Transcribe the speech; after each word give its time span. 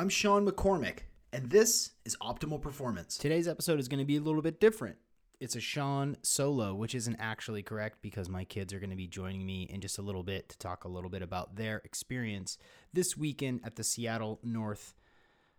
I'm 0.00 0.08
Sean 0.08 0.48
McCormick, 0.48 1.00
and 1.30 1.50
this 1.50 1.90
is 2.06 2.16
Optimal 2.22 2.62
Performance. 2.62 3.18
Today's 3.18 3.46
episode 3.46 3.78
is 3.78 3.86
going 3.86 3.98
to 3.98 4.06
be 4.06 4.16
a 4.16 4.20
little 4.22 4.40
bit 4.40 4.58
different. 4.58 4.96
It's 5.40 5.56
a 5.56 5.60
Sean 5.60 6.16
solo, 6.22 6.74
which 6.74 6.94
isn't 6.94 7.18
actually 7.20 7.62
correct 7.62 7.98
because 8.00 8.26
my 8.26 8.44
kids 8.44 8.72
are 8.72 8.80
going 8.80 8.88
to 8.88 8.96
be 8.96 9.06
joining 9.06 9.44
me 9.44 9.64
in 9.64 9.82
just 9.82 9.98
a 9.98 10.02
little 10.02 10.22
bit 10.22 10.48
to 10.48 10.56
talk 10.56 10.84
a 10.84 10.88
little 10.88 11.10
bit 11.10 11.20
about 11.20 11.56
their 11.56 11.82
experience 11.84 12.56
this 12.94 13.14
weekend 13.14 13.60
at 13.62 13.76
the 13.76 13.84
Seattle 13.84 14.40
North 14.42 14.94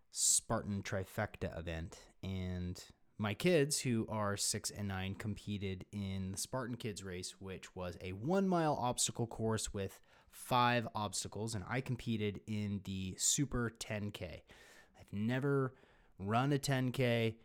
Spartan 0.09 0.82
Trifecta 0.82 1.55
event. 1.55 2.00
And 2.23 2.84
my 3.20 3.36
kids, 3.36 3.82
who 3.82 4.08
are 4.10 4.38
six 4.38 4.71
and 4.71 4.88
nine, 4.88 5.14
competed 5.14 5.86
in 5.92 6.32
the 6.32 6.38
Spartan 6.39 6.78
Kids 6.78 7.04
race, 7.04 7.36
which 7.38 7.76
was 7.76 7.96
a 8.02 8.14
one 8.14 8.48
mile 8.48 8.73
obstacle 8.82 9.28
course 9.28 9.71
with 9.71 10.00
five 10.32 10.88
obstacles. 10.95 11.55
And 11.55 11.63
I 11.70 11.82
competed 11.82 12.41
in 12.48 12.81
the 12.86 13.16
Super 13.18 13.71
10K. 13.80 14.41
I've 15.00 15.13
never 15.13 15.73
run 16.20 16.52
a 16.53 16.58
10K 16.58 17.35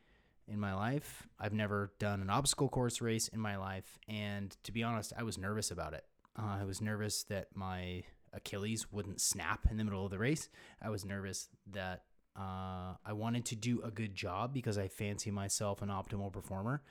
in 0.48 0.60
my 0.60 0.74
life, 0.74 1.26
I've 1.40 1.52
never 1.52 1.92
done 1.98 2.20
an 2.20 2.30
obstacle 2.30 2.68
course 2.68 3.00
race 3.00 3.26
in 3.28 3.40
my 3.40 3.56
life. 3.56 3.98
And 4.08 4.56
to 4.62 4.70
be 4.70 4.82
honest, 4.82 5.12
I 5.16 5.24
was 5.24 5.38
nervous 5.38 5.72
about 5.72 5.92
it. 5.92 6.04
Uh, 6.38 6.58
I 6.60 6.64
was 6.64 6.80
nervous 6.80 7.24
that 7.24 7.48
my 7.54 8.04
Achilles 8.32 8.92
wouldn't 8.92 9.20
snap 9.20 9.66
in 9.70 9.76
the 9.76 9.84
middle 9.84 10.04
of 10.04 10.10
the 10.10 10.18
race. 10.18 10.48
I 10.80 10.90
was 10.90 11.04
nervous 11.04 11.48
that 11.72 12.04
uh, 12.38 12.94
I 13.04 13.12
wanted 13.12 13.44
to 13.46 13.56
do 13.56 13.80
a 13.82 13.90
good 13.90 14.14
job 14.14 14.52
because 14.52 14.78
I 14.78 14.88
fancy 14.88 15.30
myself 15.30 15.82
an 15.82 15.88
optimal 15.88 16.32
performer. 16.32 16.82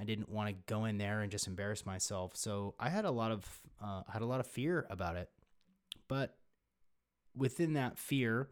I 0.00 0.04
didn't 0.04 0.28
want 0.28 0.48
to 0.48 0.54
go 0.66 0.84
in 0.84 0.98
there 0.98 1.20
and 1.20 1.30
just 1.30 1.46
embarrass 1.46 1.84
myself. 1.84 2.36
So 2.36 2.74
I 2.78 2.88
had 2.88 3.04
a 3.04 3.10
lot 3.10 3.32
of 3.32 3.60
uh, 3.82 4.02
had 4.12 4.22
a 4.22 4.26
lot 4.26 4.40
of 4.40 4.46
fear 4.46 4.86
about 4.90 5.16
it. 5.16 5.30
But 6.08 6.36
within 7.36 7.74
that 7.74 7.98
fear 7.98 8.48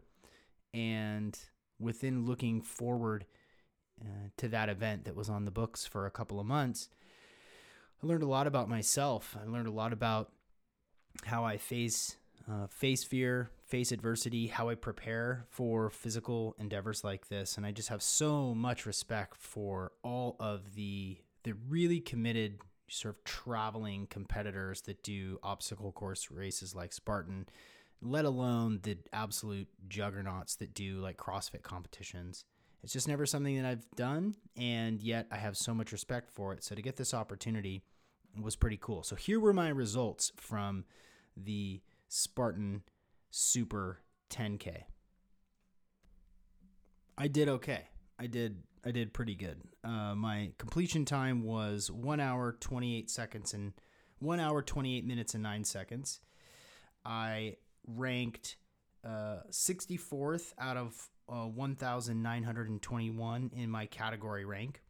and 0.73 1.37
within 1.79 2.25
looking 2.25 2.61
forward 2.61 3.25
uh, 4.01 4.29
to 4.37 4.47
that 4.49 4.69
event 4.69 5.05
that 5.05 5.15
was 5.15 5.29
on 5.29 5.45
the 5.45 5.51
books 5.51 5.85
for 5.85 6.05
a 6.05 6.11
couple 6.11 6.39
of 6.39 6.45
months, 6.45 6.89
I 8.01 8.07
learned 8.07 8.23
a 8.23 8.27
lot 8.27 8.47
about 8.47 8.69
myself. 8.69 9.35
I 9.41 9.49
learned 9.49 9.67
a 9.67 9.71
lot 9.71 9.93
about 9.93 10.31
how 11.25 11.45
I 11.45 11.57
face 11.57 12.17
uh, 12.49 12.67
face 12.67 13.03
fear, 13.03 13.49
face 13.65 13.91
adversity, 13.91 14.47
how 14.47 14.69
I 14.69 14.75
prepare 14.75 15.45
for 15.49 15.89
physical 15.89 16.55
endeavors 16.57 17.03
like 17.03 17.27
this, 17.27 17.57
and 17.57 17.65
I 17.65 17.71
just 17.71 17.89
have 17.89 18.01
so 18.01 18.53
much 18.53 18.85
respect 18.85 19.35
for 19.35 19.91
all 20.01 20.37
of 20.39 20.75
the 20.75 21.17
the 21.47 21.53
really 21.69 22.01
committed 22.01 22.59
sort 22.89 23.15
of 23.15 23.23
traveling 23.23 24.05
competitors 24.07 24.81
that 24.81 25.01
do 25.01 25.39
obstacle 25.41 25.93
course 25.93 26.29
races 26.29 26.75
like 26.75 26.91
Spartan, 26.91 27.47
let 28.01 28.25
alone 28.25 28.79
the 28.83 28.97
absolute 29.13 29.69
juggernauts 29.87 30.55
that 30.57 30.73
do 30.73 30.99
like 30.99 31.15
CrossFit 31.15 31.63
competitions. 31.63 32.43
It's 32.83 32.91
just 32.91 33.07
never 33.07 33.25
something 33.25 33.55
that 33.55 33.65
I've 33.65 33.89
done, 33.95 34.35
and 34.57 35.01
yet 35.01 35.27
I 35.31 35.37
have 35.37 35.55
so 35.55 35.73
much 35.73 35.93
respect 35.93 36.29
for 36.29 36.53
it. 36.53 36.65
So 36.65 36.75
to 36.75 36.81
get 36.81 36.97
this 36.97 37.13
opportunity 37.13 37.81
was 38.39 38.57
pretty 38.57 38.77
cool. 38.79 39.03
So 39.03 39.15
here 39.15 39.39
were 39.39 39.53
my 39.53 39.69
results 39.69 40.33
from 40.35 40.83
the 41.37 41.81
Spartan 42.09 42.83
Super 43.31 43.99
10K. 44.29 44.83
I 47.17 47.27
did 47.27 47.47
okay. 47.47 47.87
I 48.19 48.27
did 48.27 48.63
I 48.87 48.91
did 48.91 49.13
pretty 49.13 49.35
good. 49.35 49.61
Uh, 49.83 50.15
my 50.15 50.53
completion 50.57 51.03
time 51.03 51.43
was 51.43 51.91
one 51.91 52.21
hour 52.21 52.55
twenty 52.57 52.97
eight 52.97 53.09
seconds 53.09 53.53
and 53.53 53.73
one 54.19 54.39
hour 54.39 54.61
twenty 54.61 54.97
eight 54.97 55.05
minutes 55.05 55.33
and 55.33 55.43
nine 55.43 55.65
seconds. 55.65 56.21
I 57.03 57.57
ranked 57.85 58.55
uh, 59.03 59.39
64th 59.51 60.53
out 60.57 60.77
of 60.77 61.09
uh, 61.27 61.47
1,921 61.47 63.51
in 63.53 63.69
my 63.69 63.85
category 63.85 64.45
rank, 64.45 64.81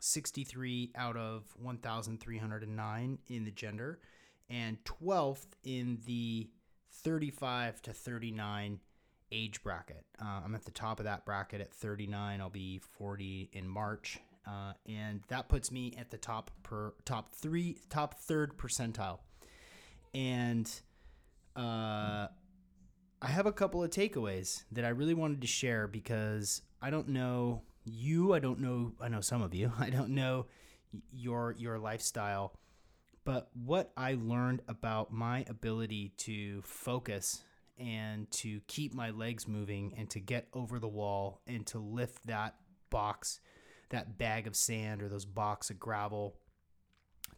63 0.00 0.90
out 0.96 1.16
of 1.16 1.44
1,309 1.56 3.18
in 3.28 3.44
the 3.44 3.52
gender, 3.52 4.00
and 4.50 4.82
12th 4.84 5.46
in 5.62 6.00
the 6.06 6.50
35 6.90 7.82
to 7.82 7.92
39 7.92 8.80
age 9.32 9.62
bracket. 9.62 10.04
Uh, 10.20 10.42
I'm 10.44 10.54
at 10.54 10.64
the 10.64 10.70
top 10.70 11.00
of 11.00 11.04
that 11.04 11.24
bracket 11.24 11.60
at 11.60 11.72
39. 11.72 12.40
I'll 12.40 12.50
be 12.50 12.78
40 12.78 13.50
in 13.52 13.68
March, 13.68 14.18
uh, 14.46 14.72
and 14.86 15.22
that 15.28 15.48
puts 15.48 15.70
me 15.70 15.94
at 15.98 16.10
the 16.10 16.18
top 16.18 16.50
per 16.62 16.94
top 17.04 17.34
three, 17.34 17.78
top 17.88 18.14
third 18.14 18.56
percentile. 18.56 19.18
And 20.14 20.70
uh, 21.56 22.28
I 23.20 23.26
have 23.26 23.46
a 23.46 23.52
couple 23.52 23.82
of 23.82 23.90
takeaways 23.90 24.64
that 24.72 24.84
I 24.84 24.90
really 24.90 25.14
wanted 25.14 25.40
to 25.40 25.46
share 25.46 25.88
because 25.88 26.62
I 26.80 26.90
don't 26.90 27.08
know 27.08 27.62
you. 27.84 28.34
I 28.34 28.38
don't 28.38 28.60
know. 28.60 28.92
I 29.00 29.08
know 29.08 29.20
some 29.20 29.42
of 29.42 29.54
you. 29.54 29.72
I 29.78 29.90
don't 29.90 30.10
know 30.10 30.46
your 31.12 31.56
your 31.58 31.78
lifestyle 31.78 32.56
but 33.24 33.48
what 33.54 33.90
I 33.96 34.16
learned 34.20 34.62
about 34.68 35.12
my 35.12 35.44
ability 35.48 36.12
to 36.18 36.62
focus 36.62 37.42
and 37.78 38.30
to 38.30 38.60
keep 38.66 38.94
my 38.94 39.10
legs 39.10 39.48
moving 39.48 39.94
and 39.96 40.08
to 40.10 40.20
get 40.20 40.48
over 40.52 40.78
the 40.78 40.88
wall 40.88 41.40
and 41.46 41.66
to 41.66 41.78
lift 41.78 42.26
that 42.26 42.54
box, 42.90 43.40
that 43.90 44.18
bag 44.18 44.46
of 44.46 44.54
sand 44.54 45.02
or 45.02 45.08
those 45.08 45.24
box 45.24 45.70
of 45.70 45.78
gravel, 45.78 46.36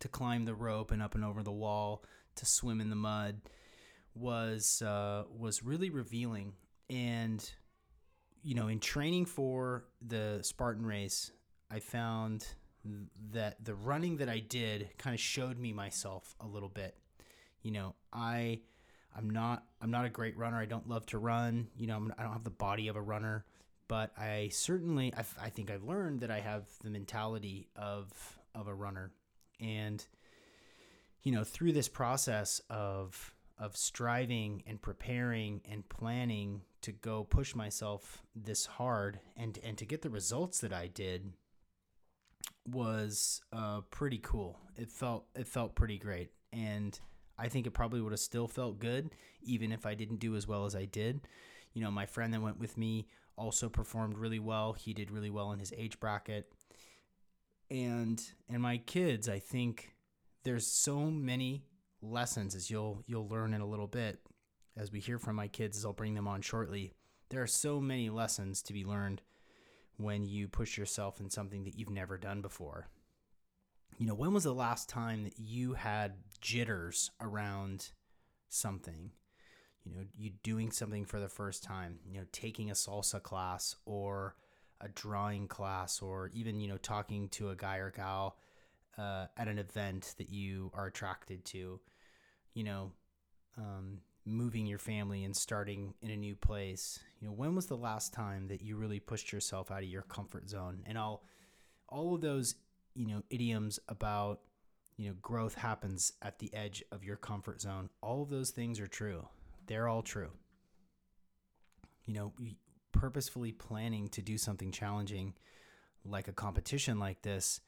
to 0.01 0.09
climb 0.09 0.45
the 0.45 0.55
rope 0.55 0.91
and 0.91 1.03
up 1.03 1.15
and 1.15 1.25
over 1.25 1.43
the 1.43 1.53
wall, 1.53 2.05
to 2.35 2.45
swim 2.45 2.81
in 2.81 2.91
the 2.91 2.97
mud, 2.97 3.41
was 4.15 4.83
uh, 4.83 5.25
was 5.31 5.63
really 5.63 5.91
revealing. 5.91 6.53
And 6.91 7.49
you 8.43 8.55
know, 8.55 8.69
in 8.69 8.79
training 8.79 9.27
for 9.27 9.85
the 10.07 10.41
Spartan 10.43 10.85
race, 10.85 11.33
I 11.71 11.81
found 11.81 12.47
that 13.33 13.65
the 13.65 13.75
running 13.75 14.19
that 14.19 14.29
I 14.29 14.39
did 14.39 14.91
kind 14.99 15.15
of 15.15 15.21
showed 15.21 15.59
me 15.59 15.73
myself 15.73 16.35
a 16.41 16.47
little 16.47 16.69
bit. 16.69 16.95
You 17.63 17.73
know, 17.73 17.95
I 18.13 18.61
I'm 19.17 19.31
not 19.31 19.65
I'm 19.81 19.91
not 19.91 20.05
a 20.05 20.11
great 20.11 20.37
runner. 20.37 20.59
I 20.59 20.67
don't 20.67 20.89
love 20.89 21.07
to 21.07 21.19
run. 21.19 21.69
You 21.77 21.87
know, 21.87 21.97
I'm, 21.97 22.13
I 22.19 22.23
do 22.23 22.29
not 22.29 22.33
have 22.35 22.45
the 22.45 22.51
body 22.51 22.89
of 22.89 22.97
a 22.97 23.03
runner, 23.03 23.45
but 23.89 24.13
I 24.19 24.51
certainly 24.53 25.13
i 25.15 25.25
I 25.41 25.51
think 25.51 25.71
I've 25.71 25.85
learned 25.85 26.21
that 26.21 26.31
I 26.31 26.41
have 26.41 26.65
the 26.83 26.91
mentality 26.91 27.69
of 27.77 28.11
of 28.55 28.69
a 28.69 28.75
runner. 28.75 29.11
And 29.61 30.05
you 31.23 31.33
know, 31.33 31.45
through 31.45 31.73
this 31.73 31.89
process 31.89 32.61
of 32.71 33.35
of 33.59 33.77
striving 33.77 34.63
and 34.67 34.81
preparing 34.81 35.63
and 35.71 35.89
planning 35.89 36.61
to 36.83 36.93
go 36.93 37.25
push 37.25 37.55
myself 37.55 38.23
this 38.35 38.67
hard 38.67 39.19
and 39.37 39.59
and 39.65 39.79
to 39.79 39.87
get 39.87 40.03
the 40.03 40.11
results 40.11 40.61
that 40.61 40.73
I 40.73 40.89
did 40.89 41.33
was 42.69 43.41
uh, 43.53 43.81
pretty 43.91 44.19
cool. 44.23 44.59
It 44.77 44.91
felt 44.91 45.27
it 45.35 45.47
felt 45.47 45.75
pretty 45.75 45.99
great, 45.99 46.31
and 46.53 46.99
I 47.39 47.49
think 47.49 47.67
it 47.67 47.73
probably 47.73 48.01
would 48.01 48.13
have 48.13 48.21
still 48.21 48.49
felt 48.49 48.79
good 48.79 49.11
even 49.43 49.73
if 49.73 49.87
I 49.87 49.95
didn't 49.95 50.21
do 50.21 50.37
as 50.37 50.47
well 50.47 50.65
as 50.65 50.75
I 50.75 50.85
did. 50.85 51.21
You 51.73 51.83
know, 51.83 51.91
my 51.91 52.07
friend 52.07 52.33
that 52.33 52.43
went 52.43 52.59
with 52.59 52.79
me 52.79 53.07
also 53.37 53.69
performed 53.69 54.19
really 54.19 54.39
well. 54.39 54.73
He 54.73 54.95
did 54.95 55.11
really 55.11 55.31
well 55.31 55.53
in 55.53 55.59
his 55.59 55.73
age 55.77 56.01
bracket, 56.01 56.51
and 57.71 58.23
and 58.49 58.63
my 58.63 58.79
kids. 58.79 59.29
I 59.29 59.39
think 59.39 59.95
there's 60.43 60.67
so 60.67 61.11
many 61.11 61.65
lessons 62.01 62.55
as 62.55 62.71
you'll 62.71 63.03
you'll 63.07 63.29
learn 63.29 63.53
in 63.53 63.61
a 63.61 63.67
little 63.67 63.87
bit 63.87 64.21
as 64.77 64.93
we 64.93 65.01
hear 65.01 65.19
from 65.19 65.37
my 65.37 65.49
kids 65.49 65.77
as 65.77 65.85
I'll 65.85 65.93
bring 65.93 66.15
them 66.15 66.29
on 66.29 66.41
shortly. 66.41 66.93
There 67.31 67.43
are 67.43 67.49
so 67.49 67.81
many 67.81 68.09
lessons 68.11 68.63
to 68.63 68.73
be 68.73 68.85
learned 68.85 69.23
when 69.97 70.27
you 70.27 70.49
push 70.49 70.77
yourself 70.77 71.21
in 71.21 71.31
something 71.31 71.65
that 71.65 71.79
you've 71.79 71.91
never 71.91 72.19
done 72.19 72.41
before. 72.43 72.89
You 73.99 74.07
know, 74.07 74.15
when 74.15 74.35
was 74.35 74.45
the 74.45 74.55
last 74.55 74.89
time 74.89 75.25
that 75.25 75.39
you 75.39 75.75
had 75.75 76.15
jitters 76.41 77.11
around 77.21 77.91
something? 78.49 79.13
You 79.85 79.95
know, 79.95 80.03
you 80.15 80.33
doing 80.43 80.71
something 80.71 81.07
for 81.07 81.19
the 81.19 81.29
first 81.29 81.63
time, 81.63 81.99
you 82.05 82.19
know, 82.19 82.27
taking 82.33 82.71
a 82.71 82.75
salsa 82.75 83.23
class 83.23 83.77
or 83.87 84.37
a 84.81 84.89
drawing 84.89 85.49
class 85.49 86.03
or 86.03 86.31
even, 86.35 86.61
you 86.61 86.69
know, 86.69 86.77
talking 86.77 87.29
to 87.31 87.51
a 87.51 87.57
guy 87.57 87.77
or 87.77 87.91
gal 87.91 88.37
uh, 88.99 89.27
at 89.37 89.49
an 89.49 89.59
event 89.59 90.15
that 90.19 90.29
you 90.31 90.71
are 90.75 90.87
attracted 90.87 91.45
to, 91.47 91.81
you 92.53 92.65
know, 92.65 92.93
um, 93.57 93.99
moving 94.27 94.67
your 94.67 94.79
family 94.79 95.25
and 95.25 95.35
starting 95.35 95.95
in 96.03 96.11
a 96.11 96.17
new 96.17 96.35
place 96.35 96.99
you 97.21 97.29
know 97.29 97.33
when 97.33 97.55
was 97.55 97.67
the 97.67 97.77
last 97.77 98.13
time 98.13 98.49
that 98.49 98.61
you 98.61 98.75
really 98.75 98.99
pushed 98.99 99.33
yourself 99.33 99.71
out 99.71 99.85
of 99.85 99.89
your 99.89 100.03
comfort 100.03 100.51
zone 100.51 100.83
and 100.85 100.99
all 100.99 101.23
all 101.89 102.13
of 102.13 102.21
those 102.21 102.57
you 102.97 103.07
know 103.07 103.23
idioms 103.31 103.79
about 103.89 104.41
you 104.97 105.09
know 105.09 105.15
growth 105.21 105.55
happens 105.55 106.13
at 106.23 106.39
the 106.39 106.53
edge 106.55 106.83
of 106.91 107.05
your 107.05 107.17
comfort 107.17 107.61
zone 107.61 107.89
all 108.03 108.23
of 108.23 108.31
those 108.31 108.51
things 108.51 108.81
are 108.81 108.87
true 108.87 109.27
they're 109.67 109.89
all 109.89 110.03
true 110.03 110.31
you 112.07 112.15
know 112.15 112.33
purposefully 112.93 113.53
planning 113.53 114.09
to 114.09 114.23
do 114.23 114.39
something 114.39 114.73
challenging 114.73 115.35
like 116.05 116.29
a 116.29 116.33
competition 116.33 116.99
like 116.99 117.21
this 117.23 117.61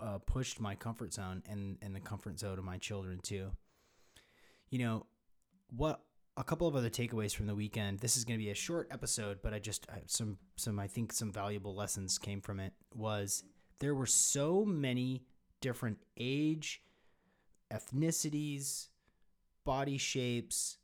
uh, 0.00 0.18
pushed 0.18 0.60
my 0.60 0.74
comfort 0.74 1.12
zone 1.12 1.42
and 1.48 1.76
and 1.82 1.94
the 1.94 2.00
comfort 2.00 2.38
zone 2.38 2.58
of 2.58 2.64
my 2.64 2.78
children 2.78 3.18
too 3.22 3.50
you 4.70 4.78
know 4.78 5.06
what 5.70 6.00
a 6.36 6.44
couple 6.44 6.68
of 6.68 6.76
other 6.76 6.90
takeaways 6.90 7.34
from 7.34 7.46
the 7.46 7.54
weekend. 7.54 8.00
This 8.00 8.16
is 8.16 8.24
going 8.24 8.38
to 8.38 8.44
be 8.44 8.50
a 8.50 8.54
short 8.54 8.88
episode, 8.90 9.38
but 9.42 9.54
I 9.54 9.58
just 9.58 9.86
I, 9.90 10.02
some 10.06 10.36
some 10.56 10.78
I 10.78 10.86
think 10.86 11.12
some 11.12 11.32
valuable 11.32 11.74
lessons 11.74 12.18
came 12.18 12.40
from 12.40 12.60
it. 12.60 12.74
Was 12.94 13.42
there 13.78 13.94
were 13.94 14.06
so 14.06 14.64
many 14.64 15.24
different 15.60 15.98
age, 16.16 16.82
ethnicities, 17.72 18.88
body 19.64 19.98
shapes 19.98 20.78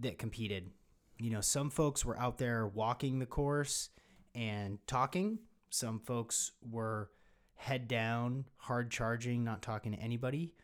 that 0.00 0.18
competed. 0.18 0.70
You 1.18 1.30
know, 1.30 1.40
some 1.40 1.70
folks 1.70 2.04
were 2.04 2.18
out 2.18 2.38
there 2.38 2.66
walking 2.66 3.18
the 3.18 3.26
course 3.26 3.90
and 4.34 4.78
talking. 4.86 5.38
Some 5.70 6.00
folks 6.00 6.52
were 6.62 7.10
head 7.54 7.88
down, 7.88 8.46
hard 8.56 8.90
charging, 8.90 9.44
not 9.44 9.62
talking 9.62 9.92
to 9.92 9.98
anybody. 9.98 10.54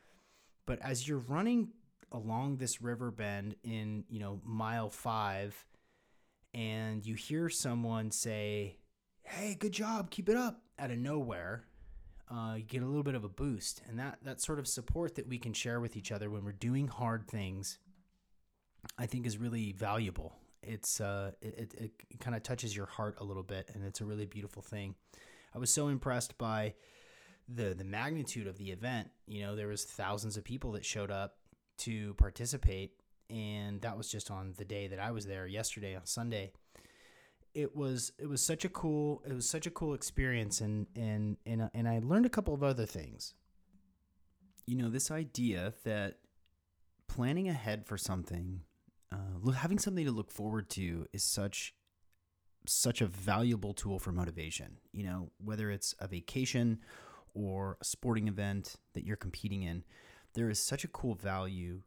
But 0.67 0.81
as 0.81 1.07
you're 1.07 1.19
running 1.19 1.69
along 2.13 2.57
this 2.57 2.81
river 2.81 3.11
bend 3.11 3.57
in, 3.65 4.05
you 4.09 4.21
know, 4.21 4.41
mile 4.45 4.91
five, 4.91 5.67
and 6.55 7.05
you 7.05 7.17
hear 7.17 7.49
someone 7.49 8.11
say, 8.13 8.79
Hey, 9.25 9.57
good 9.59 9.73
job, 9.73 10.11
keep 10.11 10.29
it 10.29 10.37
up 10.37 10.64
out 10.79 10.91
of 10.91 10.99
nowhere, 10.99 11.65
uh, 12.31 12.55
you 12.57 12.65
get 12.65 12.83
a 12.83 12.87
little 12.87 13.03
bit 13.03 13.15
of 13.15 13.25
a 13.25 13.29
boost. 13.29 13.83
And 13.89 13.99
that, 13.99 14.19
that 14.23 14.41
sort 14.41 14.59
of 14.59 14.67
support 14.67 15.15
that 15.17 15.29
we 15.29 15.39
can 15.39 15.53
share 15.53 15.81
with 15.81 15.97
each 15.97 16.13
other 16.13 16.31
when 16.31 16.45
we're 16.45 16.53
doing 16.53 16.89
hard 16.89 17.29
things, 17.29 17.79
I 18.99 19.07
think 19.07 19.27
is 19.27 19.39
really 19.39 19.73
valuable. 19.73 20.37
It's 20.63 21.01
uh, 21.01 21.33
it, 21.43 21.75
it, 21.79 21.93
it 22.11 22.21
kind 22.21 22.35
of 22.35 22.43
touches 22.43 22.75
your 22.75 22.87
heart 22.87 23.17
a 23.21 23.25
little 23.25 23.43
bit, 23.43 23.71
and 23.75 23.85
it's 23.85 24.01
a 24.01 24.05
really 24.05 24.25
beautiful 24.25 24.63
thing. 24.63 24.95
I 25.55 25.59
was 25.59 25.71
so 25.71 25.89
impressed 25.89 26.39
by 26.39 26.75
the 27.49 27.75
the 27.75 27.85
magnitude 27.85 28.47
of 28.47 28.57
the 28.57 28.71
event. 28.71 29.11
You 29.27 29.43
know, 29.43 29.57
there 29.57 29.69
was 29.69 29.85
thousands 29.85 30.37
of 30.37 30.45
people 30.45 30.73
that 30.73 30.85
showed 30.85 31.11
up 31.11 31.37
to 31.79 32.15
participate, 32.15 32.93
and 33.29 33.81
that 33.83 33.97
was 33.97 34.11
just 34.11 34.31
on 34.31 34.55
the 34.57 34.65
day 34.65 34.87
that 34.87 34.99
I 34.99 35.11
was 35.11 35.27
there 35.27 35.47
yesterday 35.47 35.95
on 35.95 36.07
Sunday. 36.07 36.53
It 37.55 37.77
was 37.77 38.13
it 38.19 38.29
was 38.29 38.43
such 38.43 38.65
a 38.65 38.69
cool 38.69 39.23
it 39.27 39.33
was 39.33 39.49
such 39.49 39.67
a 39.67 39.71
cool 39.71 39.95
experience, 39.95 40.61
and 40.61 40.87
and 40.97 41.37
and 41.47 41.71
and 41.73 41.89
I 41.89 42.01
learned 42.03 42.27
a 42.27 42.31
couple 42.31 42.55
of 42.55 42.63
other 42.63 42.87
things. 42.87 43.35
You 44.67 44.77
know, 44.77 44.91
this 44.91 45.11
idea 45.11 45.75
that 45.85 46.19
planning 47.07 47.49
ahead 47.49 47.87
for 47.87 47.97
something, 47.97 48.63
uh, 49.13 49.53
having 49.53 49.79
something 49.79 50.05
to 50.05 50.11
look 50.11 50.31
forward 50.31 50.69
to, 50.71 51.07
is 51.13 51.23
such 51.23 51.75
such 52.67 53.01
a 53.01 53.07
valuable 53.07 53.75
tool 53.75 53.99
for 53.99 54.11
motivation. 54.13 54.79
You 54.93 55.05
know, 55.05 55.31
whether 55.39 55.71
it's 55.71 55.95
a 55.99 56.09
vacation 56.09 56.81
or 57.35 57.77
a 57.81 57.85
sporting 57.85 58.29
event 58.29 58.77
that 58.95 59.05
you're 59.05 59.17
competing 59.17 59.63
in, 59.63 59.85
there 60.35 60.49
is 60.49 60.59
such 60.59 60.85
a 60.85 60.89
cool 60.89 61.15
value. 61.15 61.83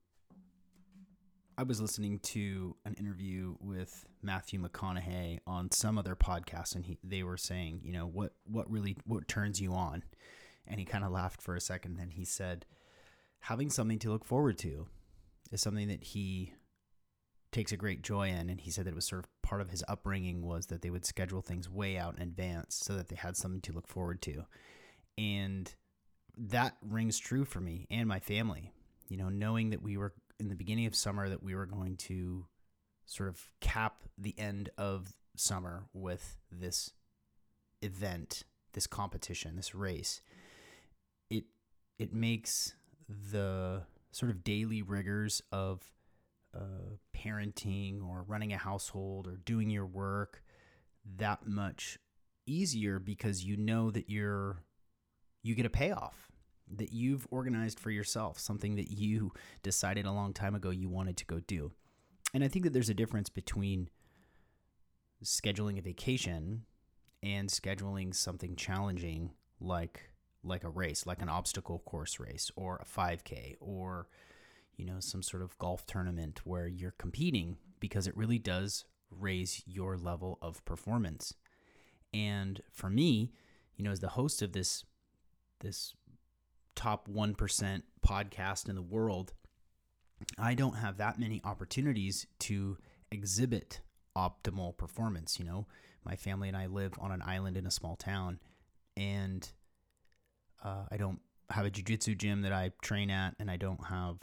I 1.59 1.63
was 1.63 1.81
listening 1.81 2.19
to 2.19 2.75
an 2.86 2.94
interview 3.00 3.56
with 3.59 4.06
Matthew 4.21 4.62
McConaughey 4.62 5.39
on 5.48 5.71
some 5.71 5.98
other 5.98 6.15
podcast, 6.15 6.75
and 6.75 6.86
he 6.86 7.00
they 7.04 7.24
were 7.24 7.38
saying, 7.38 7.81
you 7.83 7.94
know, 7.94 8.06
what 8.06 8.33
what 8.45 8.69
really 8.69 8.95
what 9.07 9.27
turns 9.27 9.59
you 9.59 9.74
on, 9.74 10.04
and 10.68 10.80
he 10.80 10.86
kind 10.86 11.04
of 11.04 11.12
laughed 11.12 11.42
for 11.42 11.56
a 11.56 11.62
second, 11.62 11.94
and 11.94 12.00
then 12.00 12.12
he 12.12 12.25
said, 12.25 12.68
having 13.39 13.71
something 13.71 13.98
to 14.00 14.12
look 14.12 14.24
forward 14.24 14.59
to 14.59 14.86
is 15.51 15.59
something 15.59 15.88
that 15.88 16.04
he 16.04 16.54
takes 17.51 17.71
a 17.71 17.77
great 17.77 18.04
joy 18.04 18.27
in, 18.27 18.51
and 18.51 18.62
he 18.62 18.69
said 18.69 18.86
that 18.86 18.92
it 18.92 18.95
was 18.95 19.07
sort 19.07 19.24
of 19.24 19.42
part 19.42 19.62
of 19.62 19.71
his 19.71 19.83
upbringing 19.88 20.45
was 20.45 20.68
that 20.68 20.83
they 20.83 20.92
would 20.92 21.06
schedule 21.06 21.42
things 21.42 21.68
way 21.68 21.98
out 21.98 22.15
in 22.18 22.21
advance 22.21 22.80
so 22.83 22.94
that 22.94 23.07
they 23.07 23.15
had 23.15 23.36
something 23.36 23.62
to 23.62 23.74
look 23.74 23.88
forward 23.88 24.21
to, 24.21 24.44
and 25.18 25.74
that 26.38 26.77
rings 26.83 27.18
true 27.18 27.45
for 27.45 27.59
me 27.59 27.88
and 27.89 28.07
my 28.07 28.19
family. 28.19 28.71
You 29.09 29.18
know, 29.18 29.30
knowing 29.30 29.71
that 29.71 29.81
we 29.81 29.98
were 29.98 30.13
in 30.39 30.50
the 30.50 30.56
beginning 30.56 30.86
of 30.86 30.95
summer 30.95 31.30
that 31.30 31.44
we 31.44 31.56
were 31.56 31.66
going 31.66 31.95
to 31.98 32.45
sort 33.06 33.30
of 33.30 33.42
cap 33.60 34.04
the 34.18 34.38
end 34.38 34.69
of 34.78 35.13
summer 35.36 35.86
with 35.94 36.38
this 36.51 36.92
event, 37.81 38.44
this 38.74 38.88
competition, 38.88 39.56
this 39.56 39.74
race. 39.74 40.22
It 41.30 41.45
it 41.98 42.13
makes 42.13 42.75
the 43.10 43.84
sort 44.12 44.31
of 44.31 44.44
daily 44.44 44.81
rigors 44.81 45.42
of 45.51 45.81
uh, 46.56 46.95
parenting 47.16 48.07
or 48.07 48.24
running 48.28 48.54
a 48.54 48.57
household 48.57 49.28
or 49.28 49.38
doing 49.38 49.69
your 49.69 49.86
work 49.86 50.44
that 51.18 51.48
much 51.48 51.98
easier 52.45 53.00
because 53.00 53.44
you 53.44 53.57
know 53.57 53.92
that 53.92 54.10
you're 54.10 54.63
you 55.44 55.56
get 55.56 55.66
a 55.66 55.69
payoff 55.69 56.30
that 56.75 56.92
you've 56.92 57.28
organized 57.31 57.80
for 57.80 57.92
yourself, 57.92 58.40
something 58.40 58.75
that 58.75 58.92
you 58.92 59.31
decided 59.64 60.06
a 60.06 60.12
long 60.12 60.34
time 60.34 60.56
ago 60.56 60.69
you 60.69 60.90
wanted 60.90 61.18
to 61.18 61.25
go 61.25 61.40
do. 61.40 61.72
And 62.34 62.44
I 62.44 62.48
think 62.48 62.66
that 62.66 62.74
there's 62.74 62.90
a 62.90 62.94
difference 62.94 63.30
between 63.30 63.90
scheduling 65.24 65.80
a 65.80 65.81
vacation 65.81 66.64
and 67.24 67.50
scheduling 67.50 68.14
something 68.14 68.56
challenging 68.56 69.31
like 69.60 70.12
like 70.44 70.64
a 70.64 70.69
race, 70.69 71.06
like 71.06 71.22
an 71.22 71.30
obstacle 71.30 71.80
course 71.80 72.19
race 72.19 72.52
or 72.56 72.78
a 72.78 72.86
5K 72.86 73.56
or 73.60 74.08
you 74.75 74.86
know 74.86 75.00
some 75.00 75.24
sort 75.24 75.44
of 75.44 75.58
golf 75.58 75.86
tournament 75.86 76.42
where 76.46 76.68
you're 76.68 76.92
competing 76.92 77.58
because 77.80 78.08
it 78.08 78.16
really 78.16 78.40
does 78.40 78.86
raise 79.10 79.64
your 79.66 79.98
level 79.98 80.38
of 80.42 80.64
performance. 80.66 81.34
And 82.14 82.62
for 82.72 82.90
me, 82.90 83.31
you 83.75 83.84
know, 83.84 83.92
as 83.92 84.00
the 84.00 84.10
host 84.10 84.42
of 84.42 84.54
this 84.54 84.84
this 85.60 85.94
top 86.78 87.10
1% 87.10 87.82
podcast 88.08 88.70
in 88.70 88.76
the 88.76 88.82
world, 88.82 89.34
I 90.38 90.54
don't 90.54 90.76
have 90.76 90.98
that 90.98 91.20
many 91.20 91.42
opportunities 91.44 92.26
to 92.40 92.78
exhibit 93.12 93.82
optimal 94.16 94.78
performance. 94.78 95.40
You 95.40 95.46
know, 95.46 95.68
my 96.06 96.16
family 96.16 96.48
and 96.48 96.56
I 96.56 96.68
live 96.68 96.94
on 97.00 97.12
an 97.12 97.22
island 97.26 97.58
in 97.58 97.68
a 97.68 97.72
small 97.72 97.96
town, 97.98 98.40
and 98.96 99.48
uh, 100.64 100.86
I 100.90 100.98
don't 100.98 101.20
have 101.50 101.66
a 101.66 101.72
jujitsu 101.72 102.18
gym 102.18 102.44
that 102.44 102.54
I 102.54 102.72
train 102.82 103.10
at, 103.10 103.36
and 103.40 103.50
I 103.50 103.58
don't 103.58 103.84
have, 103.86 104.18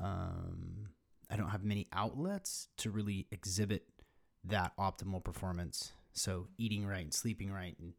um, 0.00 0.90
I 1.28 1.36
don't 1.36 1.50
have 1.50 1.64
many 1.64 1.86
outlets 1.92 2.68
to 2.78 2.90
really 2.90 3.26
exhibit 3.30 3.84
that 4.44 4.72
optimal 4.78 5.22
performance. 5.24 5.92
So 6.12 6.46
eating 6.56 6.86
right 6.86 7.02
and 7.02 7.12
sleeping 7.12 7.50
right 7.50 7.74
and 7.80 7.94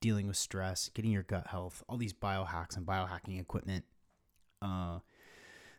dealing 0.00 0.26
with 0.26 0.36
stress, 0.36 0.90
getting 0.94 1.10
your 1.10 1.22
gut 1.22 1.48
health, 1.48 1.82
all 1.88 1.96
these 1.96 2.12
biohacks 2.12 2.76
and 2.76 2.86
biohacking 2.86 3.40
equipment. 3.40 3.84
Uh, 4.60 4.98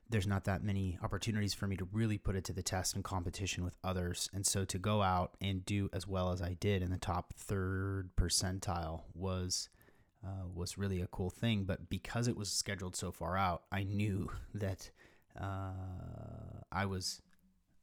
there's 0.10 0.28
not 0.28 0.46
that 0.46 0.64
many 0.64 0.98
opportunities 1.04 1.54
for 1.54 1.68
me 1.68 1.76
to 1.76 1.88
really 1.92 2.18
put 2.18 2.36
it 2.36 2.44
to 2.46 2.54
the 2.54 2.64
test 2.64 2.96
in 2.96 3.04
competition 3.04 3.64
with 3.64 3.76
others. 3.84 4.30
And 4.34 4.46
so 4.46 4.64
to 4.66 4.78
go 4.78 5.02
out 5.02 5.36
and 5.42 5.66
do 5.66 5.90
as 5.92 6.08
well 6.08 6.32
as 6.32 6.42
I 6.42 6.56
did 6.60 6.82
in 6.82 6.92
the 6.92 6.98
top 6.98 7.34
third 7.36 8.10
percentile 8.16 9.02
was 9.14 9.70
uh, 10.26 10.48
was 10.54 10.78
really 10.78 11.02
a 11.02 11.08
cool 11.08 11.30
thing. 11.30 11.64
But 11.66 11.90
because 11.90 12.28
it 12.28 12.38
was 12.38 12.52
scheduled 12.52 12.96
so 12.96 13.12
far 13.12 13.38
out, 13.38 13.64
I 13.72 13.84
knew 13.84 14.30
that 14.54 14.92
uh, 15.40 15.72
I 16.72 16.86
was 16.86 17.22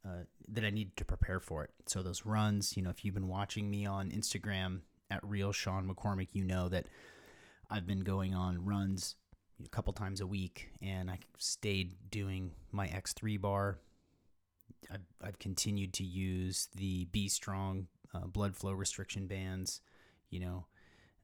uh, 0.07 0.25
that 0.49 0.65
I 0.65 0.71
needed 0.71 0.97
to 0.97 1.05
prepare 1.05 1.41
for 1.41 1.65
it. 1.65 1.71
So 1.87 2.03
those 2.03 2.25
runs, 2.25 2.77
you 2.77 2.83
know, 2.83 2.91
if 2.91 3.05
you've 3.05 3.15
been 3.15 3.29
watching 3.29 3.71
me 3.71 3.87
on 3.87 4.11
Instagram 4.11 4.81
at 5.11 5.21
Real 5.23 5.53
Sean 5.53 5.89
McCormick, 5.89 6.29
you 6.33 6.45
know 6.45 6.69
that 6.69 6.87
I've 7.71 7.87
been 7.87 8.01
going 8.01 8.35
on 8.35 8.65
runs 8.65 9.17
a 9.65 9.69
couple 9.69 9.93
times 9.93 10.21
a 10.21 10.27
week, 10.27 10.71
and 10.83 11.11
I 11.11 11.19
stayed 11.39 11.95
doing 12.11 12.53
my 12.73 12.89
X3 12.89 13.41
bar. 13.41 13.79
I've, 14.91 15.01
I've 15.23 15.39
continued 15.39 15.93
to 15.95 16.05
use 16.05 16.69
the 16.75 17.07
B 17.07 17.29
Strong 17.29 17.87
uh, 18.15 18.27
blood 18.27 18.57
flow 18.57 18.73
restriction 18.73 19.27
bands, 19.27 19.81
you 20.31 20.41
know, 20.41 20.67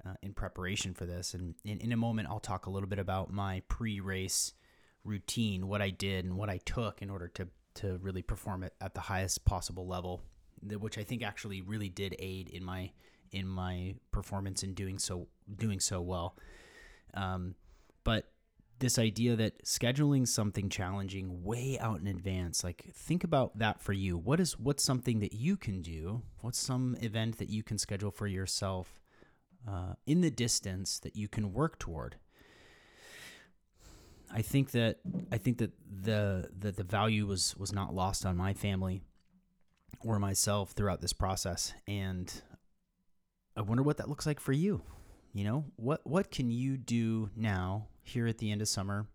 uh, 0.04 0.14
in 0.22 0.32
preparation 0.32 0.94
for 0.94 1.06
this. 1.06 1.34
And 1.34 1.54
in, 1.64 1.78
in 1.78 1.92
a 1.92 1.96
moment, 1.96 2.28
I'll 2.28 2.40
talk 2.40 2.66
a 2.66 2.70
little 2.70 2.88
bit 2.88 2.98
about 2.98 3.32
my 3.32 3.62
pre 3.68 4.00
race 4.00 4.54
routine, 5.04 5.68
what 5.68 5.82
I 5.82 5.90
did 5.90 6.24
and 6.24 6.36
what 6.36 6.50
I 6.50 6.58
took 6.58 7.02
in 7.02 7.10
order 7.10 7.28
to, 7.28 7.48
to 7.74 7.98
really 8.02 8.22
perform 8.22 8.62
it 8.62 8.74
at 8.80 8.94
the 8.94 9.00
highest 9.00 9.44
possible 9.44 9.86
level, 9.86 10.22
which 10.62 10.98
I 10.98 11.04
think 11.04 11.22
actually 11.22 11.62
really 11.62 11.88
did 11.88 12.16
aid 12.18 12.48
in 12.48 12.64
my 12.64 12.90
in 13.32 13.46
my 13.46 13.94
performance 14.10 14.62
in 14.62 14.74
doing 14.74 14.98
so 14.98 15.28
doing 15.56 15.80
so 15.80 16.00
well. 16.00 16.36
Um, 17.14 17.54
but 18.04 18.30
this 18.80 18.98
idea 18.98 19.36
that 19.36 19.64
scheduling 19.64 20.26
something 20.26 20.68
challenging 20.68 21.44
way 21.44 21.78
out 21.78 22.00
in 22.00 22.06
advance, 22.06 22.64
like 22.64 22.90
think 22.94 23.24
about 23.24 23.58
that 23.58 23.80
for 23.80 23.92
you. 23.92 24.16
What 24.16 24.40
is 24.40 24.58
what's 24.58 24.82
something 24.82 25.20
that 25.20 25.34
you 25.34 25.56
can 25.56 25.82
do? 25.82 26.22
What's 26.40 26.58
some 26.58 26.96
event 27.00 27.38
that 27.38 27.50
you 27.50 27.62
can 27.62 27.78
schedule 27.78 28.10
for 28.10 28.26
yourself 28.26 29.00
uh, 29.68 29.94
in 30.06 30.22
the 30.22 30.30
distance 30.30 30.98
that 31.00 31.14
you 31.14 31.28
can 31.28 31.52
work 31.52 31.78
toward? 31.78 32.16
I 34.32 34.42
think 34.42 34.70
that 34.70 34.98
I 35.30 35.38
think 35.38 35.58
that 35.58 35.72
the 36.02 36.48
that 36.58 36.76
the 36.76 36.84
value 36.84 37.26
was 37.26 37.54
was 37.56 37.72
not 37.72 37.94
lost 37.94 38.24
on 38.24 38.36
my 38.36 38.54
family 38.54 39.02
or 40.00 40.18
myself 40.18 40.70
throughout 40.70 41.00
this 41.00 41.12
process, 41.12 41.74
and 41.86 42.32
I 43.60 43.62
wonder 43.62 43.82
what 43.82 43.98
that 43.98 44.08
looks 44.08 44.24
like 44.24 44.40
for 44.40 44.54
you. 44.54 44.80
You 45.34 45.44
know, 45.44 45.64
what 45.76 46.00
what 46.04 46.30
can 46.30 46.50
you 46.50 46.78
do 46.78 47.28
now 47.36 47.88
here 48.02 48.26
at 48.26 48.38
the 48.38 48.50
end 48.50 48.62
of 48.62 48.68
summer, 48.68 49.06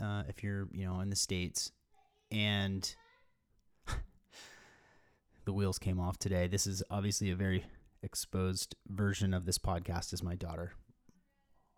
uh, 0.00 0.22
if 0.28 0.44
you're 0.44 0.68
you 0.70 0.86
know 0.86 1.00
in 1.00 1.10
the 1.10 1.16
states, 1.16 1.72
and 2.30 2.94
the 5.44 5.52
wheels 5.52 5.80
came 5.80 5.98
off 5.98 6.20
today. 6.20 6.46
This 6.46 6.68
is 6.68 6.84
obviously 6.88 7.32
a 7.32 7.34
very 7.34 7.64
exposed 8.04 8.76
version 8.86 9.34
of 9.34 9.44
this 9.44 9.58
podcast 9.58 10.12
as 10.12 10.22
my 10.22 10.36
daughter 10.36 10.74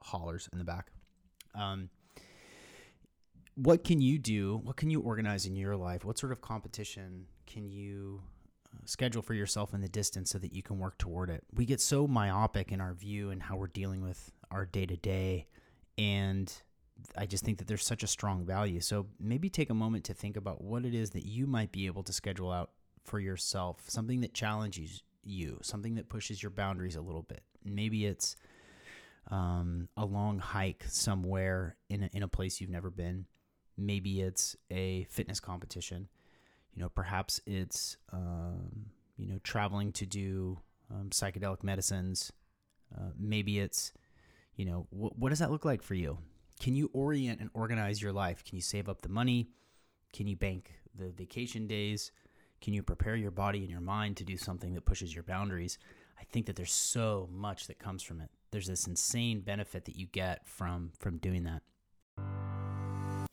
hollers 0.02 0.50
in 0.52 0.58
the 0.58 0.66
back. 0.66 0.90
Um, 1.54 1.88
what 3.54 3.84
can 3.84 4.02
you 4.02 4.18
do? 4.18 4.60
What 4.62 4.76
can 4.76 4.90
you 4.90 5.00
organize 5.00 5.46
in 5.46 5.56
your 5.56 5.76
life? 5.76 6.04
What 6.04 6.18
sort 6.18 6.32
of 6.32 6.42
competition 6.42 7.24
can 7.46 7.70
you 7.70 8.20
schedule 8.85 9.23
for 9.23 9.35
yourself 9.35 9.75
in 9.75 9.80
the 9.80 9.88
distance 9.88 10.30
so 10.30 10.38
that 10.38 10.52
you 10.52 10.62
can 10.62 10.78
work 10.78 10.99
toward 10.99 11.30
it? 11.30 11.45
We 11.54 11.66
get 11.66 11.80
so 11.80 12.06
myopic 12.06 12.73
in 12.73 12.80
our 12.80 12.95
view 12.95 13.30
and 13.30 13.42
how 13.42 13.56
we're 13.56 13.66
dealing 13.68 14.02
with 14.02 14.33
our 14.50 14.66
day 14.66 14.87
to 14.87 14.97
day. 14.97 15.47
And 15.99 16.52
I 17.16 17.26
just 17.26 17.45
think 17.45 17.59
that 17.59 17.66
there's 17.66 17.85
such 17.85 18.02
a 18.02 18.06
strong 18.06 18.45
value. 18.45 18.80
So 18.80 19.06
maybe 19.21 19.49
take 19.49 19.71
a 19.71 19.75
moment 19.75 20.04
to 20.04 20.14
think 20.14 20.37
about 20.37 20.62
what 20.62 20.85
it 20.85 20.95
is 20.95 21.11
that 21.11 21.26
you 21.26 21.47
might 21.47 21.73
be 21.73 21.87
able 21.87 22.02
to 22.04 22.12
schedule 22.12 22.50
out 22.50 22.71
for 23.04 23.21
yourself, 23.21 23.83
something 23.88 24.21
that 24.21 24.35
challenges 24.35 25.02
you, 25.23 25.59
something 25.62 25.95
that 25.97 26.09
pushes 26.09 26.42
your 26.42 26.50
boundaries 26.50 26.97
a 26.97 27.00
little 27.00 27.23
bit. 27.23 27.42
Maybe 27.64 28.06
it's 28.06 28.37
um, 29.30 29.88
a 29.97 30.04
long 30.04 30.38
hike 30.38 30.85
somewhere 30.88 31.76
in 31.88 32.04
a, 32.04 32.11
in 32.12 32.23
a 32.23 32.28
place 32.28 32.61
you've 32.61 32.71
never 32.71 32.90
been. 32.90 33.26
Maybe 33.76 34.23
it's 34.23 34.56
a 34.71 35.04
fitness 35.04 35.40
competition. 35.40 36.09
You 36.76 36.83
know, 36.83 36.88
perhaps 36.90 37.40
it's 37.47 37.97
um, 38.12 38.87
you 39.16 39.26
know 39.26 39.38
traveling 39.42 39.92
to 39.92 40.06
do 40.06 40.61
um, 40.90 41.09
psychedelic 41.11 41.64
medicines. 41.64 42.33
Uh, 42.95 43.11
maybe 43.18 43.59
it's 43.59 43.92
you 44.56 44.66
know 44.66 44.87
wh- 44.90 45.18
what 45.18 45.30
does 45.30 45.38
that 45.38 45.50
look 45.50 45.64
like 45.64 45.83
for 45.83 45.95
you? 45.95 46.18
Can 46.61 46.76
you 46.76 46.90
orient 46.92 47.40
and 47.40 47.50
organize 47.54 48.00
your 48.00 48.12
life? 48.12 48.45
Can 48.45 48.56
you 48.56 48.62
save 48.62 48.88
up 48.88 49.00
the 49.00 49.09
money? 49.09 49.49
Can 50.12 50.26
you 50.26 50.37
bank 50.37 50.73
the 50.95 51.09
vacation 51.11 51.66
days? 51.66 52.12
Can 52.61 52.75
you 52.75 52.83
prepare 52.83 53.16
your 53.16 53.30
body 53.30 53.61
and 53.61 53.71
your 53.71 53.80
mind 53.80 54.16
to 54.18 54.25
do 54.25 54.37
something 54.37 54.75
that 54.75 54.85
pushes 54.85 55.14
your 55.14 55.25
boundaries? 55.25 55.78
I 56.18 56.25
think 56.25 56.47
that 56.47 56.56
there's 56.56 56.73
so 56.73 57.28
much 57.33 57.66
that 57.66 57.78
comes 57.78 58.02
from 58.02 58.21
it. 58.21 58.30
There's 58.50 58.66
this 58.66 58.87
insane 58.87 59.40
benefit 59.40 59.87
that 59.87 59.97
you 59.97 60.06
get 60.06 60.47
from 60.47 60.92
from 60.99 61.18
doing 61.18 61.45
that. 61.45 61.62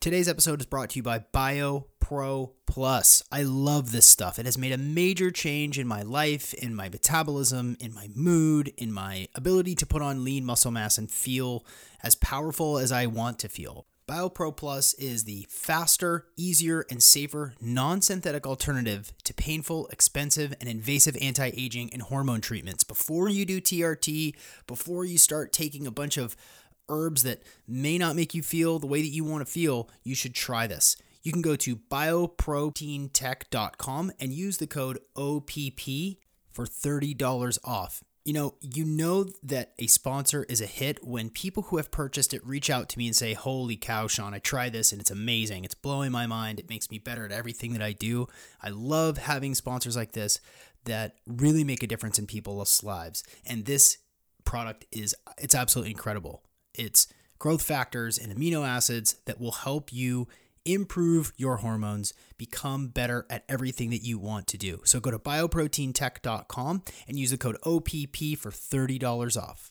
Today's 0.00 0.28
episode 0.28 0.60
is 0.60 0.66
brought 0.66 0.90
to 0.90 0.96
you 0.96 1.02
by 1.02 1.20
BioPro 2.04 2.52
Plus. 2.66 3.22
I 3.30 3.42
love 3.42 3.92
this 3.92 4.06
stuff. 4.06 4.38
It 4.38 4.46
has 4.46 4.58
made 4.58 4.72
a 4.72 4.78
major 4.78 5.30
change 5.30 5.78
in 5.78 5.86
my 5.86 6.02
life, 6.02 6.52
in 6.54 6.74
my 6.74 6.88
metabolism, 6.88 7.76
in 7.80 7.94
my 7.94 8.08
mood, 8.14 8.72
in 8.76 8.92
my 8.92 9.28
ability 9.34 9.74
to 9.76 9.86
put 9.86 10.02
on 10.02 10.24
lean 10.24 10.44
muscle 10.44 10.70
mass 10.70 10.98
and 10.98 11.10
feel 11.10 11.64
as 12.02 12.14
powerful 12.14 12.78
as 12.78 12.92
I 12.92 13.06
want 13.06 13.38
to 13.40 13.48
feel. 13.48 13.86
BioPro 14.06 14.54
Plus 14.54 14.92
is 14.94 15.24
the 15.24 15.46
faster, 15.48 16.26
easier, 16.36 16.84
and 16.90 17.02
safer 17.02 17.54
non 17.60 18.02
synthetic 18.02 18.46
alternative 18.46 19.12
to 19.24 19.32
painful, 19.32 19.86
expensive, 19.88 20.54
and 20.60 20.68
invasive 20.68 21.16
anti 21.22 21.52
aging 21.56 21.90
and 21.92 22.02
hormone 22.02 22.42
treatments. 22.42 22.84
Before 22.84 23.28
you 23.30 23.46
do 23.46 23.60
TRT, 23.62 24.34
before 24.66 25.06
you 25.06 25.16
start 25.16 25.52
taking 25.52 25.86
a 25.86 25.90
bunch 25.90 26.18
of 26.18 26.36
herbs 26.90 27.22
that 27.22 27.42
may 27.66 27.96
not 27.96 28.14
make 28.14 28.34
you 28.34 28.42
feel 28.42 28.78
the 28.78 28.86
way 28.86 29.00
that 29.00 29.08
you 29.08 29.24
want 29.24 29.44
to 29.46 29.50
feel, 29.50 29.88
you 30.02 30.14
should 30.14 30.34
try 30.34 30.66
this. 30.66 30.98
You 31.24 31.32
can 31.32 31.42
go 31.42 31.56
to 31.56 31.76
bioproteintech.com 31.76 34.12
and 34.20 34.32
use 34.32 34.58
the 34.58 34.66
code 34.66 34.98
OPP 35.16 36.18
for 36.52 36.66
$30 36.66 37.58
off. 37.64 38.04
You 38.26 38.34
know, 38.34 38.54
you 38.60 38.84
know 38.84 39.26
that 39.42 39.72
a 39.78 39.86
sponsor 39.86 40.44
is 40.48 40.60
a 40.60 40.66
hit 40.66 41.04
when 41.04 41.30
people 41.30 41.64
who 41.64 41.78
have 41.78 41.90
purchased 41.90 42.32
it 42.32 42.46
reach 42.46 42.70
out 42.70 42.88
to 42.90 42.98
me 42.98 43.06
and 43.06 43.16
say, 43.16 43.34
Holy 43.34 43.76
cow, 43.76 44.06
Sean, 44.06 44.32
I 44.32 44.38
tried 44.38 44.72
this 44.72 44.92
and 44.92 45.00
it's 45.00 45.10
amazing. 45.10 45.64
It's 45.64 45.74
blowing 45.74 46.12
my 46.12 46.26
mind. 46.26 46.60
It 46.60 46.70
makes 46.70 46.90
me 46.90 46.98
better 46.98 47.24
at 47.24 47.32
everything 47.32 47.72
that 47.72 47.82
I 47.82 47.92
do. 47.92 48.28
I 48.62 48.70
love 48.70 49.18
having 49.18 49.54
sponsors 49.54 49.96
like 49.96 50.12
this 50.12 50.40
that 50.84 51.16
really 51.26 51.64
make 51.64 51.82
a 51.82 51.86
difference 51.86 52.18
in 52.18 52.26
people's 52.26 52.82
lives. 52.82 53.24
And 53.46 53.64
this 53.64 53.98
product 54.44 54.84
is 54.92 55.14
it's 55.38 55.54
absolutely 55.54 55.90
incredible. 55.90 56.42
It's 56.74 57.08
growth 57.38 57.62
factors 57.62 58.18
and 58.18 58.34
amino 58.34 58.66
acids 58.66 59.16
that 59.26 59.40
will 59.40 59.52
help 59.52 59.92
you 59.92 60.28
improve 60.64 61.32
your 61.36 61.58
hormones, 61.58 62.12
become 62.38 62.88
better 62.88 63.26
at 63.28 63.44
everything 63.48 63.90
that 63.90 64.02
you 64.02 64.18
want 64.18 64.46
to 64.48 64.58
do. 64.58 64.80
So 64.84 65.00
go 65.00 65.10
to 65.10 65.18
bioproteintech.com 65.18 66.82
and 67.08 67.18
use 67.18 67.30
the 67.30 67.38
code 67.38 67.56
OPP 67.64 68.38
for 68.38 68.50
$30 68.50 69.36
off. 69.40 69.70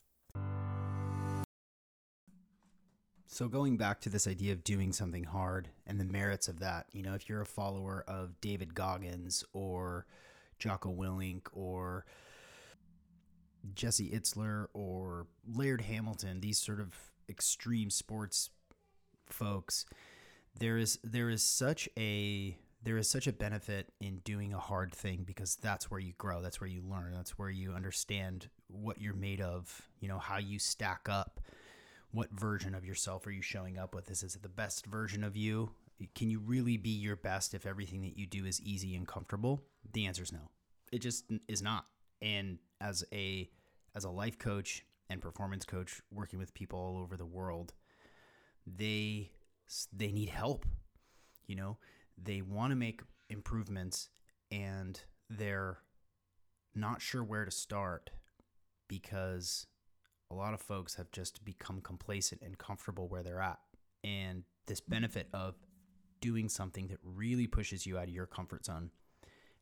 So 3.34 3.48
going 3.48 3.76
back 3.76 4.00
to 4.02 4.08
this 4.08 4.28
idea 4.28 4.52
of 4.52 4.62
doing 4.62 4.92
something 4.92 5.24
hard 5.24 5.68
and 5.88 5.98
the 5.98 6.04
merits 6.04 6.46
of 6.46 6.60
that, 6.60 6.86
you 6.92 7.02
know, 7.02 7.14
if 7.14 7.28
you're 7.28 7.40
a 7.40 7.46
follower 7.46 8.04
of 8.06 8.40
David 8.40 8.76
Goggins 8.76 9.42
or 9.52 10.06
Jocko 10.60 10.94
Willink 10.94 11.48
or 11.52 12.06
Jesse 13.74 14.10
Itzler 14.10 14.66
or 14.72 15.26
Laird 15.52 15.80
Hamilton, 15.80 16.42
these 16.42 16.58
sort 16.58 16.78
of 16.78 16.94
extreme 17.28 17.90
sports 17.90 18.50
folks, 19.26 19.84
there 20.58 20.78
is 20.78 20.98
there 21.02 21.30
is 21.30 21.42
such 21.42 21.88
a 21.98 22.56
there 22.84 22.98
is 22.98 23.08
such 23.08 23.26
a 23.26 23.32
benefit 23.32 23.92
in 24.00 24.18
doing 24.18 24.52
a 24.52 24.58
hard 24.58 24.94
thing 24.94 25.24
because 25.24 25.56
that's 25.56 25.90
where 25.90 26.00
you 26.00 26.12
grow, 26.18 26.42
that's 26.42 26.60
where 26.60 26.68
you 26.68 26.82
learn, 26.82 27.12
that's 27.14 27.38
where 27.38 27.48
you 27.48 27.72
understand 27.72 28.48
what 28.68 29.00
you're 29.00 29.14
made 29.14 29.40
of, 29.40 29.88
you 30.00 30.08
know, 30.08 30.18
how 30.18 30.36
you 30.36 30.58
stack 30.58 31.08
up. 31.08 31.40
What 32.10 32.30
version 32.30 32.74
of 32.74 32.84
yourself 32.84 33.26
are 33.26 33.30
you 33.30 33.42
showing 33.42 33.78
up 33.78 33.94
with? 33.94 34.10
Is 34.10 34.22
it 34.22 34.42
the 34.42 34.48
best 34.48 34.86
version 34.86 35.24
of 35.24 35.34
you? 35.34 35.70
Can 36.14 36.28
you 36.28 36.40
really 36.40 36.76
be 36.76 36.90
your 36.90 37.16
best 37.16 37.54
if 37.54 37.66
everything 37.66 38.02
that 38.02 38.18
you 38.18 38.26
do 38.26 38.44
is 38.44 38.60
easy 38.60 38.94
and 38.94 39.08
comfortable? 39.08 39.62
The 39.92 40.06
answer 40.06 40.22
is 40.22 40.32
no. 40.32 40.50
It 40.92 40.98
just 40.98 41.24
is 41.48 41.62
not. 41.62 41.86
And 42.20 42.58
as 42.80 43.02
a 43.12 43.48
as 43.96 44.04
a 44.04 44.10
life 44.10 44.38
coach 44.38 44.84
and 45.08 45.22
performance 45.22 45.64
coach 45.64 46.02
working 46.12 46.38
with 46.38 46.54
people 46.54 46.78
all 46.78 46.98
over 46.98 47.16
the 47.16 47.26
world, 47.26 47.72
they 48.66 49.30
they 49.92 50.12
need 50.12 50.28
help. 50.28 50.66
You 51.46 51.56
know, 51.56 51.78
they 52.22 52.42
want 52.42 52.70
to 52.70 52.76
make 52.76 53.02
improvements 53.28 54.08
and 54.50 55.00
they're 55.28 55.78
not 56.74 57.02
sure 57.02 57.22
where 57.22 57.44
to 57.44 57.50
start 57.50 58.10
because 58.88 59.66
a 60.30 60.34
lot 60.34 60.54
of 60.54 60.60
folks 60.60 60.94
have 60.96 61.10
just 61.10 61.44
become 61.44 61.80
complacent 61.80 62.42
and 62.42 62.58
comfortable 62.58 63.08
where 63.08 63.22
they're 63.22 63.40
at. 63.40 63.58
And 64.02 64.44
this 64.66 64.80
benefit 64.80 65.28
of 65.32 65.54
doing 66.20 66.48
something 66.48 66.88
that 66.88 66.98
really 67.02 67.46
pushes 67.46 67.86
you 67.86 67.98
out 67.98 68.04
of 68.04 68.14
your 68.14 68.26
comfort 68.26 68.64
zone 68.64 68.90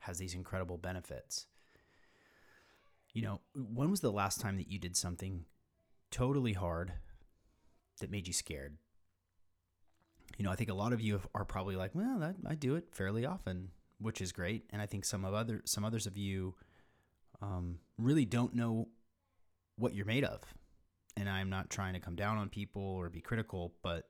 has 0.01 0.19
these 0.19 0.35
incredible 0.35 0.79
benefits. 0.79 1.47
You 3.13 3.23
know, 3.23 3.41
when 3.55 3.91
was 3.91 4.01
the 4.01 4.13
last 4.13 4.41
time 4.41 4.57
that 4.57 4.71
you 4.71 4.79
did 4.79 4.97
something 4.97 5.45
totally 6.11 6.55
hard 6.55 6.93
that 8.01 8.11
made 8.11 8.27
you 8.27 8.33
scared? 8.33 8.79
You 10.39 10.45
know, 10.45 10.51
I 10.51 10.57
think 10.57 10.71
a 10.71 10.75
lot 10.75 10.93
of 10.93 11.01
you 11.01 11.21
are 11.35 11.45
probably 11.45 11.77
like, 11.77 11.95
"Well, 11.95 12.19
that, 12.21 12.37
I 12.47 12.55
do 12.55 12.77
it 12.77 12.89
fairly 12.93 13.27
often," 13.27 13.71
which 13.99 14.21
is 14.21 14.33
great, 14.33 14.65
and 14.71 14.81
I 14.81 14.87
think 14.87 15.05
some 15.05 15.25
of 15.25 15.35
other 15.35 15.63
some 15.65 15.85
others 15.85 16.07
of 16.07 16.17
you 16.17 16.55
um, 17.41 17.79
really 17.99 18.25
don't 18.25 18.55
know 18.55 18.89
what 19.77 19.95
you're 19.95 20.07
made 20.07 20.25
of. 20.25 20.41
And 21.17 21.29
I'm 21.29 21.51
not 21.51 21.69
trying 21.69 21.93
to 21.95 22.01
come 22.01 22.17
down 22.17 22.39
on 22.39 22.49
people 22.49 22.83
or 22.83 23.11
be 23.11 23.21
critical, 23.21 23.75
but 23.83 24.09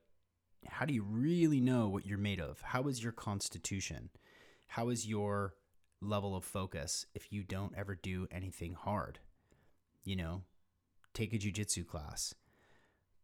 how 0.65 0.85
do 0.85 0.93
you 0.93 1.03
really 1.03 1.59
know 1.59 1.89
what 1.89 2.05
you're 2.05 2.17
made 2.17 2.39
of? 2.39 2.61
How 2.61 2.83
is 2.83 3.03
your 3.03 3.11
constitution? 3.11 4.09
How 4.67 4.87
is 4.87 5.05
your 5.05 5.55
level 6.03 6.35
of 6.35 6.43
focus 6.43 7.05
if 7.13 7.31
you 7.31 7.43
don't 7.43 7.73
ever 7.75 7.95
do 7.95 8.27
anything 8.31 8.73
hard. 8.73 9.19
You 10.03 10.17
know, 10.17 10.43
take 11.13 11.33
a 11.33 11.37
jujitsu 11.37 11.87
class, 11.87 12.35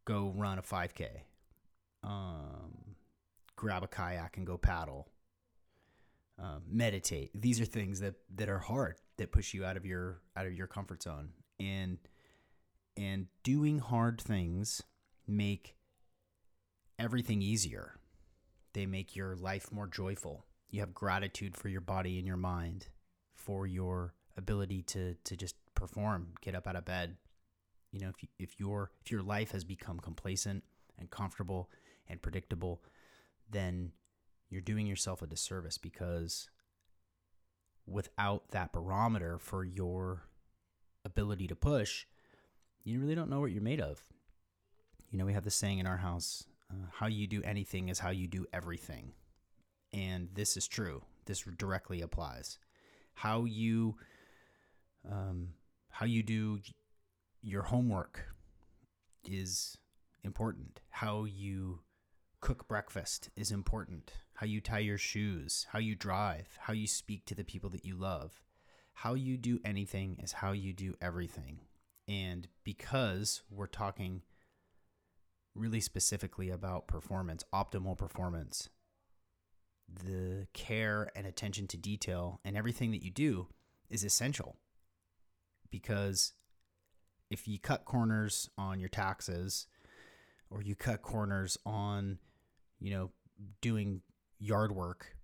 go 0.05 0.33
run 0.35 0.57
a 0.57 0.61
5K, 0.61 1.23
um, 2.03 2.95
grab 3.55 3.83
a 3.83 3.87
kayak 3.87 4.37
and 4.37 4.45
go 4.45 4.57
paddle, 4.57 5.07
uh, 6.41 6.59
meditate. 6.67 7.31
These 7.39 7.59
are 7.59 7.65
things 7.65 7.99
that 7.99 8.15
that 8.35 8.49
are 8.49 8.59
hard 8.59 8.97
that 9.17 9.31
push 9.31 9.53
you 9.53 9.65
out 9.65 9.77
of 9.77 9.85
your 9.85 10.21
out 10.35 10.45
of 10.45 10.53
your 10.53 10.67
comfort 10.67 11.03
zone, 11.03 11.29
and 11.59 11.97
and 12.97 13.27
doing 13.43 13.79
hard 13.79 14.19
things 14.21 14.81
make 15.27 15.75
everything 16.97 17.41
easier. 17.41 17.95
They 18.73 18.85
make 18.85 19.15
your 19.15 19.35
life 19.35 19.71
more 19.71 19.87
joyful 19.87 20.45
you 20.71 20.81
have 20.81 20.93
gratitude 20.93 21.55
for 21.55 21.67
your 21.69 21.81
body 21.81 22.17
and 22.17 22.27
your 22.27 22.37
mind, 22.37 22.87
for 23.33 23.65
your 23.65 24.13
ability 24.37 24.83
to 24.83 25.15
to 25.23 25.35
just 25.35 25.55
perform, 25.75 26.33
get 26.41 26.55
up 26.55 26.67
out 26.67 26.75
of 26.75 26.85
bed. 26.85 27.17
You 27.91 27.99
know, 28.01 28.09
if 28.09 28.21
you, 28.21 28.29
if 28.37 28.59
your 28.59 28.91
if 29.03 29.11
your 29.11 29.23
life 29.23 29.51
has 29.51 29.63
become 29.63 29.99
complacent 29.99 30.63
and 30.99 31.09
comfortable 31.09 31.69
and 32.09 32.21
predictable, 32.21 32.81
then 33.49 33.91
you're 34.49 34.61
doing 34.61 34.87
yourself 34.87 35.21
a 35.21 35.27
disservice 35.27 35.77
because 35.77 36.49
without 37.85 38.49
that 38.51 38.71
barometer 38.71 39.37
for 39.37 39.63
your 39.63 40.23
ability 41.05 41.47
to 41.47 41.55
push, 41.55 42.05
you 42.83 42.99
really 42.99 43.15
don't 43.15 43.29
know 43.29 43.39
what 43.39 43.51
you're 43.51 43.61
made 43.61 43.81
of. 43.81 44.01
You 45.11 45.17
know, 45.17 45.25
we 45.25 45.33
have 45.33 45.43
the 45.43 45.51
saying 45.51 45.79
in 45.79 45.87
our 45.87 45.97
house 45.97 46.45
uh, 46.71 46.87
how 46.91 47.07
you 47.07 47.27
do 47.27 47.41
anything 47.43 47.89
is 47.89 47.99
how 47.99 48.09
you 48.11 48.27
do 48.27 48.45
everything. 48.53 49.13
And 49.91 50.29
this 50.33 50.55
is 50.55 50.67
true. 50.67 51.03
This 51.25 51.43
directly 51.57 52.01
applies. 52.01 52.59
how 53.13 53.45
you 53.45 53.95
um, 55.09 55.49
how 55.89 56.05
you 56.05 56.23
do 56.23 56.59
your 57.41 57.63
homework 57.63 58.25
is 59.25 59.77
important. 60.23 60.81
How 60.89 61.25
you 61.25 61.79
cook 62.41 62.67
breakfast 62.67 63.29
is 63.35 63.51
important. 63.51 64.13
How 64.35 64.45
you 64.45 64.61
tie 64.61 64.79
your 64.79 64.97
shoes, 64.97 65.67
how 65.71 65.79
you 65.79 65.95
drive, 65.95 66.57
how 66.59 66.73
you 66.73 66.87
speak 66.87 67.25
to 67.25 67.35
the 67.35 67.43
people 67.43 67.69
that 67.71 67.85
you 67.85 67.95
love. 67.95 68.41
How 68.93 69.13
you 69.13 69.37
do 69.37 69.59
anything 69.63 70.17
is 70.21 70.33
how 70.33 70.51
you 70.51 70.73
do 70.73 70.95
everything. 71.01 71.59
And 72.07 72.47
because 72.63 73.43
we're 73.49 73.67
talking 73.67 74.23
really 75.55 75.79
specifically 75.79 76.49
about 76.49 76.87
performance, 76.87 77.43
optimal 77.53 77.97
performance, 77.97 78.69
the 80.05 80.47
care 80.53 81.09
and 81.15 81.25
attention 81.25 81.67
to 81.67 81.77
detail 81.77 82.39
and 82.45 82.55
everything 82.55 82.91
that 82.91 83.03
you 83.03 83.11
do 83.11 83.47
is 83.89 84.03
essential 84.03 84.55
because 85.71 86.33
if 87.29 87.47
you 87.47 87.59
cut 87.59 87.85
corners 87.85 88.49
on 88.57 88.79
your 88.79 88.89
taxes 88.89 89.67
or 90.49 90.61
you 90.61 90.75
cut 90.75 91.01
corners 91.01 91.57
on 91.65 92.19
you 92.79 92.91
know 92.91 93.11
doing 93.61 94.01
yard 94.39 94.71
work 94.71 95.15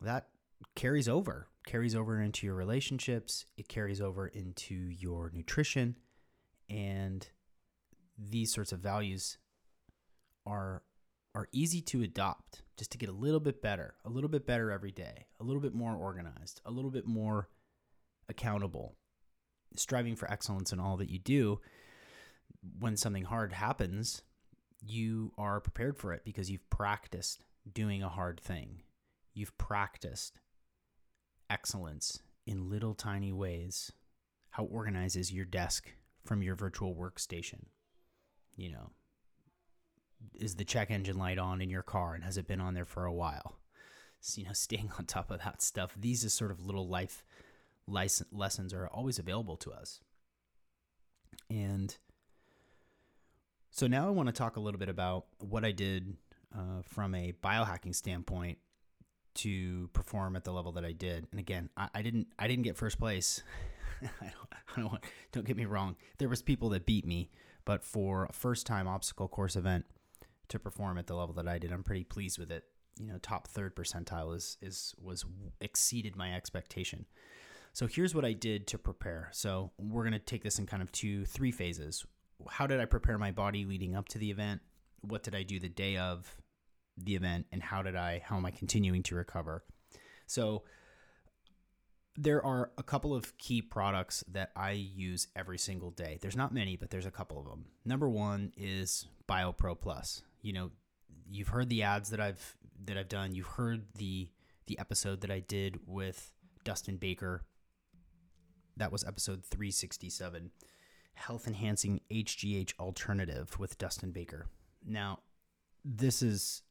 that 0.00 0.28
carries 0.74 1.08
over 1.08 1.48
carries 1.66 1.94
over 1.94 2.20
into 2.20 2.46
your 2.46 2.54
relationships 2.54 3.46
it 3.56 3.68
carries 3.68 4.00
over 4.00 4.26
into 4.26 4.74
your 4.74 5.30
nutrition 5.34 5.96
and 6.68 7.28
these 8.18 8.52
sorts 8.52 8.72
of 8.72 8.80
values 8.80 9.38
are 10.46 10.82
are 11.34 11.48
easy 11.52 11.80
to 11.80 12.02
adopt 12.02 12.62
just 12.76 12.90
to 12.90 12.98
get 12.98 13.08
a 13.08 13.12
little 13.12 13.40
bit 13.40 13.62
better 13.62 13.94
a 14.04 14.10
little 14.10 14.30
bit 14.30 14.46
better 14.46 14.70
every 14.70 14.92
day 14.92 15.26
a 15.38 15.44
little 15.44 15.60
bit 15.60 15.74
more 15.74 15.94
organized 15.94 16.60
a 16.64 16.70
little 16.70 16.90
bit 16.90 17.06
more 17.06 17.48
accountable 18.28 18.96
striving 19.76 20.16
for 20.16 20.30
excellence 20.30 20.72
in 20.72 20.80
all 20.80 20.96
that 20.96 21.10
you 21.10 21.18
do, 21.18 21.60
when 22.78 22.96
something 22.96 23.24
hard 23.24 23.52
happens, 23.52 24.22
you 24.80 25.32
are 25.36 25.60
prepared 25.60 25.96
for 25.96 26.12
it 26.12 26.22
because 26.24 26.50
you've 26.50 26.68
practiced 26.70 27.40
doing 27.72 28.02
a 28.02 28.08
hard 28.08 28.40
thing. 28.40 28.82
You've 29.34 29.56
practiced 29.58 30.38
excellence 31.48 32.20
in 32.46 32.70
little 32.70 32.94
tiny 32.94 33.32
ways. 33.32 33.92
How 34.50 34.64
organized 34.64 35.16
is 35.16 35.32
your 35.32 35.44
desk 35.44 35.92
from 36.24 36.42
your 36.42 36.54
virtual 36.54 36.94
workstation? 36.94 37.66
You 38.56 38.72
know, 38.72 38.90
is 40.34 40.56
the 40.56 40.64
check 40.64 40.90
engine 40.90 41.18
light 41.18 41.38
on 41.38 41.60
in 41.60 41.70
your 41.70 41.82
car 41.82 42.14
and 42.14 42.24
has 42.24 42.36
it 42.36 42.48
been 42.48 42.60
on 42.60 42.74
there 42.74 42.84
for 42.84 43.04
a 43.04 43.12
while? 43.12 43.58
So, 44.20 44.40
you 44.40 44.46
know, 44.46 44.52
staying 44.54 44.90
on 44.98 45.04
top 45.04 45.30
of 45.30 45.40
that 45.42 45.62
stuff. 45.62 45.94
These 45.98 46.24
are 46.24 46.30
sort 46.30 46.50
of 46.50 46.64
little 46.64 46.88
life 46.88 47.24
lessons 47.86 48.72
are 48.72 48.86
always 48.88 49.18
available 49.18 49.56
to 49.56 49.72
us. 49.72 50.00
And 51.48 51.96
so 53.70 53.86
now 53.86 54.06
I 54.06 54.10
want 54.10 54.28
to 54.28 54.32
talk 54.32 54.56
a 54.56 54.60
little 54.60 54.78
bit 54.78 54.88
about 54.88 55.26
what 55.38 55.64
I 55.64 55.72
did 55.72 56.16
uh, 56.54 56.82
from 56.82 57.14
a 57.14 57.32
biohacking 57.42 57.94
standpoint 57.94 58.58
to 59.34 59.88
perform 59.92 60.36
at 60.36 60.44
the 60.44 60.52
level 60.52 60.72
that 60.72 60.84
I 60.84 60.92
did. 60.92 61.26
And 61.30 61.38
again, 61.38 61.70
I, 61.76 61.88
I 61.94 62.02
didn't 62.02 62.28
I 62.38 62.48
didn't 62.48 62.64
get 62.64 62.76
first 62.76 62.98
place. 62.98 63.42
I 64.02 64.06
don't, 64.20 64.34
I 64.52 64.80
don't, 64.80 64.90
want, 64.90 65.04
don't 65.32 65.46
get 65.46 65.56
me 65.56 65.66
wrong. 65.66 65.96
There 66.18 66.28
was 66.28 66.42
people 66.42 66.70
that 66.70 66.86
beat 66.86 67.06
me, 67.06 67.30
but 67.64 67.84
for 67.84 68.26
a 68.28 68.32
first 68.32 68.66
time 68.66 68.88
obstacle 68.88 69.28
course 69.28 69.56
event 69.56 69.84
to 70.48 70.58
perform 70.58 70.98
at 70.98 71.06
the 71.06 71.14
level 71.14 71.34
that 71.34 71.46
I 71.46 71.58
did, 71.58 71.70
I'm 71.72 71.84
pretty 71.84 72.04
pleased 72.04 72.38
with 72.38 72.50
it. 72.50 72.64
You 72.98 73.06
know, 73.06 73.18
top 73.18 73.46
third 73.46 73.76
percentile 73.76 74.34
is 74.34 74.58
is 74.60 74.94
was 75.00 75.24
exceeded 75.60 76.16
my 76.16 76.34
expectation. 76.34 77.06
So 77.72 77.86
here's 77.86 78.14
what 78.14 78.24
I 78.24 78.32
did 78.32 78.66
to 78.68 78.78
prepare. 78.78 79.28
So 79.32 79.70
we're 79.78 80.02
going 80.02 80.12
to 80.12 80.18
take 80.18 80.42
this 80.42 80.58
in 80.58 80.66
kind 80.66 80.82
of 80.82 80.90
two, 80.90 81.24
three 81.24 81.52
phases. 81.52 82.04
How 82.48 82.66
did 82.66 82.80
I 82.80 82.84
prepare 82.84 83.18
my 83.18 83.30
body 83.30 83.64
leading 83.64 83.94
up 83.94 84.08
to 84.08 84.18
the 84.18 84.30
event? 84.30 84.60
What 85.02 85.22
did 85.22 85.34
I 85.34 85.42
do 85.42 85.58
the 85.58 85.68
day 85.68 85.96
of 85.96 86.36
the 86.96 87.16
event? 87.16 87.46
And 87.52 87.62
how 87.62 87.82
did 87.82 87.96
I, 87.96 88.22
how 88.24 88.36
am 88.36 88.46
I 88.46 88.50
continuing 88.50 89.02
to 89.04 89.14
recover? 89.14 89.64
So 90.26 90.62
there 92.16 92.44
are 92.44 92.70
a 92.76 92.82
couple 92.82 93.14
of 93.14 93.36
key 93.38 93.62
products 93.62 94.22
that 94.28 94.50
I 94.56 94.72
use 94.72 95.28
every 95.34 95.58
single 95.58 95.90
day. 95.90 96.18
There's 96.20 96.36
not 96.36 96.52
many, 96.52 96.76
but 96.76 96.90
there's 96.90 97.06
a 97.06 97.10
couple 97.10 97.38
of 97.38 97.46
them. 97.46 97.66
Number 97.84 98.08
one 98.08 98.52
is 98.56 99.06
BioPro 99.28 99.80
Plus. 99.80 100.22
You 100.42 100.52
know, 100.52 100.70
you've 101.30 101.48
heard 101.48 101.68
the 101.68 101.82
ads 101.82 102.10
that 102.10 102.20
I've 102.20 102.56
that 102.84 102.96
I've 102.96 103.08
done. 103.08 103.34
You've 103.34 103.46
heard 103.46 103.86
the 103.96 104.28
the 104.66 104.78
episode 104.78 105.20
that 105.22 105.30
I 105.30 105.40
did 105.40 105.80
with 105.86 106.30
Dustin 106.64 106.96
Baker 106.96 107.44
that 108.76 108.92
was 108.92 109.04
episode 109.04 109.44
367 109.44 110.50
Health 111.14 111.46
Enhancing 111.46 112.00
HGH 112.10 112.74
Alternative 112.78 113.58
with 113.58 113.78
Dustin 113.78 114.12
Baker. 114.12 114.46
Now, 114.86 115.20
this 115.84 116.22
is 116.22 116.62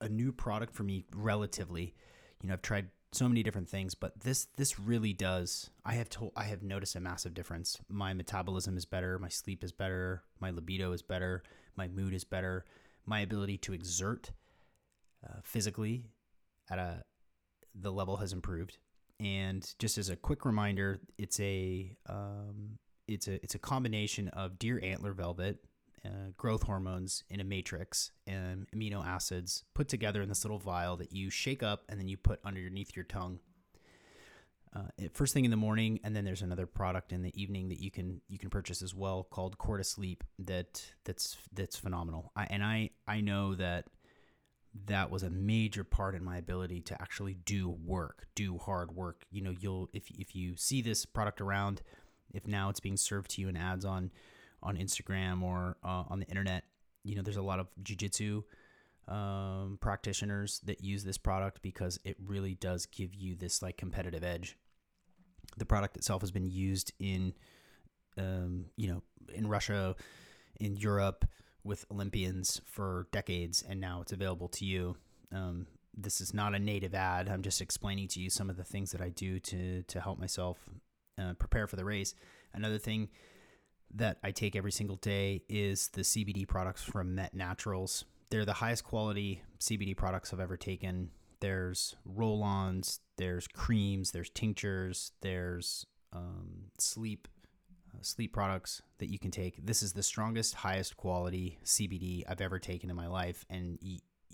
a 0.00 0.08
new 0.08 0.32
product 0.32 0.74
for 0.74 0.82
me 0.82 1.04
relatively. 1.14 1.94
You 2.42 2.48
know, 2.48 2.54
I've 2.54 2.62
tried 2.62 2.88
so 3.12 3.28
many 3.28 3.42
different 3.42 3.68
things, 3.68 3.94
but 3.94 4.20
this 4.20 4.46
this 4.56 4.78
really 4.78 5.12
does. 5.12 5.70
I 5.84 5.94
have 5.94 6.10
told 6.10 6.32
I 6.36 6.44
have 6.44 6.62
noticed 6.62 6.94
a 6.94 7.00
massive 7.00 7.34
difference. 7.34 7.78
My 7.88 8.12
metabolism 8.12 8.76
is 8.76 8.84
better, 8.84 9.18
my 9.18 9.28
sleep 9.28 9.64
is 9.64 9.72
better, 9.72 10.22
my 10.40 10.50
libido 10.50 10.92
is 10.92 11.02
better, 11.02 11.42
my 11.76 11.88
mood 11.88 12.14
is 12.14 12.24
better, 12.24 12.64
my 13.06 13.20
ability 13.20 13.58
to 13.58 13.72
exert 13.72 14.32
uh, 15.26 15.40
physically 15.42 16.04
at 16.70 16.78
a 16.78 17.02
the 17.74 17.92
level 17.92 18.16
has 18.16 18.32
improved. 18.32 18.78
And 19.20 19.68
just 19.78 19.98
as 19.98 20.08
a 20.08 20.16
quick 20.16 20.44
reminder, 20.44 21.00
it's 21.16 21.40
a 21.40 21.96
um, 22.08 22.78
it's 23.08 23.28
a 23.28 23.34
it's 23.42 23.54
a 23.54 23.58
combination 23.58 24.28
of 24.28 24.58
deer 24.58 24.80
antler 24.82 25.12
velvet, 25.12 25.64
uh, 26.04 26.30
growth 26.36 26.62
hormones 26.62 27.24
in 27.30 27.40
a 27.40 27.44
matrix, 27.44 28.12
and 28.26 28.66
amino 28.74 29.04
acids 29.04 29.64
put 29.74 29.88
together 29.88 30.22
in 30.22 30.28
this 30.28 30.44
little 30.44 30.58
vial 30.58 30.96
that 30.98 31.12
you 31.12 31.30
shake 31.30 31.62
up 31.62 31.84
and 31.88 31.98
then 31.98 32.08
you 32.08 32.16
put 32.16 32.40
underneath 32.44 32.94
your 32.94 33.04
tongue. 33.04 33.40
Uh, 34.76 34.82
first 35.14 35.32
thing 35.32 35.46
in 35.46 35.50
the 35.50 35.56
morning, 35.56 35.98
and 36.04 36.14
then 36.14 36.26
there's 36.26 36.42
another 36.42 36.66
product 36.66 37.10
in 37.10 37.22
the 37.22 37.40
evening 37.40 37.70
that 37.70 37.80
you 37.80 37.90
can 37.90 38.20
you 38.28 38.38
can 38.38 38.50
purchase 38.50 38.82
as 38.82 38.94
well 38.94 39.26
called 39.30 39.56
Core 39.58 39.82
Sleep 39.82 40.22
that 40.38 40.84
that's 41.04 41.38
that's 41.52 41.76
phenomenal. 41.76 42.32
I, 42.36 42.46
and 42.50 42.62
I 42.62 42.90
I 43.06 43.22
know 43.22 43.54
that 43.54 43.86
that 44.86 45.10
was 45.10 45.22
a 45.22 45.30
major 45.30 45.84
part 45.84 46.14
in 46.14 46.22
my 46.22 46.36
ability 46.36 46.80
to 46.82 47.00
actually 47.00 47.34
do 47.34 47.68
work, 47.68 48.26
do 48.34 48.58
hard 48.58 48.92
work. 48.92 49.24
You 49.30 49.42
know, 49.42 49.54
you'll 49.58 49.88
if 49.92 50.10
if 50.10 50.34
you 50.34 50.56
see 50.56 50.82
this 50.82 51.06
product 51.06 51.40
around, 51.40 51.82
if 52.32 52.46
now 52.46 52.68
it's 52.68 52.80
being 52.80 52.96
served 52.96 53.30
to 53.32 53.40
you 53.40 53.48
in 53.48 53.56
ads 53.56 53.84
on 53.84 54.10
on 54.62 54.76
Instagram 54.76 55.42
or 55.42 55.76
uh, 55.84 56.04
on 56.08 56.18
the 56.18 56.26
internet, 56.26 56.64
you 57.04 57.14
know, 57.14 57.22
there's 57.22 57.36
a 57.36 57.42
lot 57.42 57.60
of 57.60 57.68
jujitsu 57.82 58.42
um, 59.08 59.78
practitioners 59.80 60.60
that 60.64 60.82
use 60.82 61.04
this 61.04 61.18
product 61.18 61.62
because 61.62 61.98
it 62.04 62.16
really 62.24 62.54
does 62.54 62.86
give 62.86 63.14
you 63.14 63.34
this 63.36 63.62
like 63.62 63.76
competitive 63.76 64.22
edge. 64.22 64.56
The 65.56 65.64
product 65.64 65.96
itself 65.96 66.22
has 66.22 66.30
been 66.30 66.50
used 66.50 66.92
in, 66.98 67.32
um, 68.18 68.66
you 68.76 68.88
know, 68.88 69.02
in 69.32 69.48
Russia, 69.48 69.96
in 70.60 70.76
Europe, 70.76 71.24
with 71.64 71.84
Olympians 71.90 72.60
for 72.64 73.08
decades, 73.12 73.62
and 73.66 73.80
now 73.80 74.00
it's 74.00 74.12
available 74.12 74.48
to 74.48 74.64
you. 74.64 74.96
Um, 75.32 75.66
this 75.96 76.20
is 76.20 76.32
not 76.32 76.54
a 76.54 76.58
native 76.58 76.94
ad. 76.94 77.28
I'm 77.28 77.42
just 77.42 77.60
explaining 77.60 78.08
to 78.08 78.20
you 78.20 78.30
some 78.30 78.48
of 78.50 78.56
the 78.56 78.64
things 78.64 78.92
that 78.92 79.00
I 79.00 79.08
do 79.08 79.40
to 79.40 79.82
to 79.82 80.00
help 80.00 80.18
myself 80.18 80.58
uh, 81.18 81.34
prepare 81.34 81.66
for 81.66 81.76
the 81.76 81.84
race. 81.84 82.14
Another 82.54 82.78
thing 82.78 83.08
that 83.94 84.18
I 84.22 84.30
take 84.30 84.54
every 84.56 84.72
single 84.72 84.96
day 84.96 85.42
is 85.48 85.88
the 85.88 86.02
CBD 86.02 86.46
products 86.46 86.82
from 86.82 87.14
Met 87.14 87.34
Naturals. 87.34 88.04
They're 88.30 88.44
the 88.44 88.52
highest 88.54 88.84
quality 88.84 89.42
CBD 89.58 89.96
products 89.96 90.32
I've 90.32 90.40
ever 90.40 90.56
taken. 90.56 91.10
There's 91.40 91.96
roll-ons, 92.04 93.00
there's 93.16 93.46
creams, 93.48 94.10
there's 94.10 94.30
tinctures, 94.30 95.12
there's 95.22 95.86
um, 96.12 96.70
sleep 96.78 97.28
sleep 98.02 98.32
products 98.32 98.82
that 98.98 99.10
you 99.10 99.18
can 99.18 99.30
take. 99.30 99.64
This 99.64 99.82
is 99.82 99.92
the 99.92 100.02
strongest, 100.02 100.54
highest 100.54 100.96
quality 100.96 101.58
CBD 101.64 102.22
I've 102.28 102.40
ever 102.40 102.58
taken 102.58 102.90
in 102.90 102.96
my 102.96 103.06
life. 103.06 103.44
And 103.50 103.78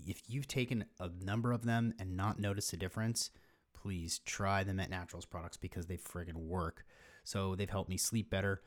if 0.05 0.21
you've 0.27 0.47
taken 0.47 0.85
a 0.99 1.09
number 1.23 1.51
of 1.51 1.65
them 1.65 1.93
and 1.99 2.15
not 2.15 2.39
noticed 2.39 2.73
a 2.73 2.77
difference, 2.77 3.31
please 3.81 4.19
try 4.19 4.63
the 4.63 4.73
Met 4.73 4.89
Naturals 4.89 5.25
products 5.25 5.57
because 5.57 5.85
they 5.85 5.97
friggin' 5.97 6.35
work. 6.35 6.85
So 7.23 7.55
they've 7.55 7.69
helped 7.69 7.89
me 7.89 7.97
sleep 7.97 8.29
better. 8.29 8.61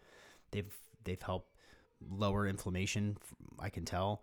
They've 0.50 0.72
they've 1.04 1.20
helped 1.20 1.52
lower 2.00 2.46
inflammation. 2.46 3.16
I 3.58 3.70
can 3.70 3.84
tell 3.84 4.22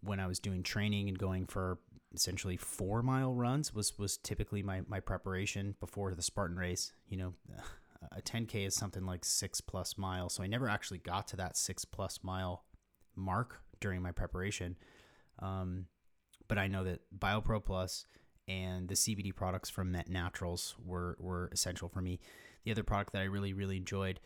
when 0.00 0.20
I 0.20 0.26
was 0.26 0.38
doing 0.38 0.62
training 0.62 1.08
and 1.08 1.18
going 1.18 1.46
for 1.46 1.78
essentially 2.14 2.56
four 2.56 3.02
mile 3.02 3.34
runs 3.34 3.74
was 3.74 3.98
was 3.98 4.16
typically 4.16 4.62
my 4.62 4.82
my 4.86 5.00
preparation 5.00 5.74
before 5.80 6.14
the 6.14 6.22
Spartan 6.22 6.56
race. 6.56 6.92
You 7.08 7.16
know, 7.16 7.34
a 8.16 8.22
10K 8.22 8.66
is 8.66 8.76
something 8.76 9.06
like 9.06 9.24
six 9.24 9.60
plus 9.60 9.96
miles. 9.96 10.34
So 10.34 10.42
I 10.42 10.46
never 10.46 10.68
actually 10.68 10.98
got 10.98 11.28
to 11.28 11.36
that 11.36 11.56
six 11.56 11.84
plus 11.84 12.20
mile 12.22 12.64
mark 13.16 13.60
during 13.80 14.02
my 14.02 14.12
preparation. 14.12 14.76
Um, 15.38 15.86
but 16.48 16.58
I 16.58 16.68
know 16.68 16.84
that 16.84 17.00
BioPro 17.18 17.64
Plus 17.64 18.06
and 18.48 18.88
the 18.88 18.94
CBD 18.94 19.34
products 19.34 19.70
from 19.70 19.92
Met 19.92 20.08
Naturals 20.08 20.74
were 20.84 21.16
were 21.18 21.48
essential 21.52 21.88
for 21.88 22.00
me. 22.00 22.20
The 22.64 22.70
other 22.70 22.82
product 22.82 23.12
that 23.12 23.22
I 23.22 23.24
really 23.24 23.52
really 23.52 23.76
enjoyed 23.76 24.20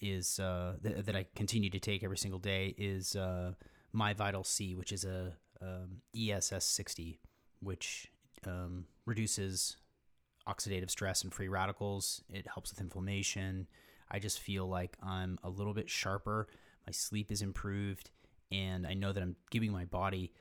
is 0.00 0.40
uh, 0.40 0.74
th- 0.82 1.04
that 1.04 1.16
I 1.16 1.26
continue 1.34 1.70
to 1.70 1.78
take 1.78 2.02
every 2.02 2.18
single 2.18 2.40
day 2.40 2.74
is 2.76 3.14
uh, 3.14 3.52
My 3.92 4.12
Vital 4.12 4.44
C, 4.44 4.74
which 4.74 4.92
is 4.92 5.04
a 5.04 5.36
um, 5.62 6.02
ESS 6.16 6.64
60, 6.64 7.20
which 7.60 8.10
um, 8.46 8.86
reduces 9.06 9.76
oxidative 10.48 10.90
stress 10.90 11.22
and 11.22 11.32
free 11.32 11.48
radicals. 11.48 12.22
It 12.28 12.46
helps 12.52 12.72
with 12.72 12.80
inflammation. 12.80 13.68
I 14.10 14.18
just 14.18 14.40
feel 14.40 14.66
like 14.66 14.96
I'm 15.02 15.38
a 15.44 15.48
little 15.48 15.72
bit 15.72 15.88
sharper. 15.88 16.48
My 16.86 16.90
sleep 16.92 17.30
is 17.30 17.40
improved, 17.40 18.10
and 18.50 18.86
I 18.86 18.94
know 18.94 19.12
that 19.12 19.22
I'm 19.22 19.36
giving 19.50 19.70
my 19.70 19.84
body 19.84 20.32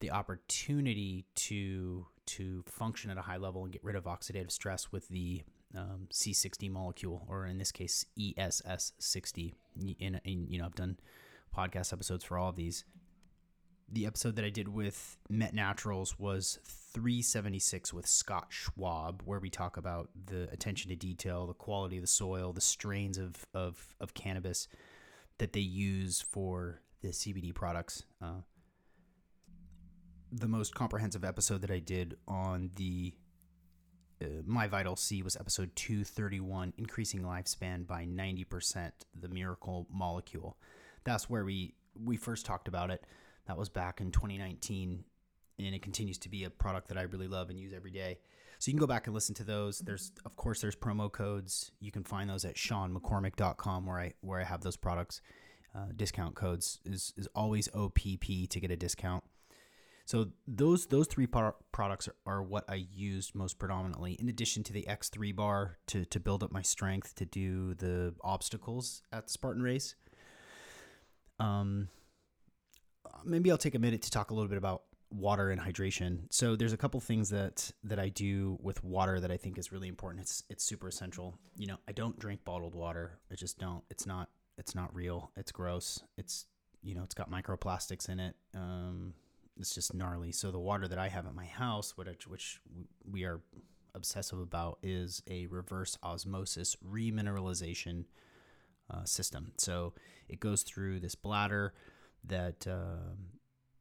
the 0.00 0.12
opportunity 0.12 1.26
to 1.34 2.06
to 2.28 2.62
function 2.66 3.10
at 3.10 3.18
a 3.18 3.22
high 3.22 3.36
level 3.36 3.64
and 3.64 3.72
get 3.72 3.82
rid 3.82 3.96
of 3.96 4.04
oxidative 4.04 4.50
stress 4.50 4.92
with 4.92 5.08
the 5.08 5.42
um, 5.76 6.08
C60 6.12 6.70
molecule, 6.70 7.26
or 7.28 7.46
in 7.46 7.58
this 7.58 7.72
case, 7.72 8.04
ESS60. 8.18 9.54
In, 9.98 10.20
in, 10.24 10.46
you 10.48 10.58
know, 10.58 10.64
I've 10.64 10.74
done 10.74 10.98
podcast 11.56 11.92
episodes 11.92 12.24
for 12.24 12.38
all 12.38 12.50
of 12.50 12.56
these. 12.56 12.84
The 13.90 14.06
episode 14.06 14.36
that 14.36 14.44
I 14.44 14.50
did 14.50 14.68
with 14.68 15.16
Met 15.30 15.54
Naturals 15.54 16.18
was 16.18 16.58
376 16.64 17.94
with 17.94 18.06
Scott 18.06 18.48
Schwab, 18.50 19.22
where 19.24 19.40
we 19.40 19.48
talk 19.48 19.78
about 19.78 20.10
the 20.26 20.48
attention 20.52 20.90
to 20.90 20.96
detail, 20.96 21.46
the 21.46 21.54
quality 21.54 21.96
of 21.96 22.02
the 22.02 22.08
soil, 22.08 22.52
the 22.52 22.60
strains 22.60 23.16
of, 23.16 23.46
of, 23.54 23.94
of 24.00 24.12
cannabis 24.12 24.68
that 25.38 25.54
they 25.54 25.60
use 25.60 26.20
for 26.20 26.82
the 27.00 27.08
CBD 27.08 27.54
products. 27.54 28.04
Uh, 28.20 28.42
the 30.32 30.48
most 30.48 30.74
comprehensive 30.74 31.24
episode 31.24 31.62
that 31.62 31.70
I 31.70 31.78
did 31.78 32.16
on 32.26 32.70
the 32.76 33.14
uh, 34.22 34.26
My 34.46 34.66
Vital 34.66 34.96
C 34.96 35.22
was 35.22 35.36
episode 35.36 35.74
231, 35.76 36.74
increasing 36.76 37.22
lifespan 37.22 37.86
by 37.86 38.04
90%, 38.04 38.90
the 39.18 39.28
miracle 39.28 39.86
molecule. 39.90 40.56
That's 41.04 41.30
where 41.30 41.44
we 41.44 41.74
we 42.04 42.16
first 42.16 42.46
talked 42.46 42.68
about 42.68 42.90
it. 42.90 43.04
That 43.46 43.56
was 43.56 43.68
back 43.68 44.00
in 44.00 44.12
2019 44.12 45.04
and 45.58 45.74
it 45.74 45.82
continues 45.82 46.18
to 46.18 46.28
be 46.28 46.44
a 46.44 46.50
product 46.50 46.88
that 46.88 46.98
I 46.98 47.02
really 47.02 47.26
love 47.26 47.50
and 47.50 47.58
use 47.58 47.72
every 47.72 47.90
day. 47.90 48.18
So 48.58 48.68
you 48.68 48.74
can 48.74 48.80
go 48.80 48.86
back 48.86 49.06
and 49.06 49.14
listen 49.14 49.34
to 49.36 49.44
those. 49.44 49.78
There's 49.78 50.12
of 50.24 50.36
course 50.36 50.60
there's 50.60 50.76
promo 50.76 51.10
codes. 51.10 51.72
You 51.80 51.90
can 51.90 52.04
find 52.04 52.28
those 52.28 52.44
at 52.44 52.56
seanmccormick.com 52.56 53.86
where 53.86 53.98
I 53.98 54.14
where 54.20 54.40
I 54.40 54.44
have 54.44 54.62
those 54.62 54.76
products. 54.76 55.20
Uh, 55.74 55.86
discount 55.94 56.34
codes 56.34 56.80
is 56.84 57.12
is 57.16 57.28
always 57.34 57.68
OPP 57.74 58.48
to 58.48 58.60
get 58.60 58.70
a 58.70 58.76
discount. 58.76 59.22
So 60.08 60.28
those 60.46 60.86
those 60.86 61.06
three 61.06 61.26
par- 61.26 61.56
products 61.70 62.08
are, 62.08 62.14
are, 62.24 62.42
what 62.42 62.64
I 62.66 62.76
used 62.76 63.34
most 63.34 63.58
predominantly. 63.58 64.14
In 64.14 64.30
addition 64.30 64.62
to 64.62 64.72
the 64.72 64.86
X3 64.88 65.36
bar 65.36 65.76
to 65.88 66.06
to 66.06 66.18
build 66.18 66.42
up 66.42 66.50
my 66.50 66.62
strength 66.62 67.14
to 67.16 67.26
do 67.26 67.74
the 67.74 68.14
obstacles 68.24 69.02
at 69.12 69.26
the 69.26 69.32
Spartan 69.34 69.62
race. 69.62 69.96
Um, 71.38 71.88
maybe 73.22 73.50
I'll 73.50 73.58
take 73.58 73.74
a 73.74 73.78
minute 73.78 74.00
to 74.00 74.10
talk 74.10 74.30
a 74.30 74.34
little 74.34 74.48
bit 74.48 74.56
about 74.56 74.84
water 75.10 75.50
and 75.50 75.60
hydration. 75.60 76.20
So 76.30 76.56
there's 76.56 76.72
a 76.72 76.78
couple 76.78 77.00
things 77.00 77.28
that 77.28 77.70
that 77.84 77.98
I 77.98 78.08
do 78.08 78.58
with 78.62 78.82
water 78.82 79.20
that 79.20 79.30
I 79.30 79.36
think 79.36 79.58
is 79.58 79.72
really 79.72 79.88
important. 79.88 80.22
It's 80.22 80.42
it's 80.48 80.64
super 80.64 80.88
essential. 80.88 81.38
You 81.58 81.66
know, 81.66 81.76
I 81.86 81.92
don't 81.92 82.18
drink 82.18 82.46
bottled 82.46 82.74
water. 82.74 83.18
I 83.30 83.34
just 83.34 83.58
don't. 83.58 83.84
It's 83.90 84.06
not 84.06 84.30
it's 84.56 84.74
not 84.74 84.94
real. 84.94 85.32
It's 85.36 85.52
gross. 85.52 86.02
It's 86.16 86.46
you 86.82 86.94
know, 86.94 87.02
it's 87.02 87.14
got 87.14 87.30
microplastics 87.30 88.08
in 88.08 88.20
it. 88.20 88.36
Um, 88.54 89.12
it's 89.58 89.74
just 89.74 89.94
gnarly. 89.94 90.32
So 90.32 90.50
the 90.50 90.58
water 90.58 90.88
that 90.88 90.98
I 90.98 91.08
have 91.08 91.26
at 91.26 91.34
my 91.34 91.46
house, 91.46 91.96
which 91.96 92.26
which 92.26 92.60
we 93.10 93.24
are 93.24 93.40
obsessive 93.94 94.38
about, 94.38 94.78
is 94.82 95.22
a 95.28 95.46
reverse 95.46 95.98
osmosis 96.02 96.76
remineralization 96.88 98.04
uh, 98.90 99.04
system. 99.04 99.52
So 99.58 99.94
it 100.28 100.40
goes 100.40 100.62
through 100.62 101.00
this 101.00 101.14
bladder 101.14 101.74
that 102.24 102.66
uh, 102.66 103.14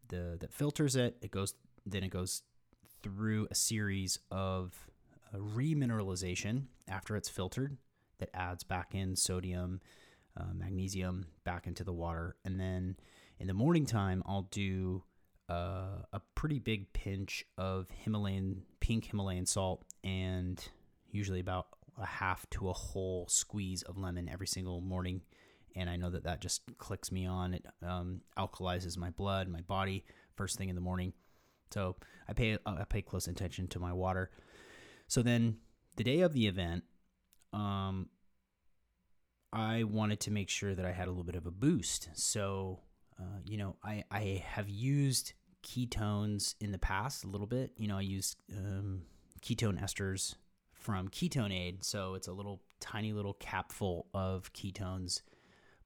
the 0.08 0.38
that 0.40 0.54
filters 0.54 0.96
it. 0.96 1.18
It 1.22 1.32
goes 1.32 1.54
then 1.86 2.04
it 2.04 2.10
goes 2.10 2.44
through 3.04 3.48
a 3.52 3.56
series 3.56 4.20
of 4.32 4.90
uh, 5.34 5.38
remineralization 5.38 6.64
after 6.88 7.16
it's 7.16 7.30
filtered 7.30 7.78
that 8.20 8.30
adds 8.34 8.64
back 8.64 8.96
in 8.96 9.16
sodium, 9.16 9.80
uh, 10.36 10.54
magnesium 10.54 11.28
back 11.44 11.68
into 11.68 11.84
the 11.84 11.94
water, 11.94 12.36
and 12.44 12.60
then 12.60 12.98
in 13.40 13.48
the 13.48 13.54
morning 13.54 13.86
time 13.86 14.24
I'll 14.26 14.48
do 14.52 15.04
uh, 15.50 16.04
a 16.12 16.22
pretty 16.36 16.60
big 16.60 16.92
pinch 16.94 17.46
of 17.58 17.88
Himalayan 17.90 18.64
pink 18.80 19.06
Himalayan 19.06 19.46
salt 19.46 19.86
and 20.04 20.64
usually 21.12 21.40
about 21.40 21.68
a 21.98 22.06
half 22.06 22.48
to 22.52 22.70
a 22.70 22.74
whole 22.74 23.28
squeeze 23.28 23.82
of 23.84 23.98
lemon 23.98 24.30
every 24.30 24.48
single 24.48 24.82
morning. 24.82 25.22
And 25.76 25.90
I 25.90 25.96
know 25.96 26.10
that 26.10 26.24
that 26.24 26.42
just 26.42 26.62
clicks 26.78 27.12
me 27.12 27.26
on. 27.26 27.54
It 27.54 27.66
um, 27.86 28.22
alkalizes 28.38 28.98
my 28.98 29.10
blood, 29.12 29.48
my 29.48 29.62
body 29.62 30.06
first 30.36 30.58
thing 30.58 30.70
in 30.70 30.76
the 30.76 30.82
morning. 30.82 31.14
So 31.72 31.96
I 32.28 32.34
pay 32.34 32.58
I 32.66 32.84
pay 32.84 33.02
close 33.02 33.28
attention 33.28 33.68
to 33.70 33.80
my 33.80 33.94
water. 33.94 34.32
So 35.08 35.22
then 35.22 35.58
the 35.96 36.04
day 36.04 36.22
of 36.22 36.34
the 36.34 36.48
event, 36.48 36.84
um, 37.54 38.10
I 39.54 39.84
wanted 39.84 40.20
to 40.22 40.32
make 40.32 40.50
sure 40.50 40.76
that 40.76 40.86
I 40.86 40.92
had 40.92 41.08
a 41.08 41.12
little 41.12 41.24
bit 41.24 41.36
of 41.36 41.46
a 41.46 41.52
boost. 41.52 42.10
So 42.14 42.82
uh, 43.20 43.40
you 43.46 43.58
know, 43.58 43.76
I, 43.84 44.04
I 44.12 44.44
have 44.46 44.70
used 44.70 45.34
ketones 45.68 46.56
in 46.62 46.72
the 46.72 46.78
past 46.78 47.24
a 47.24 47.28
little 47.28 47.48
bit. 47.48 47.72
You 47.78 47.88
know, 47.88 47.98
I 47.98 48.02
used 48.02 48.38
um, 48.56 49.04
ketone 49.42 49.82
esters 49.82 50.36
from 50.72 51.10
Ketone 51.10 51.54
Aid. 51.54 51.84
So 51.84 52.14
it's 52.14 52.28
a 52.28 52.34
little 52.34 52.62
tiny 52.80 53.12
little 53.12 53.34
capful 53.34 54.08
of 54.14 54.52
ketones 54.54 55.22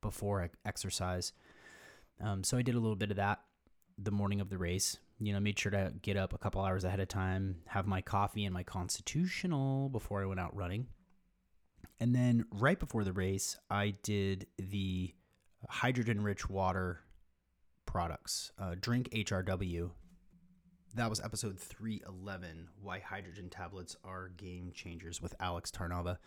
before 0.01 0.49
exercise. 0.65 1.33
Um, 2.23 2.43
so 2.43 2.57
I 2.57 2.61
did 2.61 2.75
a 2.75 2.79
little 2.79 2.95
bit 2.95 3.09
of 3.09 3.17
that 3.17 3.41
the 3.97 4.11
morning 4.11 4.41
of 4.41 4.49
the 4.49 4.57
race. 4.57 4.97
You 5.19 5.33
know, 5.33 5.39
made 5.39 5.57
sure 5.57 5.71
to 5.71 5.93
get 6.01 6.17
up 6.17 6.33
a 6.33 6.37
couple 6.37 6.61
hours 6.61 6.83
ahead 6.83 6.99
of 6.99 7.07
time, 7.07 7.57
have 7.67 7.85
my 7.85 8.01
coffee 8.01 8.45
and 8.45 8.53
my 8.53 8.63
constitutional 8.63 9.89
before 9.89 10.21
I 10.21 10.25
went 10.25 10.39
out 10.39 10.55
running. 10.55 10.87
And 11.99 12.15
then 12.15 12.45
right 12.51 12.79
before 12.79 13.03
the 13.03 13.13
race, 13.13 13.57
I 13.69 13.95
did 14.01 14.47
the 14.57 15.13
hydrogen 15.69 16.23
rich 16.23 16.49
water 16.49 17.01
products. 17.91 18.53
Uh, 18.57 18.73
Drink 18.79 19.09
HRW. 19.11 19.91
That 20.95 21.09
was 21.09 21.19
episode 21.19 21.59
311 21.59 22.69
Why 22.81 22.99
Hydrogen 22.99 23.49
Tablets 23.49 23.97
Are 24.05 24.29
Game 24.29 24.71
Changers 24.73 25.21
with 25.21 25.35
Alex 25.41 25.71
Tarnava. 25.71 26.17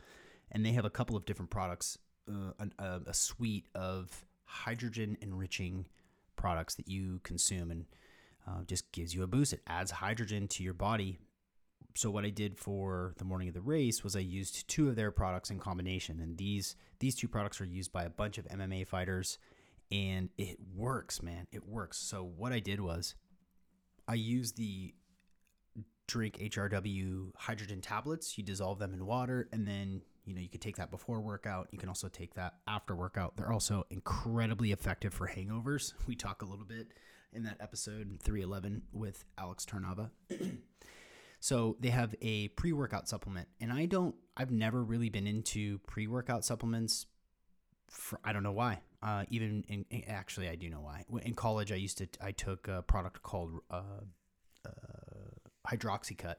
And 0.52 0.64
they 0.64 0.72
have 0.72 0.84
a 0.84 0.90
couple 0.90 1.16
of 1.16 1.24
different 1.24 1.50
products, 1.50 1.96
uh, 2.30 2.66
a, 2.78 3.00
a 3.06 3.14
suite 3.14 3.66
of 3.74 4.26
hydrogen 4.44 5.16
enriching 5.22 5.86
products 6.36 6.74
that 6.74 6.86
you 6.86 7.20
consume 7.22 7.70
and 7.70 7.86
uh, 8.46 8.62
just 8.66 8.92
gives 8.92 9.14
you 9.14 9.22
a 9.22 9.26
boost. 9.26 9.54
It 9.54 9.62
adds 9.66 9.90
hydrogen 9.90 10.48
to 10.48 10.62
your 10.62 10.74
body. 10.74 11.18
So 11.94 12.10
what 12.10 12.26
I 12.26 12.30
did 12.30 12.58
for 12.58 13.14
the 13.16 13.24
morning 13.24 13.48
of 13.48 13.54
the 13.54 13.62
race 13.62 14.04
was 14.04 14.14
I 14.14 14.20
used 14.20 14.68
two 14.68 14.90
of 14.90 14.96
their 14.96 15.10
products 15.10 15.48
in 15.48 15.58
combination, 15.60 16.20
and 16.20 16.36
these 16.36 16.76
these 16.98 17.14
two 17.14 17.28
products 17.28 17.60
are 17.60 17.64
used 17.64 17.92
by 17.92 18.02
a 18.02 18.10
bunch 18.10 18.36
of 18.36 18.46
MMA 18.48 18.86
fighters 18.86 19.38
and 19.94 20.28
it 20.36 20.58
works, 20.74 21.22
man. 21.22 21.46
It 21.52 21.64
works. 21.68 21.98
So 21.98 22.28
what 22.36 22.52
I 22.52 22.58
did 22.58 22.80
was 22.80 23.14
I 24.08 24.14
used 24.14 24.56
the 24.56 24.92
drink 26.08 26.36
HRW 26.38 27.30
hydrogen 27.36 27.80
tablets. 27.80 28.36
You 28.36 28.42
dissolve 28.42 28.80
them 28.80 28.92
in 28.92 29.06
water 29.06 29.48
and 29.52 29.66
then 29.66 30.02
you 30.24 30.34
know 30.34 30.40
you 30.40 30.48
could 30.48 30.60
take 30.60 30.76
that 30.76 30.90
before 30.90 31.20
workout. 31.20 31.68
You 31.70 31.78
can 31.78 31.88
also 31.88 32.08
take 32.08 32.34
that 32.34 32.54
after 32.66 32.96
workout. 32.96 33.36
They're 33.36 33.52
also 33.52 33.86
incredibly 33.88 34.72
effective 34.72 35.14
for 35.14 35.28
hangovers. 35.28 35.92
We 36.08 36.16
talk 36.16 36.42
a 36.42 36.44
little 36.44 36.66
bit 36.66 36.88
in 37.32 37.44
that 37.44 37.58
episode 37.60 38.18
311 38.20 38.82
with 38.92 39.24
Alex 39.38 39.64
Tarnava. 39.64 40.10
so 41.40 41.76
they 41.78 41.90
have 41.90 42.16
a 42.20 42.48
pre-workout 42.48 43.08
supplement 43.08 43.46
and 43.60 43.72
I 43.72 43.86
don't 43.86 44.16
I've 44.36 44.50
never 44.50 44.82
really 44.82 45.08
been 45.08 45.28
into 45.28 45.78
pre-workout 45.86 46.44
supplements 46.44 47.06
for, 47.88 48.18
I 48.24 48.32
don't 48.32 48.42
know 48.42 48.52
why. 48.52 48.80
Uh, 49.04 49.24
even 49.28 49.62
in, 49.68 49.84
in, 49.90 50.04
actually, 50.08 50.48
I 50.48 50.54
do 50.54 50.70
know 50.70 50.80
why. 50.80 51.04
In 51.24 51.34
college, 51.34 51.70
I 51.70 51.74
used 51.74 51.98
to 51.98 52.08
I 52.22 52.32
took 52.32 52.68
a 52.68 52.80
product 52.82 53.22
called 53.22 53.60
uh, 53.70 53.82
uh, 54.66 54.70
hydroxycut, 55.70 56.36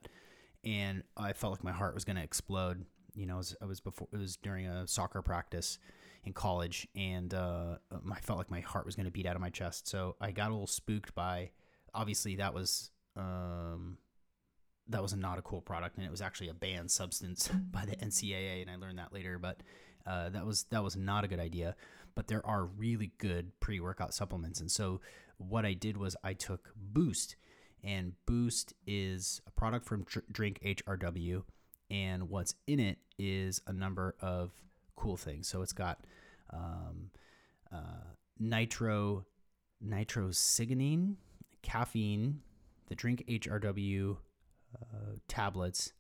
and 0.63 1.04
I 1.15 1.34
felt 1.34 1.51
like 1.51 1.63
my 1.63 1.71
heart 1.71 1.93
was 1.93 2.04
going 2.04 2.15
to 2.15 2.23
explode. 2.23 2.84
You 3.13 3.28
know, 3.28 3.36
it 3.36 3.38
was, 3.38 3.56
it 3.62 3.67
was, 3.67 3.80
before 3.80 4.08
it 4.12 4.17
was 4.17 4.36
during 4.38 4.65
a 4.65 4.88
soccer 4.88 5.21
practice 5.21 5.78
in 6.23 6.34
college, 6.34 6.88
and 6.95 7.36
uh, 7.36 7.75
I 8.12 8.19
felt 8.21 8.39
like 8.39 8.49
my 8.49 8.62
heart 8.62 8.88
was 8.88 8.95
going 8.95 9.06
to 9.06 9.12
beat 9.12 9.28
out 9.28 9.36
of 9.36 9.41
my 9.41 9.51
chest. 9.51 9.88
So 9.88 10.15
I 10.19 10.32
got 10.32 10.49
a 10.49 10.54
little 10.54 10.65
spooked 10.65 11.13
by. 11.13 11.51
Obviously, 11.93 12.38
that 12.38 12.56
was 12.56 12.89
um, 13.15 13.99
that 14.88 15.04
was 15.04 15.15
not 15.15 15.38
a 15.38 15.43
cool 15.43 15.62
product, 15.62 15.97
and 15.97 16.06
it 16.06 16.10
was 16.10 16.21
actually 16.21 16.49
a 16.49 16.56
banned 16.56 16.89
substance 16.89 17.47
by 17.71 17.86
the 17.86 17.95
NCAA, 17.95 18.63
and 18.63 18.71
I 18.71 18.75
learned 18.75 18.97
that 18.97 19.13
later. 19.13 19.38
But 19.38 19.62
uh, 20.08 20.30
that 20.30 20.47
was 20.47 20.63
that 20.71 20.84
was 20.84 20.95
not 20.95 21.23
a 21.23 21.28
good 21.28 21.39
idea. 21.39 21.75
But 22.15 22.28
there 22.28 22.45
are 22.45 22.65
really 22.65 23.12
good 23.17 23.51
pre 23.60 23.80
workout 23.80 24.13
supplements, 24.13 24.62
and 24.62 24.71
so 24.71 25.01
what 25.38 25.65
I 25.65 25.73
did 25.73 25.97
was 25.97 26.15
I 26.23 26.34
took 26.34 26.71
Boost, 26.75 27.36
And 27.84 28.13
Boost 28.25 28.73
is 28.88 29.41
a 29.47 29.51
product 29.51 29.86
from 29.86 30.06
Drink 30.32 30.60
HRW. 30.63 31.43
And 31.91 32.30
what's 32.30 32.56
in 32.65 32.80
it 32.80 32.97
is 33.19 33.62
a 33.67 33.73
number 33.73 34.15
of 34.19 34.51
cool 34.95 35.17
things. 35.17 35.47
So 35.47 35.62
it's 35.62 35.73
got 35.73 35.99
um, 36.51 37.12
uh, 37.71 38.13
nitro, 38.39 39.25
nitrosigine, 39.86 41.15
caffeine, 41.62 42.41
the 42.88 42.95
Drink 42.95 43.23
HRW 43.28 44.17
uh, 44.82 44.86
tablets, 45.28 45.93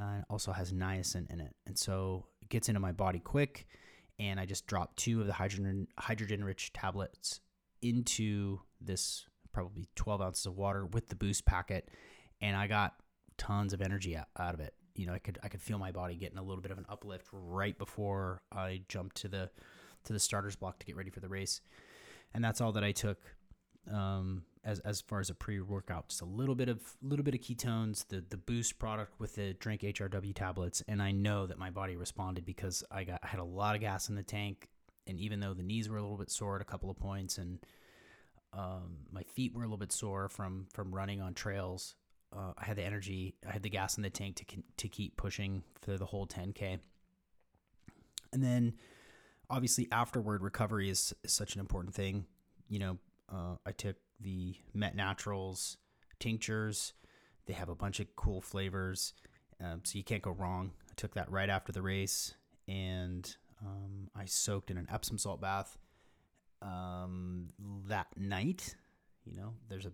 uh, 0.00 0.22
also 0.30 0.52
has 0.52 0.72
niacin 0.72 1.28
in 1.30 1.40
it. 1.40 1.54
And 1.66 1.76
so 1.76 2.26
it 2.40 2.48
gets 2.50 2.68
into 2.68 2.80
my 2.80 2.92
body 2.92 3.18
quick. 3.18 3.66
And 4.22 4.38
I 4.38 4.46
just 4.46 4.68
dropped 4.68 4.98
two 4.98 5.20
of 5.20 5.26
the 5.26 5.32
hydrogen 5.32 5.88
hydrogen 5.98 6.44
rich 6.44 6.72
tablets 6.72 7.40
into 7.82 8.60
this 8.80 9.26
probably 9.52 9.88
12 9.96 10.22
ounces 10.22 10.46
of 10.46 10.56
water 10.56 10.86
with 10.86 11.08
the 11.08 11.16
boost 11.16 11.44
packet. 11.44 11.88
And 12.40 12.56
I 12.56 12.68
got 12.68 12.94
tons 13.36 13.72
of 13.72 13.82
energy 13.82 14.16
out, 14.16 14.28
out 14.38 14.54
of 14.54 14.60
it. 14.60 14.74
You 14.94 15.06
know, 15.06 15.12
I 15.12 15.18
could 15.18 15.40
I 15.42 15.48
could 15.48 15.60
feel 15.60 15.78
my 15.78 15.90
body 15.90 16.14
getting 16.14 16.38
a 16.38 16.42
little 16.42 16.62
bit 16.62 16.70
of 16.70 16.78
an 16.78 16.86
uplift 16.88 17.26
right 17.32 17.76
before 17.76 18.42
I 18.52 18.82
jumped 18.88 19.16
to 19.18 19.28
the 19.28 19.50
to 20.04 20.12
the 20.12 20.20
starters 20.20 20.54
block 20.54 20.78
to 20.78 20.86
get 20.86 20.96
ready 20.96 21.10
for 21.10 21.20
the 21.20 21.28
race. 21.28 21.60
And 22.32 22.44
that's 22.44 22.60
all 22.60 22.72
that 22.72 22.84
I 22.84 22.92
took 22.92 23.18
um, 23.92 24.44
as 24.64 24.78
as 24.80 25.00
far 25.00 25.20
as 25.20 25.30
a 25.30 25.34
pre 25.34 25.60
workout. 25.60 26.08
Just 26.08 26.22
a 26.22 26.26
little 26.26 26.54
bit 26.54 26.68
of 26.68 26.80
little 27.02 27.24
bit 27.24 27.34
of 27.34 27.40
ketones, 27.40 28.06
the 28.08 28.24
the 28.28 28.36
boost 28.36 28.78
product 28.78 29.18
with 29.18 29.34
the 29.34 29.54
drink 29.54 29.82
HRW 29.82 30.34
tablets, 30.34 30.82
and 30.88 31.02
I 31.02 31.12
know 31.12 31.46
that 31.46 31.58
my 31.58 31.70
body 31.70 31.96
responded 31.96 32.44
because 32.44 32.84
I 32.90 33.04
got 33.04 33.20
I 33.22 33.26
had 33.26 33.40
a 33.40 33.44
lot 33.44 33.74
of 33.74 33.80
gas 33.80 34.08
in 34.08 34.14
the 34.14 34.22
tank, 34.22 34.68
and 35.06 35.18
even 35.18 35.40
though 35.40 35.54
the 35.54 35.62
knees 35.62 35.88
were 35.88 35.96
a 35.96 36.02
little 36.02 36.18
bit 36.18 36.30
sore 36.30 36.56
at 36.56 36.62
a 36.62 36.66
couple 36.66 36.90
of 36.90 36.98
points, 36.98 37.38
and 37.38 37.58
um, 38.52 38.98
my 39.10 39.22
feet 39.22 39.54
were 39.54 39.62
a 39.62 39.66
little 39.66 39.78
bit 39.78 39.92
sore 39.92 40.28
from 40.28 40.66
from 40.72 40.94
running 40.94 41.20
on 41.20 41.34
trails. 41.34 41.94
Uh, 42.34 42.52
I 42.56 42.64
had 42.64 42.76
the 42.76 42.82
energy, 42.82 43.34
I 43.46 43.52
had 43.52 43.62
the 43.62 43.68
gas 43.68 43.96
in 43.96 44.02
the 44.02 44.10
tank 44.10 44.36
to 44.36 44.44
to 44.78 44.88
keep 44.88 45.16
pushing 45.16 45.62
for 45.80 45.98
the 45.98 46.06
whole 46.06 46.26
10k. 46.26 46.78
And 48.32 48.42
then, 48.42 48.74
obviously, 49.50 49.88
afterward 49.92 50.42
recovery 50.42 50.88
is, 50.88 51.12
is 51.22 51.32
such 51.32 51.54
an 51.54 51.60
important 51.60 51.94
thing. 51.94 52.24
You 52.70 52.78
know, 52.78 52.98
uh, 53.30 53.56
I 53.66 53.72
took 53.72 53.96
the 54.22 54.54
Met 54.74 54.94
Naturals 54.96 55.76
tinctures. 56.18 56.92
They 57.46 57.54
have 57.54 57.68
a 57.68 57.74
bunch 57.74 58.00
of 58.00 58.14
cool 58.16 58.40
flavors, 58.40 59.14
um, 59.60 59.80
so 59.84 59.98
you 59.98 60.04
can't 60.04 60.22
go 60.22 60.30
wrong. 60.30 60.72
I 60.90 60.92
took 60.96 61.14
that 61.14 61.30
right 61.30 61.50
after 61.50 61.72
the 61.72 61.82
race, 61.82 62.34
and 62.68 63.34
um, 63.60 64.08
I 64.14 64.26
soaked 64.26 64.70
in 64.70 64.76
an 64.76 64.86
Epsom 64.92 65.18
salt 65.18 65.40
bath 65.40 65.76
um, 66.60 67.48
that 67.88 68.06
night. 68.16 68.74
You 69.24 69.36
know, 69.36 69.54
there's 69.68 69.86
a, 69.86 69.92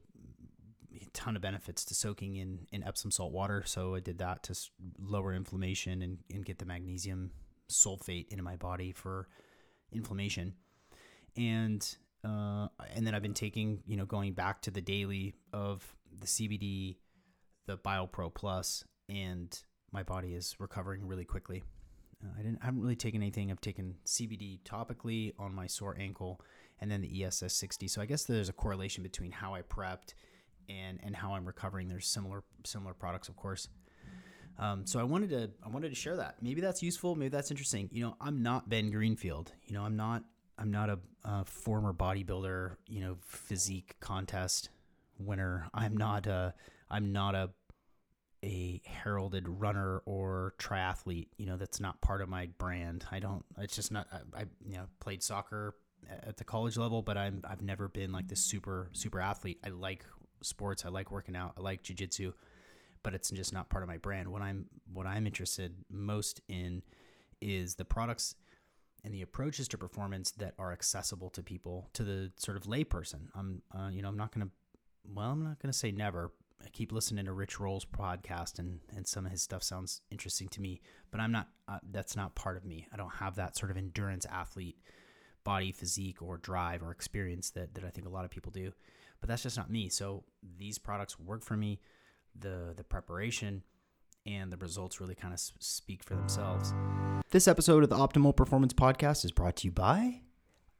a 0.94 1.06
ton 1.12 1.36
of 1.36 1.42
benefits 1.42 1.84
to 1.86 1.94
soaking 1.94 2.36
in, 2.36 2.66
in 2.72 2.82
Epsom 2.82 3.10
salt 3.10 3.32
water, 3.32 3.62
so 3.66 3.94
I 3.94 4.00
did 4.00 4.18
that 4.18 4.42
to 4.44 4.58
lower 4.98 5.32
inflammation 5.32 6.02
and, 6.02 6.18
and 6.32 6.44
get 6.44 6.58
the 6.58 6.66
magnesium 6.66 7.30
sulfate 7.70 8.28
into 8.28 8.42
my 8.42 8.56
body 8.56 8.92
for 8.92 9.28
inflammation. 9.92 10.54
And 11.36 11.96
uh, 12.24 12.68
and 12.94 13.06
then 13.06 13.14
I've 13.14 13.22
been 13.22 13.34
taking, 13.34 13.82
you 13.86 13.96
know, 13.96 14.04
going 14.04 14.32
back 14.32 14.62
to 14.62 14.70
the 14.70 14.80
daily 14.80 15.34
of 15.52 15.84
the 16.18 16.26
CBD, 16.26 16.96
the 17.66 17.78
BioPro 17.78 18.32
Plus, 18.32 18.84
and 19.08 19.56
my 19.92 20.02
body 20.02 20.34
is 20.34 20.56
recovering 20.58 21.06
really 21.06 21.24
quickly. 21.24 21.62
Uh, 22.22 22.30
I 22.38 22.42
didn't, 22.42 22.58
I 22.62 22.66
haven't 22.66 22.82
really 22.82 22.96
taken 22.96 23.22
anything. 23.22 23.50
I've 23.50 23.60
taken 23.60 23.94
CBD 24.04 24.60
topically 24.62 25.32
on 25.38 25.54
my 25.54 25.66
sore 25.66 25.96
ankle, 25.98 26.40
and 26.80 26.90
then 26.90 27.00
the 27.00 27.24
ESS 27.24 27.54
60. 27.54 27.88
So 27.88 28.02
I 28.02 28.06
guess 28.06 28.24
there's 28.24 28.48
a 28.48 28.52
correlation 28.52 29.02
between 29.02 29.30
how 29.30 29.54
I 29.54 29.62
prepped 29.62 30.14
and 30.68 30.98
and 31.02 31.14
how 31.14 31.34
I'm 31.34 31.46
recovering. 31.46 31.88
There's 31.88 32.06
similar 32.06 32.42
similar 32.64 32.94
products, 32.94 33.28
of 33.28 33.36
course. 33.36 33.68
Um, 34.58 34.86
so 34.86 34.98
I 34.98 35.04
wanted 35.04 35.30
to 35.30 35.50
I 35.64 35.68
wanted 35.68 35.90
to 35.90 35.94
share 35.94 36.16
that. 36.16 36.36
Maybe 36.42 36.60
that's 36.60 36.82
useful. 36.82 37.14
Maybe 37.14 37.30
that's 37.30 37.50
interesting. 37.50 37.88
You 37.92 38.02
know, 38.02 38.16
I'm 38.20 38.42
not 38.42 38.68
Ben 38.68 38.90
Greenfield. 38.90 39.52
You 39.64 39.74
know, 39.74 39.84
I'm 39.84 39.96
not 39.96 40.24
I'm 40.58 40.70
not 40.70 40.90
a, 40.90 40.98
a, 41.24 41.44
former 41.44 41.92
bodybuilder, 41.92 42.76
you 42.88 43.00
know, 43.00 43.16
physique 43.22 43.96
contest 44.00 44.70
winner. 45.18 45.68
I'm 45.72 45.90
mm-hmm. 45.90 45.98
not 45.98 46.26
a 46.26 46.54
I'm 46.90 47.12
not 47.12 47.34
a 47.34 47.50
a 48.44 48.80
heralded 48.84 49.48
runner 49.48 50.02
or 50.04 50.54
triathlete. 50.58 51.28
You 51.36 51.46
know, 51.46 51.56
that's 51.56 51.80
not 51.80 52.00
part 52.00 52.22
of 52.22 52.28
my 52.28 52.46
brand. 52.58 53.04
I 53.10 53.18
don't. 53.18 53.44
It's 53.58 53.76
just 53.76 53.92
not. 53.92 54.06
I, 54.12 54.40
I 54.40 54.44
you 54.66 54.76
know 54.76 54.86
played 55.00 55.22
soccer 55.22 55.74
at 56.08 56.36
the 56.36 56.44
college 56.44 56.76
level, 56.76 57.02
but 57.02 57.16
I'm 57.16 57.42
I've 57.48 57.62
never 57.62 57.88
been 57.88 58.12
like 58.12 58.28
this 58.28 58.40
mm-hmm. 58.40 58.56
super 58.56 58.90
super 58.92 59.20
athlete. 59.20 59.58
I 59.64 59.68
like 59.68 60.04
sports. 60.42 60.84
I 60.84 60.88
like 60.88 61.10
working 61.10 61.36
out. 61.36 61.54
I 61.58 61.60
like 61.60 61.82
jujitsu, 61.82 62.32
but 63.02 63.14
it's 63.14 63.30
just 63.30 63.52
not 63.52 63.68
part 63.68 63.82
of 63.82 63.88
my 63.88 63.98
brand. 63.98 64.28
What 64.28 64.42
I'm 64.42 64.66
what 64.92 65.06
I'm 65.06 65.26
interested 65.26 65.74
most 65.90 66.40
in 66.48 66.82
is 67.40 67.76
the 67.76 67.84
products 67.84 68.34
and 69.04 69.14
the 69.14 69.22
approaches 69.22 69.68
to 69.68 69.78
performance 69.78 70.30
that 70.32 70.54
are 70.58 70.72
accessible 70.72 71.30
to 71.30 71.42
people, 71.42 71.88
to 71.92 72.04
the 72.04 72.32
sort 72.36 72.56
of 72.56 72.64
layperson. 72.64 73.28
I'm, 73.34 73.62
uh, 73.74 73.88
you 73.88 74.02
know, 74.02 74.08
I'm 74.08 74.16
not 74.16 74.34
going 74.34 74.46
to, 74.46 74.52
well, 75.14 75.30
I'm 75.30 75.44
not 75.44 75.60
going 75.60 75.72
to 75.72 75.78
say 75.78 75.90
never. 75.90 76.32
I 76.64 76.68
keep 76.70 76.90
listening 76.90 77.24
to 77.26 77.32
Rich 77.32 77.60
Roll's 77.60 77.84
podcast, 77.84 78.58
and 78.58 78.80
and 78.96 79.06
some 79.06 79.24
of 79.24 79.30
his 79.30 79.42
stuff 79.42 79.62
sounds 79.62 80.00
interesting 80.10 80.48
to 80.48 80.60
me, 80.60 80.80
but 81.12 81.20
I'm 81.20 81.30
not. 81.30 81.48
Uh, 81.68 81.78
that's 81.92 82.16
not 82.16 82.34
part 82.34 82.56
of 82.56 82.64
me. 82.64 82.88
I 82.92 82.96
don't 82.96 83.14
have 83.14 83.36
that 83.36 83.56
sort 83.56 83.70
of 83.70 83.76
endurance 83.76 84.26
athlete 84.26 84.76
body 85.44 85.72
physique 85.72 86.20
or 86.20 86.36
drive 86.36 86.82
or 86.82 86.90
experience 86.90 87.50
that 87.50 87.74
that 87.74 87.84
I 87.84 87.90
think 87.90 88.06
a 88.06 88.10
lot 88.10 88.24
of 88.24 88.30
people 88.30 88.50
do. 88.50 88.72
But 89.20 89.28
that's 89.28 89.42
just 89.44 89.56
not 89.56 89.70
me. 89.70 89.88
So 89.88 90.24
these 90.58 90.78
products 90.78 91.18
work 91.18 91.44
for 91.44 91.56
me. 91.56 91.80
The 92.38 92.74
the 92.76 92.84
preparation 92.84 93.62
and 94.26 94.52
the 94.52 94.56
results 94.56 95.00
really 95.00 95.14
kind 95.14 95.32
of 95.32 95.40
speak 95.40 96.02
for 96.02 96.14
themselves. 96.14 96.74
This 97.30 97.46
episode 97.46 97.82
of 97.82 97.90
the 97.90 97.96
Optimal 97.96 98.34
Performance 98.34 98.72
Podcast 98.72 99.22
is 99.22 99.32
brought 99.32 99.56
to 99.56 99.66
you 99.66 99.70
by 99.70 100.22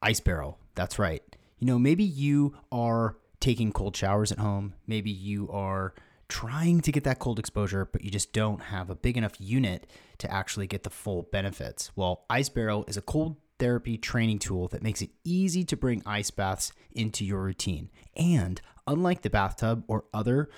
Ice 0.00 0.20
Barrel. 0.20 0.58
That's 0.76 0.98
right. 0.98 1.22
You 1.58 1.66
know, 1.66 1.78
maybe 1.78 2.04
you 2.04 2.56
are 2.72 3.18
taking 3.38 3.70
cold 3.70 3.94
showers 3.94 4.32
at 4.32 4.38
home. 4.38 4.72
Maybe 4.86 5.10
you 5.10 5.50
are 5.50 5.92
trying 6.30 6.80
to 6.80 6.90
get 6.90 7.04
that 7.04 7.18
cold 7.18 7.38
exposure, 7.38 7.84
but 7.84 8.02
you 8.02 8.10
just 8.10 8.32
don't 8.32 8.62
have 8.62 8.88
a 8.88 8.94
big 8.94 9.18
enough 9.18 9.38
unit 9.38 9.90
to 10.16 10.32
actually 10.32 10.66
get 10.66 10.84
the 10.84 10.90
full 10.90 11.28
benefits. 11.30 11.90
Well, 11.96 12.24
Ice 12.30 12.48
Barrel 12.48 12.86
is 12.88 12.96
a 12.96 13.02
cold 13.02 13.36
therapy 13.58 13.98
training 13.98 14.38
tool 14.38 14.68
that 14.68 14.82
makes 14.82 15.02
it 15.02 15.10
easy 15.24 15.64
to 15.64 15.76
bring 15.76 16.02
ice 16.06 16.30
baths 16.30 16.72
into 16.90 17.26
your 17.26 17.42
routine. 17.42 17.90
And 18.16 18.58
unlike 18.86 19.20
the 19.20 19.28
bathtub 19.28 19.84
or 19.86 20.04
other 20.14 20.48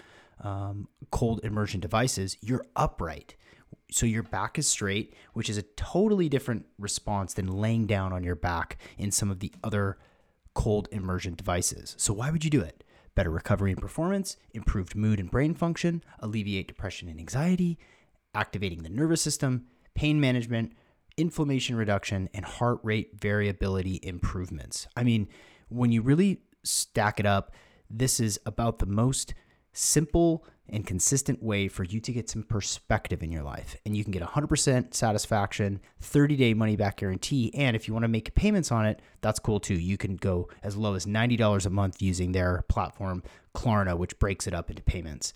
um, 0.41 0.87
cold 1.11 1.41
immersion 1.43 1.81
devices, 1.81 2.37
you're 2.41 2.65
upright. 2.77 3.35
So 3.91 4.07
your 4.07 4.23
back 4.23 4.59
is 4.59 4.69
straight, 4.69 5.15
which 5.33 5.51
is 5.51 5.59
a 5.59 5.63
totally 5.63 6.29
different 6.29 6.67
response 6.79 7.35
than 7.35 7.49
laying 7.49 7.87
down 7.87 8.13
on 8.13 8.23
your 8.23 8.37
back 8.37 8.79
in 8.99 9.11
some 9.11 9.31
of 9.31 9.41
the 9.41 9.53
other 9.65 9.99
cold 10.55 10.89
immersion 10.93 11.35
devices. 11.35 11.95
So 11.99 12.13
why 12.13 12.31
would 12.31 12.45
you 12.45 12.51
do 12.51 12.61
it? 12.61 12.85
Better 13.15 13.31
recovery 13.31 13.73
and 13.73 13.81
performance, 13.81 14.37
improved 14.53 14.95
mood 14.95 15.19
and 15.19 15.31
brain 15.31 15.55
function, 15.55 16.05
alleviate 16.21 16.69
depression 16.69 17.09
and 17.09 17.19
anxiety, 17.19 17.79
activating 18.35 18.83
the 18.83 18.89
nervous 18.89 19.21
system, 19.21 19.67
pain 19.95 20.21
management, 20.21 20.73
inflammation 21.17 21.77
reduction, 21.77 22.29
and 22.33 22.45
heart 22.45 22.79
rate 22.83 23.11
variability 23.21 23.99
improvements. 24.03 24.87
I 24.97 25.03
mean, 25.03 25.29
when 25.69 25.93
you 25.93 26.03
really 26.03 26.43
stack 26.63 27.19
it 27.19 27.27
up, 27.27 27.53
this 27.91 28.21
is 28.21 28.39
about 28.47 28.79
the 28.79 28.87
most 28.87 29.35
simple 29.73 30.45
and 30.73 30.87
consistent 30.87 31.43
way 31.43 31.69
for 31.69 31.85
you 31.85 32.01
to 32.01 32.13
get 32.13 32.31
some 32.31 32.43
perspective 32.43 33.23
in 33.23 33.33
your 33.33 33.43
life. 33.43 33.77
And 33.85 33.97
you 33.97 34.05
can 34.05 34.13
get 34.13 34.23
100% 34.23 34.95
satisfaction, 34.95 35.81
30 36.01 36.37
day 36.37 36.55
money 36.55 36.77
back 36.77 36.99
guarantee. 36.99 37.53
And 37.55 37.75
if 37.75 37.89
you 37.89 37.95
want 37.95 38.05
to 38.05 38.09
make 38.09 38.35
payments 38.35 38.71
on 38.71 38.87
it, 38.87 39.01
that's 39.21 39.41
cool 39.41 39.61
too. 39.61 39.75
You 39.75 39.97
can 39.97 40.17
go 40.17 40.49
as 40.63 40.77
low 40.77 40.95
as 40.95 41.07
$90 41.07 41.67
a 41.67 41.71
month 41.71 42.01
using 42.01 42.33
their 42.33 42.65
platform, 42.69 43.23
Klarna, 43.55 43.97
which 43.99 44.19
breaks 44.19 44.47
it 44.47 44.55
up 44.55 44.71
into 44.71 44.83
payments. 44.83 45.33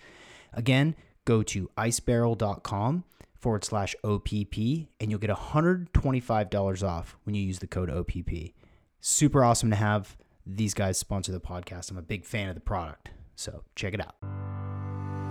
Again, 0.53 0.95
go 1.25 1.43
to 1.43 1.69
icebarrel.com 1.77 3.05
forward 3.35 3.65
slash 3.65 3.95
OPP 4.05 4.57
and 5.01 5.11
you'll 5.11 5.19
get 5.19 5.31
$125 5.31 6.89
off 6.89 7.17
when 7.25 7.35
you 7.35 7.43
use 7.43 7.59
the 7.59 7.67
code 7.67 7.91
OPP. 7.91 8.53
Super 9.01 9.45
awesome 9.45 9.71
to 9.71 9.77
have 9.77 10.17
these 10.47 10.75
guys 10.75 10.97
sponsor 10.97 11.33
the 11.33 11.41
podcast. 11.41 11.91
I'm 11.91 11.99
a 11.99 12.03
big 12.03 12.25
fan 12.25 12.49
of 12.49 12.55
the 12.55 12.61
product. 12.61 13.11
So 13.37 13.63
check 13.75 13.95
it 13.95 14.01
out. 14.01 14.17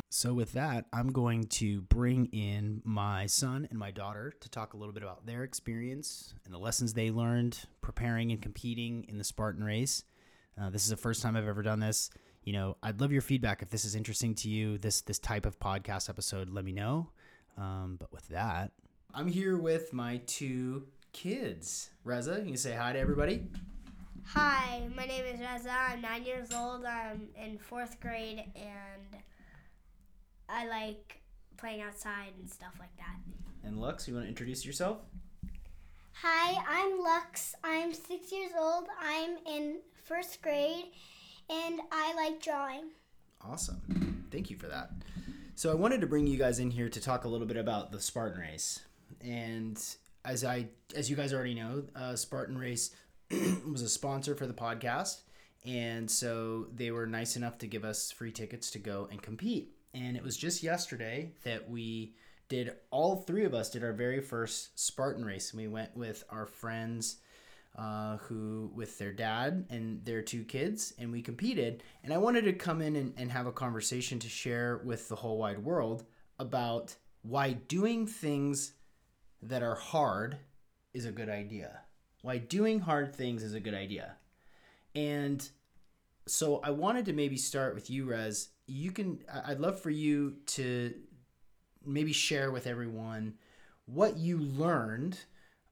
So, 0.09 0.31
with 0.31 0.53
that, 0.53 0.85
I'm 0.93 1.11
going 1.11 1.45
to 1.45 1.81
bring 1.81 2.27
in 2.27 2.83
my 2.85 3.25
son 3.25 3.67
and 3.71 3.79
my 3.79 3.89
daughter 3.89 4.31
to 4.41 4.49
talk 4.49 4.75
a 4.75 4.77
little 4.77 4.93
bit 4.93 5.01
about 5.01 5.25
their 5.25 5.43
experience 5.43 6.35
and 6.45 6.53
the 6.53 6.59
lessons 6.59 6.93
they 6.93 7.09
learned 7.09 7.57
preparing 7.81 8.31
and 8.31 8.39
competing 8.39 9.07
in 9.09 9.17
the 9.17 9.23
Spartan 9.23 9.63
race. 9.63 10.03
Uh, 10.61 10.69
this 10.69 10.83
is 10.83 10.89
the 10.89 10.97
first 10.97 11.23
time 11.23 11.35
I've 11.35 11.47
ever 11.47 11.63
done 11.63 11.79
this. 11.79 12.11
You 12.43 12.53
know, 12.53 12.77
I'd 12.83 13.01
love 13.01 13.11
your 13.11 13.23
feedback 13.23 13.63
if 13.63 13.71
this 13.71 13.85
is 13.85 13.95
interesting 13.95 14.35
to 14.35 14.49
you. 14.49 14.77
This 14.77 15.01
this 15.01 15.17
type 15.17 15.47
of 15.47 15.59
podcast 15.59 16.09
episode, 16.09 16.47
let 16.47 16.63
me 16.63 16.73
know. 16.73 17.09
Um, 17.57 17.97
but 17.99 18.13
with 18.13 18.27
that, 18.27 18.71
I'm 19.15 19.27
here 19.27 19.57
with 19.57 19.93
my 19.93 20.21
two 20.27 20.89
kids. 21.11 21.89
Reza, 22.03 22.37
you 22.39 22.45
can 22.45 22.57
say 22.57 22.75
hi 22.75 22.93
to 22.93 22.99
everybody. 22.99 23.47
Hi, 24.25 24.87
my 24.95 25.05
name 25.05 25.25
is 25.25 25.39
Reza. 25.39 25.71
I'm 25.71 26.01
nine 26.01 26.23
years 26.23 26.51
old. 26.53 26.85
I'm 26.85 27.27
in 27.35 27.57
fourth 27.57 27.99
grade, 27.99 28.43
and 28.55 29.21
I 30.49 30.67
like 30.67 31.21
playing 31.57 31.81
outside 31.81 32.33
and 32.39 32.49
stuff 32.49 32.73
like 32.79 32.95
that. 32.97 33.17
And 33.63 33.79
Lux, 33.79 34.07
you 34.07 34.15
want 34.15 34.25
to 34.25 34.29
introduce 34.29 34.65
yourself? 34.65 34.97
Hi, 36.13 36.63
I'm 36.67 36.99
Lux. 36.99 37.53
I'm 37.63 37.93
six 37.93 38.31
years 38.31 38.51
old. 38.57 38.85
I'm 38.99 39.37
in 39.45 39.79
first 40.03 40.41
grade, 40.41 40.85
and 41.49 41.81
I 41.91 42.13
like 42.15 42.41
drawing. 42.41 42.89
Awesome. 43.41 44.25
Thank 44.31 44.49
you 44.49 44.57
for 44.57 44.67
that. 44.67 44.91
So 45.55 45.71
I 45.71 45.75
wanted 45.75 46.01
to 46.01 46.07
bring 46.07 46.25
you 46.25 46.37
guys 46.37 46.59
in 46.59 46.71
here 46.71 46.89
to 46.89 47.01
talk 47.01 47.25
a 47.25 47.27
little 47.27 47.45
bit 47.47 47.57
about 47.57 47.91
the 47.91 47.99
Spartan 47.99 48.41
race. 48.41 48.79
And 49.21 49.79
as 50.25 50.43
I 50.43 50.69
as 50.95 51.09
you 51.09 51.15
guys 51.15 51.33
already 51.33 51.53
know, 51.53 51.83
uh, 51.95 52.15
Spartan 52.15 52.57
race 52.57 52.91
was 53.71 53.81
a 53.81 53.89
sponsor 53.89 54.35
for 54.35 54.47
the 54.47 54.53
podcast, 54.53 55.21
and 55.65 56.09
so 56.09 56.67
they 56.73 56.91
were 56.91 57.07
nice 57.07 57.35
enough 57.35 57.57
to 57.59 57.67
give 57.67 57.85
us 57.85 58.11
free 58.11 58.31
tickets 58.31 58.71
to 58.71 58.79
go 58.79 59.07
and 59.11 59.21
compete. 59.21 59.73
And 59.93 60.17
it 60.17 60.23
was 60.23 60.37
just 60.37 60.63
yesterday 60.63 61.33
that 61.43 61.69
we 61.69 62.15
did 62.49 62.73
all 62.91 63.15
three 63.15 63.45
of 63.45 63.53
us 63.53 63.69
did 63.69 63.83
our 63.83 63.93
very 63.93 64.21
first 64.21 64.79
Spartan 64.79 65.23
race. 65.23 65.51
And 65.51 65.61
we 65.61 65.67
went 65.67 65.95
with 65.95 66.23
our 66.29 66.45
friends 66.45 67.17
uh, 67.77 68.17
who 68.17 68.71
with 68.75 68.97
their 68.99 69.13
dad 69.13 69.65
and 69.69 70.03
their 70.05 70.21
two 70.21 70.43
kids, 70.43 70.93
and 70.99 71.11
we 71.11 71.21
competed. 71.21 71.83
And 72.03 72.13
I 72.13 72.17
wanted 72.17 72.43
to 72.43 72.53
come 72.53 72.81
in 72.81 72.95
and, 72.95 73.13
and 73.17 73.31
have 73.31 73.47
a 73.47 73.51
conversation 73.51 74.19
to 74.19 74.29
share 74.29 74.81
with 74.83 75.09
the 75.09 75.15
whole 75.15 75.37
wide 75.37 75.63
world 75.63 76.03
about 76.37 76.95
why 77.21 77.53
doing 77.53 78.05
things 78.05 78.73
that 79.41 79.63
are 79.63 79.75
hard 79.75 80.37
is 80.93 81.05
a 81.05 81.11
good 81.11 81.29
idea. 81.29 81.82
Why 82.23 82.39
doing 82.39 82.79
hard 82.79 83.15
things 83.15 83.43
is 83.43 83.53
a 83.53 83.59
good 83.59 83.75
idea. 83.75 84.15
And 84.95 85.47
so 86.25 86.61
I 86.63 86.71
wanted 86.71 87.05
to 87.05 87.13
maybe 87.13 87.37
start 87.37 87.75
with 87.75 87.89
you, 87.89 88.05
Rez. 88.05 88.49
You 88.65 88.91
can, 88.91 89.19
I'd 89.45 89.59
love 89.59 89.79
for 89.79 89.89
you 89.89 90.37
to 90.47 90.93
maybe 91.85 92.13
share 92.13 92.49
with 92.49 92.65
everyone 92.65 93.35
what 93.85 94.17
you 94.17 94.39
learned 94.39 95.19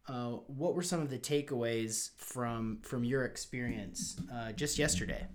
uh, 0.07 0.31
what 0.47 0.75
were 0.75 0.83
some 0.83 0.99
of 0.99 1.09
the 1.09 1.17
takeaways 1.17 2.09
from 2.17 2.79
from 2.81 3.03
your 3.03 3.23
experience 3.23 4.19
uh, 4.33 4.51
just 4.51 4.77
yesterday? 4.77 5.25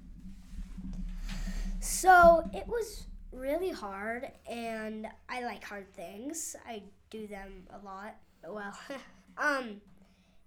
So 1.80 2.48
it 2.52 2.66
was 2.66 3.06
really 3.32 3.70
hard, 3.70 4.30
and 4.50 5.06
I 5.28 5.44
like 5.44 5.62
hard 5.62 5.90
things. 5.94 6.56
I 6.66 6.82
do 7.10 7.26
them 7.26 7.64
a 7.70 7.84
lot. 7.84 8.16
Well, 8.46 8.76
um, 9.38 9.80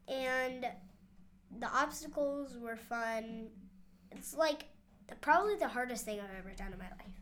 and 0.09 0.65
the 1.59 1.67
obstacles 1.67 2.57
were 2.57 2.75
fun. 2.75 3.47
It's 4.11 4.35
like 4.35 4.65
probably 5.21 5.55
the 5.55 5.67
hardest 5.67 6.05
thing 6.05 6.19
I've 6.19 6.37
ever 6.37 6.53
done 6.55 6.73
in 6.73 6.79
my 6.79 6.85
life. 6.85 7.21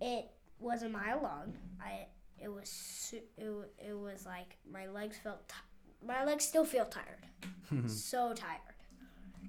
It 0.00 0.30
was 0.60 0.82
a 0.82 0.88
mile 0.88 1.20
long. 1.22 1.54
I 1.80 2.06
it 2.40 2.48
was 2.48 3.14
it, 3.36 3.48
it 3.78 3.96
was 3.96 4.24
like 4.26 4.56
my 4.70 4.86
legs 4.86 5.16
felt 5.22 5.48
t- 5.48 5.54
my 6.06 6.24
legs 6.24 6.44
still 6.44 6.64
feel 6.64 6.84
tired 6.84 7.26
so 7.88 8.32
tired 8.32 8.60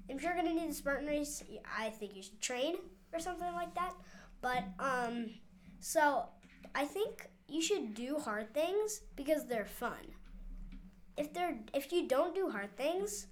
if 0.08 0.22
you're 0.22 0.34
gonna 0.34 0.52
do 0.52 0.66
the 0.66 0.74
spartan 0.74 1.06
race 1.06 1.42
i 1.78 1.88
think 1.90 2.16
you 2.16 2.22
should 2.22 2.40
train 2.40 2.76
or 3.12 3.20
something 3.20 3.52
like 3.54 3.74
that 3.74 3.94
but 4.40 4.64
um 4.78 5.30
so 5.80 6.24
i 6.74 6.84
think 6.84 7.28
you 7.48 7.62
should 7.62 7.94
do 7.94 8.18
hard 8.18 8.52
things 8.52 9.02
because 9.16 9.46
they're 9.46 9.64
fun 9.64 10.14
if 11.16 11.32
they're 11.32 11.58
if 11.74 11.92
you 11.92 12.08
don't 12.08 12.34
do 12.34 12.50
hard 12.50 12.76
things 12.76 13.26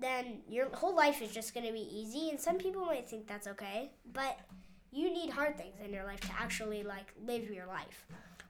then 0.00 0.40
your 0.48 0.68
whole 0.74 0.94
life 0.94 1.20
is 1.20 1.32
just 1.32 1.54
gonna 1.54 1.72
be 1.72 1.88
easy 1.92 2.30
and 2.30 2.40
some 2.40 2.56
people 2.58 2.84
might 2.84 3.08
think 3.08 3.26
that's 3.26 3.46
okay 3.46 3.90
but 4.12 4.38
you 4.90 5.12
need 5.12 5.30
hard 5.30 5.56
things 5.56 5.76
in 5.84 5.92
your 5.92 6.04
life 6.04 6.20
to 6.20 6.30
actually 6.38 6.82
like 6.82 7.12
live 7.24 7.50
your 7.50 7.66
life 7.66 8.06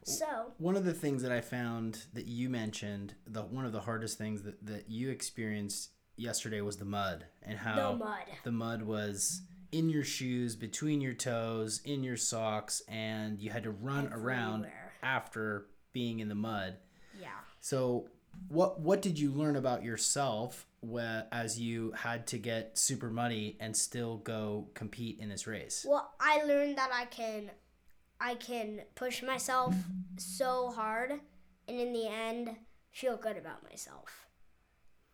so 0.09 0.53
one 0.57 0.77
of 0.77 0.85
the 0.85 0.95
things 0.95 1.23
that 1.23 1.33
I 1.33 1.41
found 1.41 2.05
that 2.15 2.27
you 2.27 2.49
mentioned, 2.49 3.15
the 3.27 3.43
one 3.43 3.67
of 3.67 3.73
the 3.73 3.81
hardest 3.81 4.17
things 4.17 4.43
that, 4.43 4.65
that 4.65 4.89
you 4.89 5.11
experienced 5.11 5.91
yesterday 6.17 6.61
was 6.61 6.79
the 6.79 6.85
mud 6.85 7.27
and 7.43 7.59
how 7.59 7.93
the 7.93 7.97
mud. 7.97 8.23
the 8.45 8.53
mud 8.53 8.83
was 8.83 9.43
in 9.71 9.91
your 9.91 10.05
shoes, 10.05 10.57
between 10.57 11.01
your 11.03 11.13
toes, 11.13 11.83
in 11.85 12.03
your 12.03 12.17
socks, 12.17 12.81
and 12.89 13.39
you 13.39 13.51
had 13.51 13.65
to 13.65 13.71
run 13.71 14.07
Everywhere. 14.07 14.27
around 14.27 14.67
after 15.03 15.67
being 15.93 16.21
in 16.21 16.29
the 16.29 16.35
mud. 16.35 16.77
Yeah. 17.21 17.29
So 17.61 18.09
what 18.49 18.81
what 18.81 19.03
did 19.03 19.19
you 19.19 19.33
learn 19.33 19.57
about 19.57 19.83
yourself 19.83 20.67
wh- 20.83 21.23
as 21.33 21.59
you 21.59 21.93
had 21.97 22.27
to 22.29 22.39
get 22.39 22.79
super 22.79 23.11
muddy 23.11 23.57
and 23.61 23.77
still 23.77 24.19
go 24.19 24.69
compete 24.75 25.19
in 25.21 25.29
this 25.29 25.47
race? 25.47 25.85
Well, 25.89 26.13
I 26.21 26.45
learned 26.45 26.79
that 26.79 26.91
I 26.93 27.07
can 27.07 27.51
I 28.21 28.35
can 28.35 28.83
push 28.95 29.23
myself 29.23 29.75
so 30.17 30.71
hard 30.71 31.13
and 31.69 31.81
in 31.81 31.93
the 31.93 32.09
end 32.09 32.57
feel 32.91 33.17
good 33.17 33.37
about 33.37 33.63
myself. 33.63 34.27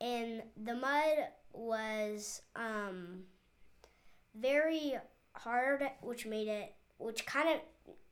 And 0.01 0.43
the 0.63 0.75
mud 0.75 1.29
was 1.53 2.43
um, 2.57 3.25
very 4.35 4.95
hard, 5.35 5.83
which 6.03 6.27
made 6.27 6.49
it, 6.49 6.75
which 6.99 7.27
kind 7.27 7.61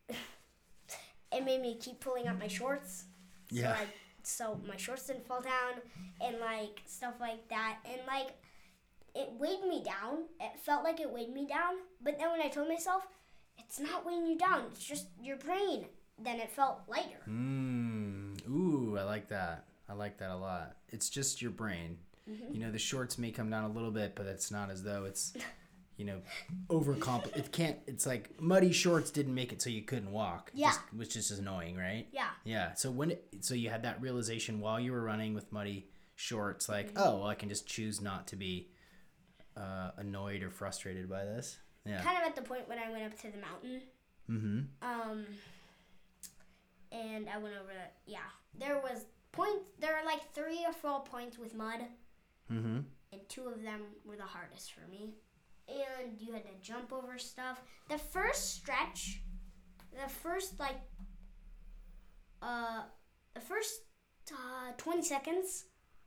of, 0.08 0.16
it 1.32 1.44
made 1.44 1.60
me 1.60 1.76
keep 1.80 2.00
pulling 2.00 2.28
up 2.28 2.38
my 2.38 2.48
shorts. 2.48 3.04
Yeah. 3.50 3.76
So, 3.76 3.82
I, 3.82 3.86
so 4.22 4.60
my 4.66 4.76
shorts 4.76 5.06
didn't 5.06 5.26
fall 5.26 5.40
down 5.40 5.82
and 6.20 6.38
like 6.38 6.82
stuff 6.86 7.14
like 7.20 7.48
that. 7.48 7.78
And 7.84 8.00
like, 8.06 8.36
it 9.14 9.30
weighed 9.38 9.64
me 9.68 9.82
down. 9.82 10.24
It 10.40 10.58
felt 10.60 10.84
like 10.84 11.00
it 11.00 11.10
weighed 11.10 11.32
me 11.32 11.46
down. 11.46 11.74
But 12.02 12.18
then 12.18 12.30
when 12.30 12.40
I 12.40 12.48
told 12.48 12.68
myself, 12.68 13.06
it's 13.58 13.78
not 13.78 14.06
weighing 14.06 14.26
you 14.26 14.38
down. 14.38 14.64
It's 14.70 14.84
just 14.84 15.06
your 15.20 15.36
brain. 15.36 15.86
Then 16.18 16.40
it 16.40 16.50
felt 16.50 16.80
lighter. 16.88 17.22
Mm. 17.28 18.48
Ooh, 18.48 18.96
I 18.98 19.02
like 19.02 19.28
that. 19.28 19.66
I 19.88 19.94
like 19.94 20.18
that 20.18 20.30
a 20.30 20.36
lot. 20.36 20.76
It's 20.88 21.10
just 21.10 21.42
your 21.42 21.50
brain. 21.50 21.98
Mm-hmm. 22.30 22.54
You 22.54 22.60
know, 22.60 22.70
the 22.70 22.78
shorts 22.78 23.18
may 23.18 23.30
come 23.30 23.50
down 23.50 23.64
a 23.64 23.72
little 23.72 23.90
bit, 23.90 24.14
but 24.14 24.26
it's 24.26 24.50
not 24.50 24.70
as 24.70 24.82
though 24.82 25.04
it's, 25.04 25.32
you 25.96 26.04
know, 26.06 26.20
overcompl. 26.68 27.36
It 27.36 27.52
can't. 27.52 27.78
It's 27.86 28.06
like 28.06 28.40
muddy 28.40 28.72
shorts 28.72 29.10
didn't 29.10 29.34
make 29.34 29.52
it 29.52 29.60
so 29.62 29.70
you 29.70 29.82
couldn't 29.82 30.10
walk. 30.12 30.50
Yeah. 30.54 30.68
Just, 30.68 30.80
which 30.96 31.16
is 31.16 31.28
just 31.28 31.40
annoying, 31.40 31.76
right? 31.76 32.06
Yeah. 32.12 32.28
Yeah. 32.44 32.74
So 32.74 32.90
when 32.90 33.12
it, 33.12 33.24
so 33.40 33.54
you 33.54 33.70
had 33.70 33.82
that 33.84 34.00
realization 34.00 34.60
while 34.60 34.80
you 34.80 34.92
were 34.92 35.02
running 35.02 35.34
with 35.34 35.52
muddy 35.52 35.88
shorts, 36.14 36.68
like, 36.68 36.88
Mm-hmm. 36.94 36.98
oh, 37.02 37.18
well, 37.18 37.26
I 37.28 37.34
can 37.34 37.48
just 37.48 37.66
choose 37.66 38.00
not 38.00 38.26
to 38.28 38.36
be 38.36 38.68
uh, 39.56 39.90
annoyed 39.98 40.42
or 40.42 40.50
frustrated 40.50 41.08
by 41.08 41.24
this. 41.24 41.58
Yeah. 41.84 42.00
Kind 42.02 42.16
of 42.18 42.24
at 42.28 42.36
the 42.36 42.42
point 42.42 42.68
when 42.68 42.78
I 42.78 42.90
went 42.90 43.04
up 43.04 43.18
to 43.20 43.30
the 43.30 43.38
mountain. 43.38 43.82
Mm-hmm. 44.30 44.60
Um, 44.88 45.26
and 46.90 47.28
I 47.28 47.38
went 47.38 47.54
over. 47.60 47.72
Yeah, 48.06 48.18
there 48.58 48.76
was 48.78 49.04
points. 49.32 49.70
There 49.78 49.96
are 49.96 50.04
like 50.04 50.20
three 50.34 50.64
or 50.66 50.72
four 50.72 51.02
points 51.02 51.38
with 51.38 51.54
mud, 51.54 51.80
Mm-hmm. 52.52 52.78
and 53.12 53.20
two 53.28 53.44
of 53.48 53.62
them 53.62 53.80
were 54.04 54.16
the 54.16 54.22
hardest 54.24 54.72
for 54.72 54.86
me. 54.90 55.14
And 55.68 56.18
you 56.20 56.32
had 56.32 56.44
to 56.44 56.52
jump 56.60 56.92
over 56.92 57.18
stuff. 57.18 57.62
The 57.88 57.98
first 57.98 58.54
stretch, 58.56 59.20
the 59.92 60.08
first 60.08 60.58
like, 60.60 60.76
uh, 62.40 62.82
the 63.34 63.40
first 63.40 63.80
uh, 64.32 64.72
twenty 64.76 65.02
seconds, 65.02 65.64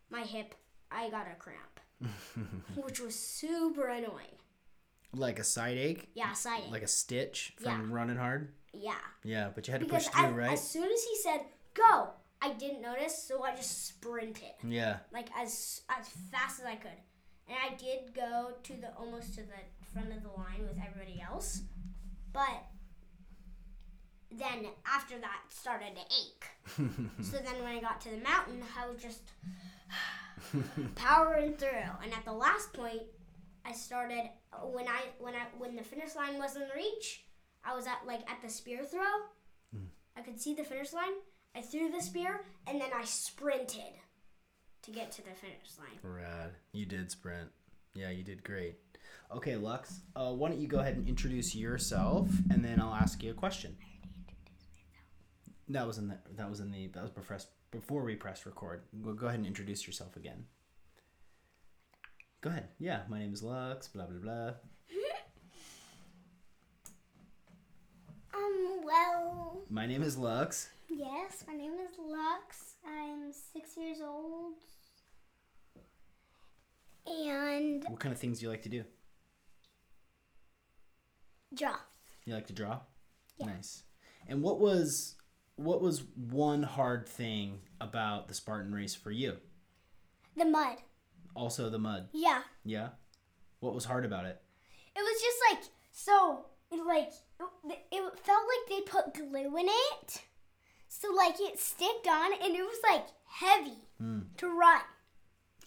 my 0.10 0.22
hip, 0.22 0.56
I 0.92 1.10
got 1.10 1.28
a 1.32 1.36
cramp, 1.36 1.80
which 2.76 3.00
was 3.00 3.16
super 3.16 3.88
annoying. 3.88 4.38
Like 5.14 5.40
a 5.40 5.44
side 5.46 5.78
ache, 5.78 6.10
Yeah, 6.14 6.34
side 6.34 6.64
ache. 6.66 6.72
like 6.72 6.84
a 6.84 6.88
stitch 6.88 7.54
from 7.58 7.90
Yeah. 7.90 7.96
running 7.96 8.18
hard. 8.18 8.54
yeah. 8.74 8.96
Yeah, 9.24 9.50
but 9.56 9.66
you 9.68 9.72
had 9.72 9.80
to 9.82 9.86
Because 9.88 10.08
push 10.10 10.14
through, 10.16 10.26
as, 10.30 10.34
right? 10.34 10.52
as 10.52 10.70
soon 10.70 10.92
as 10.92 11.04
he 11.04 11.16
said 11.24 11.42
go, 11.74 12.10
I 12.42 12.52
didn't 12.54 12.82
notice, 12.82 13.18
so 13.24 13.42
I 13.44 13.56
just 13.56 13.88
sprinted 13.88 14.52
yeah. 14.64 14.98
like 15.14 15.30
as 15.38 15.82
as 15.90 16.10
fast 16.32 16.60
as 16.60 16.66
I 16.66 16.76
could, 16.76 17.00
and 17.48 17.58
I 17.58 17.76
did 17.76 18.14
go 18.14 18.54
to 18.64 18.74
the 18.74 18.94
almost 18.98 19.36
to 19.36 19.42
the 19.42 19.86
front 19.94 20.12
of 20.12 20.24
the 20.24 20.30
line 20.30 20.62
with 20.62 20.78
everybody 20.86 21.22
else, 21.22 21.62
but 22.34 22.66
then 24.32 24.68
after 24.86 25.18
that 25.20 25.42
started 25.50 25.96
to 25.96 26.02
ache. 26.02 26.46
so 27.24 27.38
then 27.38 27.64
when 27.64 27.78
I 27.78 27.80
got 27.80 28.02
to 28.02 28.10
the 28.10 28.18
mountain, 28.18 28.62
I 28.78 28.90
was 28.90 29.02
just 29.02 29.22
powering 30.96 31.54
through, 31.54 31.90
and 32.04 32.14
at 32.14 32.26
the 32.26 32.34
last 32.34 32.74
point, 32.74 33.04
I 33.66 33.72
started 33.74 34.30
when 34.64 34.88
I 34.88 35.02
when 35.20 35.36
I 35.36 35.46
when 35.58 35.76
the 35.76 35.84
finish 35.84 36.16
line 36.16 36.38
was 36.38 36.56
in 36.56 36.64
reach. 36.76 37.24
I 37.64 37.76
was 37.76 37.88
at 37.88 38.06
like 38.06 38.30
at 38.30 38.42
the 38.44 38.50
spear 38.50 38.84
throw. 38.84 39.02
Hmm. 39.74 39.86
I 40.16 40.22
could 40.22 40.40
see 40.40 40.54
the 40.54 40.64
finish 40.64 40.94
line. 40.94 41.14
I 41.56 41.62
threw 41.62 41.90
the 41.90 42.02
spear 42.02 42.42
and 42.68 42.82
then 42.82 42.90
I 42.94 43.06
sprinted 43.06 43.94
to 44.86 44.92
get 44.92 45.12
to 45.14 45.22
the 45.24 45.32
finish 45.32 45.78
line. 45.80 45.98
Rad. 46.04 46.52
You 46.72 46.86
did 46.86 47.10
sprint. 47.12 47.50
Yeah, 47.94 48.10
you 48.10 48.24
did 48.24 48.44
great. 48.44 48.76
Okay, 49.34 49.56
Lux, 49.56 50.02
uh, 50.16 50.32
why 50.32 50.50
don't 50.50 50.60
you 50.60 50.68
go 50.68 50.80
ahead 50.80 50.96
and 50.96 51.08
introduce 51.08 51.56
yourself, 51.56 52.28
and 52.52 52.64
then 52.64 52.80
I'll 52.80 52.94
ask 52.94 53.24
you 53.24 53.32
a 53.32 53.34
question. 53.34 53.76
I 53.80 53.86
already 53.86 54.28
introduced 54.30 54.68
myself. 54.78 55.68
That 55.70 55.88
was 55.88 55.98
in 55.98 56.08
the 56.10 56.18
that 56.38 56.50
was 56.50 56.60
in 56.60 56.72
the 56.72 56.88
that 56.88 57.02
was 57.02 57.12
before 57.12 57.38
before 57.72 58.04
we 58.04 58.16
press 58.16 58.46
record. 58.46 58.84
Go 59.04 59.14
go 59.14 59.28
ahead 59.28 59.40
and 59.40 59.48
introduce 59.48 59.88
yourself 59.88 60.16
again. 60.16 60.46
Go 62.42 62.50
ahead. 62.52 62.68
Yeah, 62.80 63.02
my 63.10 63.18
name 63.20 63.34
is 63.34 63.42
Lux. 63.42 63.88
Blah 63.88 64.06
blah 64.06 64.20
blah. 64.20 64.52
Um, 68.34 68.82
well, 68.84 69.62
My 69.70 69.86
name 69.86 70.04
is 70.04 70.18
Lux. 70.18 70.70
yes, 70.90 71.44
my 71.48 71.54
name 71.56 71.74
is 71.74 71.98
Lux. 71.98 72.76
I'm 72.86 73.32
six 73.32 73.78
years 73.78 74.00
old. 74.04 74.56
And 77.08 77.84
What 77.88 78.00
kind 78.00 78.14
of 78.14 78.20
things 78.20 78.40
do 78.40 78.46
you 78.46 78.50
like 78.50 78.64
to 78.64 78.70
do? 78.70 78.84
draw. 81.54 81.76
You 82.26 82.34
like 82.34 82.48
to 82.48 82.54
draw? 82.54 82.80
Yeah. 83.38 83.46
Nice. 83.48 83.84
And 84.28 84.42
what 84.42 84.60
was 84.60 85.16
what 85.56 85.82
was 85.82 86.04
one 86.16 86.64
hard 86.64 87.08
thing 87.08 87.60
about 87.80 88.28
the 88.28 88.34
Spartan 88.34 88.74
race 88.74 88.94
for 88.94 89.12
you? 89.12 89.38
The 90.36 90.44
mud. 90.46 90.78
Also 91.34 91.70
the 91.70 91.80
mud. 91.80 92.10
Yeah. 92.12 92.42
Yeah. 92.66 92.90
What 93.62 93.74
was 93.74 93.86
hard 93.86 94.04
about 94.04 94.26
it? 94.26 94.42
It 94.96 95.00
was 95.00 95.22
just 95.22 95.38
like, 95.52 95.72
so, 95.94 96.46
like, 96.86 97.12
it, 97.70 97.80
it 97.92 98.20
felt 98.20 98.44
like 98.48 98.70
they 98.70 98.82
put 98.82 99.14
glue 99.14 99.58
in 99.58 99.68
it. 99.68 100.24
So, 100.90 101.14
like, 101.14 101.36
it 101.40 101.58
sticked 101.60 102.08
on 102.08 102.34
and 102.34 102.54
it 102.56 102.62
was, 102.64 102.78
like, 102.90 103.06
heavy 103.28 103.78
Hmm. 103.98 104.20
to 104.38 104.48
run. 104.48 104.82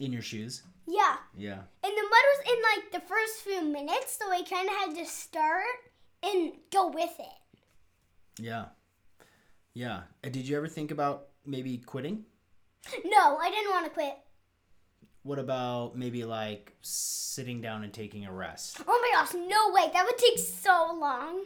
In 0.01 0.13
your 0.13 0.23
shoes? 0.23 0.63
Yeah. 0.89 1.17
Yeah. 1.37 1.61
And 1.85 1.93
the 1.93 2.03
mud 2.03 2.25
was 2.33 2.43
in, 2.47 2.63
like, 2.63 2.93
the 2.93 3.07
first 3.07 3.41
few 3.43 3.63
minutes, 3.63 4.19
so 4.19 4.31
I 4.33 4.43
kind 4.43 4.69
of 4.69 4.75
had 4.75 4.97
to 4.97 5.05
start 5.05 5.67
and 6.23 6.53
go 6.73 6.89
with 6.89 7.15
it. 7.19 8.43
Yeah. 8.43 8.67
Yeah. 9.75 10.03
And 10.25 10.33
did 10.33 10.49
you 10.49 10.57
ever 10.57 10.67
think 10.67 10.91
about 10.91 11.29
maybe 11.45 11.79
quitting? 11.79 12.25
No, 13.05 13.37
I 13.37 13.51
didn't 13.51 13.71
want 13.71 13.85
to 13.85 13.91
quit. 13.91 14.17
What 15.25 15.39
about 15.39 15.95
maybe 15.95 16.25
like 16.25 16.75
sitting 16.81 17.61
down 17.61 17.85
and 17.85 17.93
taking 17.93 18.25
a 18.25 18.33
rest? 18.33 18.81
Oh 18.87 18.99
my 19.03 19.21
gosh, 19.21 19.35
no 19.35 19.73
way. 19.73 19.91
That 19.93 20.07
would 20.07 20.17
take 20.17 20.39
so 20.39 20.97
long. 20.99 21.45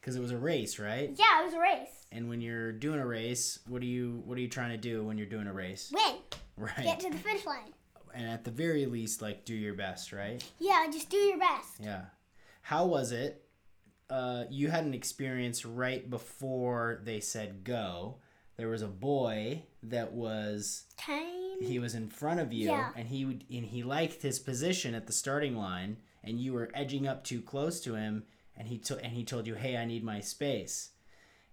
Because 0.00 0.14
it 0.14 0.20
was 0.20 0.32
a 0.32 0.36
race, 0.36 0.78
right? 0.78 1.10
Yeah, 1.14 1.40
it 1.40 1.44
was 1.46 1.54
a 1.54 1.60
race. 1.60 2.06
And 2.10 2.28
when 2.28 2.42
you're 2.42 2.72
doing 2.72 3.00
a 3.00 3.06
race, 3.06 3.60
what 3.66 3.80
are 3.80 3.86
you 3.86 4.22
what 4.26 4.36
are 4.36 4.40
you 4.42 4.48
trying 4.48 4.72
to 4.72 4.76
do 4.76 5.04
when 5.04 5.16
you're 5.16 5.26
doing 5.26 5.46
a 5.46 5.52
race? 5.52 5.90
Win. 5.94 6.16
Right. 6.56 6.82
Get 6.82 7.00
to 7.00 7.10
the 7.10 7.16
finish 7.16 7.46
line. 7.46 7.72
And 8.14 8.28
at 8.28 8.44
the 8.44 8.50
very 8.50 8.86
least, 8.86 9.22
like 9.22 9.44
do 9.44 9.54
your 9.54 9.74
best, 9.74 10.12
right? 10.12 10.42
Yeah, 10.58 10.86
just 10.92 11.10
do 11.10 11.16
your 11.16 11.38
best. 11.38 11.74
Yeah. 11.80 12.02
How 12.62 12.86
was 12.86 13.12
it? 13.12 13.44
Uh, 14.10 14.44
you 14.50 14.68
had 14.70 14.84
an 14.84 14.94
experience 14.94 15.64
right 15.64 16.08
before 16.08 17.00
they 17.04 17.20
said 17.20 17.64
go. 17.64 18.16
There 18.56 18.68
was 18.68 18.82
a 18.82 18.88
boy 18.88 19.62
that 19.84 20.12
was 20.12 20.84
Tiny. 20.96 21.64
he 21.64 21.78
was 21.78 21.94
in 21.94 22.08
front 22.08 22.38
of 22.40 22.52
you, 22.52 22.68
Yeah. 22.68 22.90
and 22.94 23.08
he 23.08 23.24
would 23.24 23.44
and 23.50 23.64
he 23.66 23.82
liked 23.82 24.22
his 24.22 24.38
position 24.38 24.94
at 24.94 25.06
the 25.06 25.12
starting 25.12 25.56
line, 25.56 25.96
and 26.22 26.38
you 26.38 26.52
were 26.52 26.70
edging 26.74 27.06
up 27.06 27.24
too 27.24 27.40
close 27.40 27.80
to 27.80 27.94
him, 27.94 28.24
and 28.56 28.68
he 28.68 28.78
told 28.78 29.00
and 29.00 29.12
he 29.14 29.24
told 29.24 29.46
you, 29.46 29.54
"Hey, 29.54 29.76
I 29.76 29.84
need 29.86 30.04
my 30.04 30.20
space." 30.20 30.90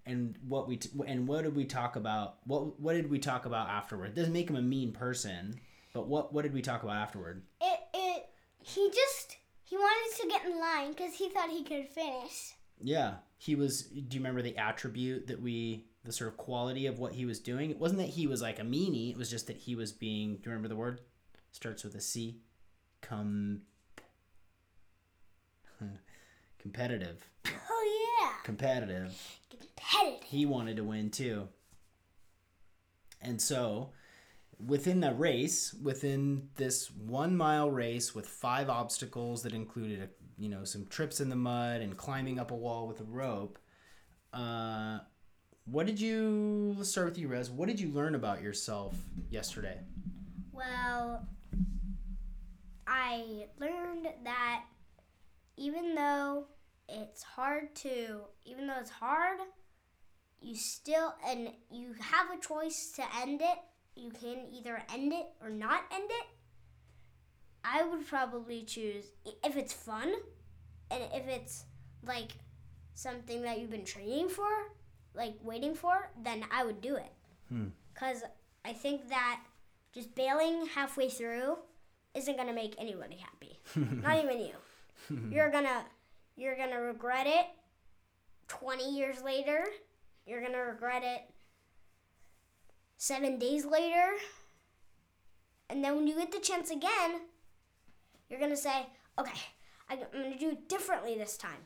And 0.05 0.37
what 0.47 0.67
we 0.67 0.77
t- 0.77 0.89
and 1.07 1.27
what 1.27 1.43
did 1.43 1.55
we 1.55 1.65
talk 1.65 1.95
about? 1.95 2.39
What 2.45 2.79
what 2.79 2.93
did 2.93 3.09
we 3.09 3.19
talk 3.19 3.45
about 3.45 3.69
afterward? 3.69 4.13
doesn't 4.15 4.33
make 4.33 4.49
him 4.49 4.55
a 4.57 4.61
mean 4.61 4.91
person, 4.91 5.59
but 5.93 6.07
what 6.07 6.33
what 6.33 6.43
did 6.43 6.53
we 6.53 6.61
talk 6.61 6.83
about 6.83 6.95
afterward? 6.95 7.43
It, 7.61 7.79
it, 7.93 8.25
he 8.61 8.89
just, 8.93 9.37
he 9.63 9.75
wanted 9.77 10.21
to 10.21 10.27
get 10.27 10.45
in 10.45 10.59
line 10.59 10.91
because 10.91 11.13
he 11.15 11.29
thought 11.29 11.49
he 11.49 11.63
could 11.63 11.87
finish. 11.87 12.53
Yeah, 12.81 13.15
he 13.37 13.55
was. 13.55 13.83
Do 13.83 14.15
you 14.17 14.19
remember 14.19 14.41
the 14.41 14.57
attribute 14.57 15.27
that 15.27 15.41
we, 15.41 15.85
the 16.05 16.11
sort 16.11 16.29
of 16.29 16.37
quality 16.37 16.85
of 16.85 16.99
what 16.99 17.13
he 17.13 17.25
was 17.25 17.39
doing? 17.39 17.71
It 17.71 17.79
wasn't 17.79 17.99
that 17.99 18.09
he 18.09 18.27
was 18.27 18.41
like 18.41 18.59
a 18.59 18.63
meanie. 18.63 19.11
It 19.11 19.17
was 19.17 19.29
just 19.29 19.47
that 19.47 19.57
he 19.57 19.75
was 19.75 19.91
being. 19.91 20.35
Do 20.35 20.41
you 20.43 20.51
remember 20.51 20.67
the 20.69 20.75
word? 20.75 21.01
Starts 21.51 21.83
with 21.83 21.95
a 21.95 22.01
C. 22.01 22.37
Com. 23.01 23.61
competitive. 26.59 27.27
Oh, 27.45 28.19
yeah. 28.21 28.33
Competitive. 28.43 29.17
Competitive. 29.49 30.23
He 30.23 30.45
wanted 30.45 30.77
to 30.77 30.83
win 30.83 31.09
too. 31.09 31.47
And 33.21 33.41
so, 33.41 33.91
within 34.65 34.99
the 34.99 35.13
race, 35.13 35.73
within 35.81 36.49
this 36.55 36.91
one 36.91 37.35
mile 37.35 37.71
race 37.71 38.13
with 38.13 38.27
five 38.27 38.69
obstacles 38.69 39.43
that 39.43 39.53
included, 39.53 40.01
a, 40.01 40.09
you 40.41 40.49
know, 40.49 40.63
some 40.63 40.85
trips 40.87 41.21
in 41.21 41.29
the 41.29 41.35
mud 41.35 41.81
and 41.81 41.97
climbing 41.97 42.39
up 42.39 42.51
a 42.51 42.55
wall 42.55 42.87
with 42.87 42.99
a 42.99 43.05
rope, 43.05 43.57
uh, 44.33 44.99
what 45.65 45.85
did 45.85 45.99
you? 46.01 46.73
Let's 46.77 46.89
start 46.89 47.07
with 47.09 47.17
you, 47.17 47.27
Rez. 47.27 47.51
What 47.51 47.67
did 47.67 47.79
you 47.79 47.89
learn 47.89 48.15
about 48.15 48.41
yourself 48.41 48.95
yesterday? 49.29 49.79
Well, 50.51 51.27
I 52.87 53.45
learned 53.59 54.07
that 54.23 54.63
even 55.57 55.93
though 55.93 56.47
it's 56.87 57.21
hard 57.21 57.75
to, 57.75 58.21
even 58.45 58.65
though 58.65 58.79
it's 58.79 58.89
hard, 58.89 59.39
you 60.41 60.55
still, 60.55 61.13
and 61.27 61.49
you 61.69 61.93
have 61.99 62.31
a 62.35 62.41
choice 62.41 62.91
to 62.95 63.03
end 63.21 63.41
it. 63.41 63.59
You 63.99 64.11
can 64.11 64.45
either 64.51 64.81
end 64.93 65.13
it 65.13 65.27
or 65.41 65.49
not 65.49 65.81
end 65.93 66.09
it. 66.09 66.27
I 67.63 67.83
would 67.83 68.07
probably 68.07 68.63
choose 68.63 69.05
if 69.43 69.57
it's 69.57 69.73
fun 69.73 70.13
and 70.89 71.03
if 71.13 71.27
it's 71.27 71.65
like 72.05 72.31
something 72.93 73.41
that 73.41 73.59
you've 73.59 73.69
been 73.69 73.85
training 73.85 74.29
for, 74.29 74.47
like 75.13 75.35
waiting 75.43 75.75
for, 75.75 76.09
then 76.23 76.45
I 76.51 76.63
would 76.63 76.81
do 76.81 76.95
it. 76.95 77.11
Hmm. 77.49 77.67
Because 77.93 78.23
I 78.63 78.73
think 78.73 79.09
that 79.09 79.41
just 79.93 80.15
bailing 80.15 80.67
halfway 80.73 81.09
through 81.09 81.57
isn't 82.15 82.37
gonna 82.37 82.53
make 82.53 82.75
anybody 82.77 83.17
happy. 83.17 83.59
Not 84.01 84.23
even 84.23 84.39
you. 84.39 84.53
You're 85.31 85.51
gonna 85.51 85.85
you're 86.35 86.55
gonna 86.55 86.79
regret 86.79 87.27
it 87.27 87.47
20 88.47 88.95
years 88.95 89.21
later. 89.21 89.65
You're 90.25 90.41
gonna 90.41 90.63
regret 90.63 91.03
it 91.03 91.21
seven 92.99 93.39
days 93.39 93.65
later. 93.65 94.11
And 95.69 95.83
then 95.83 95.95
when 95.95 96.07
you 96.07 96.15
get 96.15 96.31
the 96.31 96.39
chance 96.39 96.69
again, 96.69 97.21
you're 98.29 98.39
gonna 98.39 98.57
say, 98.57 98.85
okay, 99.17 99.39
I'm 99.89 99.99
gonna 100.13 100.37
do 100.37 100.51
it 100.51 100.69
differently 100.69 101.17
this 101.17 101.37
time. 101.37 101.63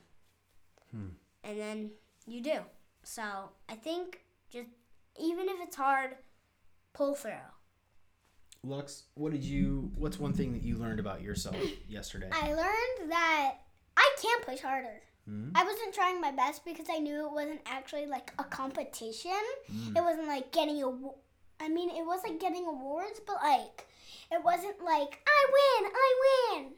Hmm. 0.91 1.07
And 1.43 1.59
then 1.59 1.91
you 2.25 2.41
do. 2.41 2.59
So 3.03 3.23
I 3.67 3.73
think 3.73 4.21
just 4.49 4.69
even 5.19 5.49
if 5.49 5.59
it's 5.59 5.75
hard, 5.75 6.15
pull 6.93 7.15
through. 7.15 7.34
Lux, 8.63 9.03
what 9.15 9.34
did 9.34 9.43
you? 9.43 9.91
What's 9.95 10.19
one 10.19 10.31
thing 10.31 10.53
that 10.53 10.61
you 10.61 10.77
learned 10.77 10.99
about 10.99 11.21
yourself 11.21 11.57
yesterday? 11.89 12.29
I 12.31 12.53
learned 12.53 13.11
that 13.11 13.55
I 13.97 14.15
can 14.21 14.41
push 14.41 14.61
harder. 14.61 15.01
Hmm? 15.28 15.49
I 15.55 15.63
wasn't 15.63 15.93
trying 15.93 16.19
my 16.19 16.32
best 16.32 16.65
because 16.65 16.88
I 16.91 16.99
knew 16.99 17.26
it 17.26 17.32
wasn't 17.32 17.61
actually 17.65 18.05
like 18.05 18.32
a 18.39 18.43
competition. 18.43 19.32
Hmm. 19.71 19.95
It 19.97 20.01
wasn't 20.01 20.28
like 20.28 20.51
getting 20.51 20.84
a. 20.84 20.89
I 21.59 21.69
mean, 21.69 21.89
it 21.89 22.05
was 22.05 22.21
like 22.28 22.39
getting 22.39 22.65
awards, 22.65 23.21
but 23.26 23.38
like 23.41 23.88
it 24.32 24.43
wasn't 24.43 24.84
like 24.84 25.21
I 25.28 25.45
win, 25.82 25.91
I 25.93 26.13
win. 26.55 26.74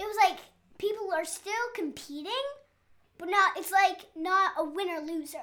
It 0.00 0.04
was 0.04 0.16
like 0.28 0.38
people 0.78 1.08
are 1.14 1.24
still 1.24 1.52
competing, 1.74 2.32
but 3.16 3.28
not. 3.28 3.56
It's 3.56 3.72
like 3.72 4.06
not 4.14 4.52
a 4.58 4.64
winner 4.64 5.00
loser. 5.00 5.38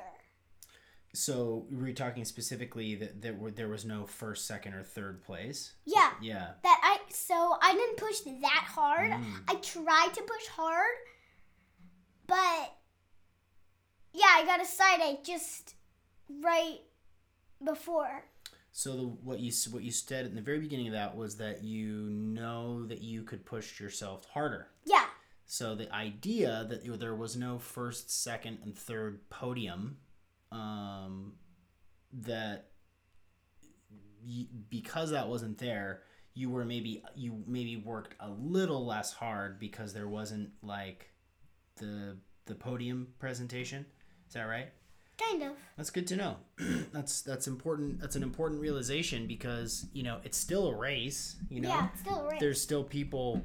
So 1.16 1.66
were 1.72 1.88
you 1.88 1.94
talking 1.94 2.26
specifically 2.26 2.96
that 2.96 3.22
there 3.22 3.34
were 3.34 3.52
there 3.52 3.70
was 3.70 3.86
no 3.86 4.06
first, 4.06 4.48
second, 4.48 4.74
or 4.74 4.84
third 4.84 5.24
place? 5.24 5.74
Yeah. 5.86 6.12
Yeah. 6.22 6.52
That 6.64 6.80
I 6.84 7.00
so 7.10 7.58
I 7.62 7.74
didn't 7.74 7.98
push 7.98 8.20
that 8.42 8.66
hard. 8.68 9.12
Mm. 9.12 9.24
I 9.48 9.56
tried 9.56 10.10
to 10.14 10.22
push 10.22 10.48
hard, 10.48 10.96
but 12.28 12.76
yeah, 14.14 14.26
I 14.36 14.44
got 14.46 14.62
a 14.62 14.66
side 14.66 15.00
eye 15.02 15.18
just 15.24 15.76
right 16.42 16.80
before. 17.64 18.24
So 18.72 18.96
the, 18.96 19.04
what 19.04 19.40
you 19.40 19.52
what 19.72 19.84
you 19.84 19.92
said 19.92 20.26
in 20.26 20.36
the 20.36 20.42
very 20.42 20.60
beginning 20.60 20.88
of 20.88 20.94
that 20.94 21.16
was 21.16 21.38
that 21.38 21.64
you 21.64 22.10
know 22.10 22.86
that 22.88 23.02
you 23.02 23.24
could 23.24 23.46
push 23.46 23.80
yourself 23.80 24.26
harder. 24.34 24.68
Yeah, 24.86 25.06
So 25.46 25.76
the 25.76 25.94
idea 25.94 26.66
that 26.70 27.00
there 27.00 27.16
was 27.16 27.36
no 27.38 27.58
first, 27.58 28.10
second, 28.24 28.60
and 28.64 28.78
third 28.78 29.30
podium, 29.30 29.98
um, 30.52 31.34
that 32.14 32.68
y- 34.26 34.48
because 34.70 35.12
that 35.12 35.28
wasn't 35.30 35.58
there, 35.58 36.02
you 36.34 36.50
were 36.50 36.66
maybe 36.66 37.02
you 37.16 37.44
maybe 37.48 37.78
worked 37.78 38.16
a 38.20 38.30
little 38.30 38.86
less 38.86 39.14
hard 39.14 39.60
because 39.60 39.94
there 39.94 40.08
wasn't 40.10 40.50
like 40.62 41.10
the 41.78 42.18
the 42.46 42.56
podium 42.56 43.08
presentation. 43.20 43.86
Is 44.28 44.34
that 44.34 44.44
right? 44.44 44.70
kind 45.18 45.44
of. 45.44 45.52
That's 45.78 45.92
good 45.92 46.08
to 46.08 46.16
know. 46.18 46.36
that's 46.92 47.22
that's 47.22 47.48
important. 47.48 48.00
That's 48.02 48.16
an 48.18 48.24
important 48.24 48.60
realization 48.62 49.28
because 49.28 49.86
you 49.94 50.04
know 50.04 50.20
it's 50.24 50.38
still 50.38 50.68
a 50.68 50.76
race. 50.76 51.36
You 51.50 51.62
know, 51.62 51.70
Yeah, 51.70 51.88
still 52.02 52.28
right. 52.30 52.40
there's 52.40 52.60
still 52.62 52.84
people, 52.84 53.42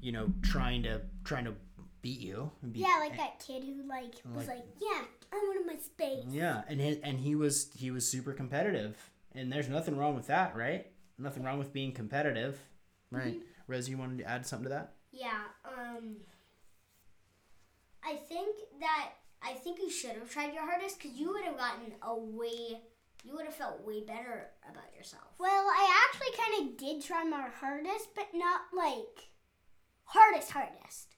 you 0.00 0.10
know, 0.12 0.32
trying 0.42 0.82
to 0.84 1.00
trying 1.24 1.44
to 1.44 1.54
beat 2.02 2.18
you. 2.20 2.50
and 2.62 2.72
be- 2.72 2.80
yeah, 2.80 2.96
like 3.00 3.16
that 3.16 3.38
kid 3.38 3.62
who 3.62 3.86
like 3.88 4.14
was 4.34 4.48
Like- 4.48 4.56
like, 4.58 4.66
yeah, 4.80 5.02
I 5.32 5.36
wanted 5.36 5.66
my 5.66 5.76
space. 5.80 6.24
Yeah, 6.28 6.62
and 6.68 6.80
he, 6.80 7.00
and 7.04 7.20
he 7.20 7.34
was 7.36 7.70
he 7.76 7.90
was 7.92 8.06
super 8.08 8.32
competitive, 8.32 8.96
and 9.34 9.52
there's 9.52 9.68
nothing 9.68 9.96
wrong 9.96 10.16
with 10.16 10.26
that, 10.26 10.56
right? 10.56 10.88
Nothing 11.18 11.44
wrong 11.44 11.58
with 11.60 11.72
being 11.72 11.92
competitive, 11.92 12.58
right? 13.12 13.40
Rez, 13.68 13.88
you 13.88 13.96
wanted 13.96 14.18
to 14.18 14.28
add 14.28 14.44
something 14.44 14.64
to 14.64 14.70
that? 14.70 14.94
Yeah, 15.12 15.38
um 15.64 16.16
I 18.04 18.16
think 18.16 18.56
that 18.80 19.12
I 19.42 19.54
think 19.54 19.78
you 19.78 19.90
should 19.90 20.12
have 20.12 20.30
tried 20.30 20.54
your 20.54 20.64
hardest 20.64 20.98
because 20.98 21.16
you 21.16 21.30
would 21.30 21.44
have 21.44 21.56
gotten 21.56 21.92
a 22.02 22.16
way. 22.16 22.80
You 23.24 23.34
would 23.34 23.44
have 23.44 23.54
felt 23.54 23.84
way 23.86 24.00
better 24.04 24.50
about 24.68 24.94
yourself. 24.96 25.28
Well, 25.38 25.66
I 25.68 26.08
actually 26.08 26.36
kind 26.36 26.70
of 26.70 26.76
did 26.76 27.02
try 27.04 27.22
my 27.22 27.48
hardest, 27.60 28.08
but 28.14 28.28
not 28.34 28.62
like 28.76 29.30
hardest 30.04 30.50
hardest. 30.50 31.14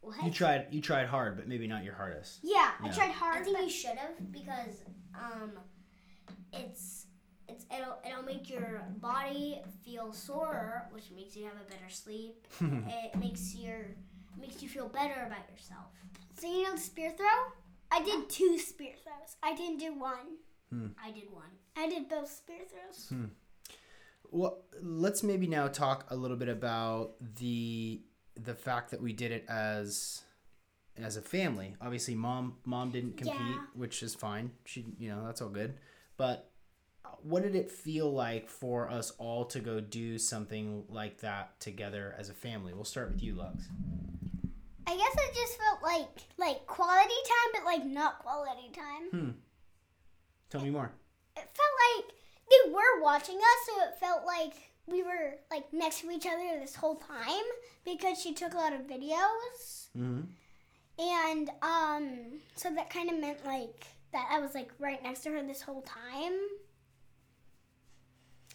What? 0.00 0.22
You 0.22 0.30
tried 0.30 0.66
you 0.70 0.80
tried 0.80 1.06
hard, 1.06 1.36
but 1.36 1.48
maybe 1.48 1.66
not 1.66 1.82
your 1.82 1.94
hardest. 1.94 2.40
Yeah, 2.42 2.72
I 2.82 2.90
tried 2.90 3.10
hard. 3.10 3.40
I 3.40 3.44
think 3.44 3.56
but 3.56 3.64
you 3.64 3.70
should 3.70 3.96
have 3.96 4.32
because 4.32 4.84
um, 5.14 5.52
it's 6.52 7.06
it's 7.48 7.64
it'll 7.74 7.98
it'll 8.06 8.22
make 8.22 8.50
your 8.50 8.82
body 9.00 9.62
feel 9.84 10.12
sore, 10.12 10.88
which 10.92 11.10
makes 11.14 11.36
you 11.36 11.44
have 11.44 11.54
a 11.54 11.70
better 11.70 11.88
sleep. 11.88 12.46
it 12.60 13.16
makes 13.18 13.54
your 13.54 13.86
makes 14.40 14.62
you 14.62 14.68
feel 14.68 14.88
better 14.88 15.24
about 15.26 15.48
yourself. 15.50 15.86
so 16.38 16.46
you 16.46 16.62
know 16.64 16.72
the 16.74 16.80
spear 16.80 17.10
throw. 17.10 17.26
I 17.90 18.02
did 18.02 18.28
two 18.28 18.58
spear 18.58 18.92
throws. 19.02 19.36
I 19.42 19.54
didn't 19.54 19.78
do 19.78 19.94
one. 19.98 20.38
Hmm. 20.70 20.86
I 21.02 21.10
did 21.12 21.30
one. 21.30 21.50
I 21.76 21.88
did 21.88 22.08
both 22.08 22.30
spear 22.30 22.58
throws. 22.68 23.08
Hmm. 23.08 23.26
Well, 24.30 24.62
let's 24.82 25.22
maybe 25.22 25.46
now 25.46 25.68
talk 25.68 26.06
a 26.10 26.16
little 26.16 26.36
bit 26.36 26.48
about 26.48 27.12
the 27.36 28.02
the 28.36 28.54
fact 28.54 28.90
that 28.90 29.00
we 29.00 29.12
did 29.12 29.30
it 29.30 29.44
as 29.48 30.22
as 30.96 31.16
a 31.16 31.22
family. 31.22 31.76
Obviously, 31.80 32.14
mom 32.14 32.56
mom 32.64 32.90
didn't 32.90 33.16
compete, 33.16 33.36
Yeah. 33.36 33.66
which 33.74 34.02
is 34.02 34.14
fine. 34.14 34.50
She, 34.64 34.84
you 34.98 35.08
know, 35.10 35.24
that's 35.24 35.40
all 35.40 35.48
good. 35.50 35.74
But 36.16 36.50
what 37.22 37.42
did 37.42 37.54
it 37.54 37.70
feel 37.70 38.12
like 38.12 38.48
for 38.48 38.90
us 38.90 39.12
all 39.18 39.44
to 39.46 39.60
go 39.60 39.80
do 39.80 40.18
something 40.18 40.84
like 40.88 41.18
that 41.20 41.58
together 41.60 42.14
as 42.18 42.28
a 42.28 42.34
family? 42.34 42.72
We'll 42.74 42.84
start 42.84 43.12
with 43.12 43.22
you, 43.22 43.34
Lux. 43.34 43.68
I 44.86 44.96
guess 44.96 45.14
it 45.14 45.34
just 45.34 45.58
felt 45.58 45.82
like 45.82 46.08
like 46.38 46.66
quality 46.66 47.14
time, 47.26 47.52
but 47.54 47.64
like 47.64 47.84
not 47.86 48.18
quality 48.20 48.70
time. 48.72 49.10
Hmm. 49.10 49.30
Tell 50.50 50.60
me 50.60 50.70
more. 50.70 50.90
It 51.36 51.40
felt 51.40 51.74
like 51.98 52.14
they 52.50 52.70
were 52.72 53.02
watching 53.02 53.36
us, 53.36 53.66
so 53.66 53.82
it 53.88 53.98
felt 53.98 54.24
like 54.26 54.52
we 54.86 55.02
were 55.02 55.36
like 55.50 55.72
next 55.72 56.00
to 56.02 56.10
each 56.10 56.26
other 56.26 56.60
this 56.60 56.76
whole 56.76 56.96
time 56.96 57.44
because 57.84 58.20
she 58.20 58.34
took 58.34 58.52
a 58.52 58.56
lot 58.56 58.72
of 58.72 58.80
videos, 58.82 59.88
Mm-hmm. 59.98 60.20
and 60.98 61.50
um, 61.62 62.18
so 62.56 62.70
that 62.74 62.90
kind 62.90 63.10
of 63.10 63.18
meant 63.18 63.44
like 63.46 63.86
that 64.12 64.28
I 64.30 64.38
was 64.40 64.54
like 64.54 64.70
right 64.78 65.02
next 65.02 65.20
to 65.22 65.30
her 65.30 65.42
this 65.42 65.62
whole 65.62 65.82
time. 65.82 66.34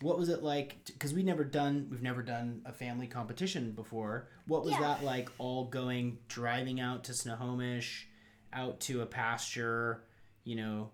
What 0.01 0.17
was 0.17 0.29
it 0.29 0.41
like? 0.43 0.85
Because 0.85 1.13
we 1.13 1.23
never 1.23 1.43
done, 1.43 1.87
we've 1.91 2.01
never 2.01 2.21
done 2.23 2.61
a 2.65 2.71
family 2.71 3.05
competition 3.07 3.71
before. 3.71 4.29
What 4.47 4.63
was 4.63 4.71
Yeah. 4.73 4.79
that 4.81 5.03
like? 5.03 5.29
All 5.37 5.65
going, 5.65 6.19
driving 6.29 6.79
out 6.79 7.03
to 7.05 7.13
Snohomish, 7.13 8.07
out 8.53 8.79
to 8.81 9.01
a 9.01 9.05
pasture, 9.05 10.05
you 10.45 10.55
know, 10.55 10.91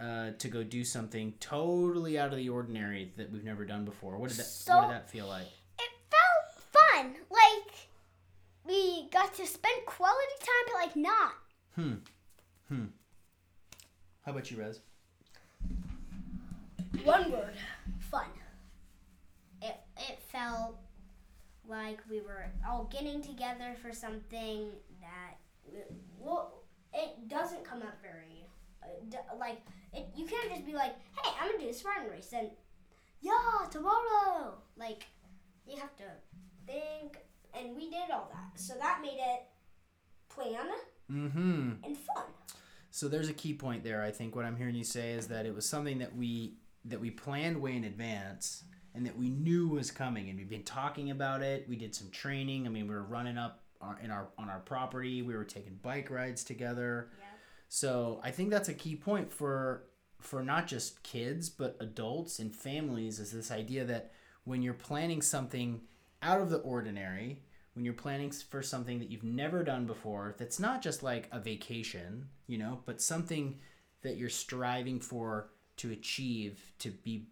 uh, 0.00 0.30
to 0.38 0.48
go 0.48 0.62
do 0.62 0.84
something 0.84 1.34
totally 1.38 2.18
out 2.18 2.30
of 2.32 2.36
the 2.38 2.48
ordinary 2.48 3.12
that 3.16 3.30
we've 3.30 3.44
never 3.44 3.64
done 3.66 3.84
before. 3.84 4.16
What 4.16 4.30
did 4.30 4.38
that? 4.38 4.44
so, 4.46 4.74
what 4.76 4.82
did 4.88 4.90
that 4.92 5.10
feel 5.10 5.26
like? 5.26 5.46
It 5.78 5.90
felt 6.10 6.72
fun, 6.72 7.14
like 7.30 7.88
we 8.64 9.08
got 9.10 9.34
to 9.34 9.46
spend 9.46 9.84
quality 9.86 10.34
time, 10.40 10.64
but 10.66 10.74
like 10.86 10.96
not. 10.96 11.34
Hmm. 11.74 11.94
Hmm. 12.68 12.86
How 14.22 14.32
about 14.32 14.50
you, 14.50 14.56
Rez? 14.58 14.80
One 17.04 17.30
word, 17.30 17.54
fun. 18.00 18.26
Felt 20.36 20.76
like 21.66 21.98
we 22.10 22.20
were 22.20 22.44
all 22.68 22.84
getting 22.92 23.22
together 23.22 23.74
for 23.80 23.92
something 23.92 24.68
that 25.00 25.38
well, 26.18 26.62
it 26.92 27.28
doesn't 27.28 27.64
come 27.64 27.80
up 27.80 27.96
very 28.02 28.46
uh, 28.82 29.36
like 29.38 29.62
it. 29.94 30.06
You 30.14 30.26
can't 30.26 30.50
just 30.50 30.66
be 30.66 30.74
like, 30.74 30.92
"Hey, 31.16 31.30
I'm 31.40 31.52
gonna 31.52 31.64
do 31.64 31.70
a 31.70 31.72
Spartan 31.72 32.10
race," 32.10 32.34
and 32.36 32.50
yeah, 33.22 33.32
tomorrow. 33.70 34.58
Like 34.76 35.06
you 35.66 35.80
have 35.80 35.96
to 35.96 36.04
think, 36.66 37.16
and 37.58 37.74
we 37.74 37.88
did 37.88 38.10
all 38.12 38.30
that, 38.32 38.60
so 38.60 38.74
that 38.78 39.00
made 39.00 39.18
it 39.18 39.44
plan 40.28 40.66
Mm-hmm. 41.10 41.70
and 41.84 41.96
fun. 41.96 42.24
So 42.90 43.08
there's 43.08 43.28
a 43.28 43.32
key 43.32 43.54
point 43.54 43.84
there. 43.84 44.02
I 44.02 44.10
think 44.10 44.36
what 44.36 44.44
I'm 44.44 44.56
hearing 44.56 44.74
you 44.74 44.84
say 44.84 45.12
is 45.12 45.28
that 45.28 45.46
it 45.46 45.54
was 45.54 45.66
something 45.66 45.98
that 45.98 46.14
we 46.14 46.58
that 46.84 47.00
we 47.00 47.10
planned 47.10 47.60
way 47.62 47.74
in 47.74 47.84
advance 47.84 48.64
and 48.96 49.06
that 49.06 49.16
we 49.16 49.28
knew 49.28 49.68
was 49.68 49.90
coming 49.90 50.30
and 50.30 50.38
we've 50.38 50.48
been 50.48 50.62
talking 50.62 51.10
about 51.10 51.42
it. 51.42 51.66
We 51.68 51.76
did 51.76 51.94
some 51.94 52.10
training. 52.10 52.66
I 52.66 52.70
mean, 52.70 52.88
we 52.88 52.94
were 52.94 53.02
running 53.02 53.38
up 53.38 53.62
our, 53.80 53.98
in 54.02 54.10
our 54.10 54.28
on 54.38 54.48
our 54.48 54.60
property. 54.60 55.22
We 55.22 55.34
were 55.34 55.44
taking 55.44 55.78
bike 55.82 56.10
rides 56.10 56.42
together. 56.42 57.10
Yeah. 57.18 57.24
So 57.68 58.20
I 58.24 58.30
think 58.30 58.50
that's 58.50 58.68
a 58.68 58.74
key 58.74 58.96
point 58.96 59.32
for 59.32 59.84
for 60.18 60.42
not 60.42 60.66
just 60.66 61.02
kids 61.02 61.50
but 61.50 61.76
adults 61.78 62.38
and 62.38 62.54
families 62.54 63.20
is 63.20 63.30
this 63.30 63.50
idea 63.50 63.84
that 63.84 64.12
when 64.44 64.62
you're 64.62 64.74
planning 64.74 65.20
something 65.20 65.82
out 66.22 66.40
of 66.40 66.48
the 66.50 66.58
ordinary, 66.58 67.42
when 67.74 67.84
you're 67.84 67.94
planning 67.94 68.30
for 68.30 68.62
something 68.62 68.98
that 69.00 69.10
you've 69.10 69.24
never 69.24 69.62
done 69.62 69.84
before, 69.84 70.34
that's 70.38 70.58
not 70.58 70.80
just 70.80 71.02
like 71.02 71.28
a 71.32 71.38
vacation, 71.38 72.28
you 72.46 72.56
know, 72.56 72.80
but 72.86 73.02
something 73.02 73.58
that 74.02 74.16
you're 74.16 74.30
striving 74.30 75.00
for 75.00 75.50
to 75.76 75.90
achieve, 75.90 76.72
to 76.78 76.90
be 76.90 77.26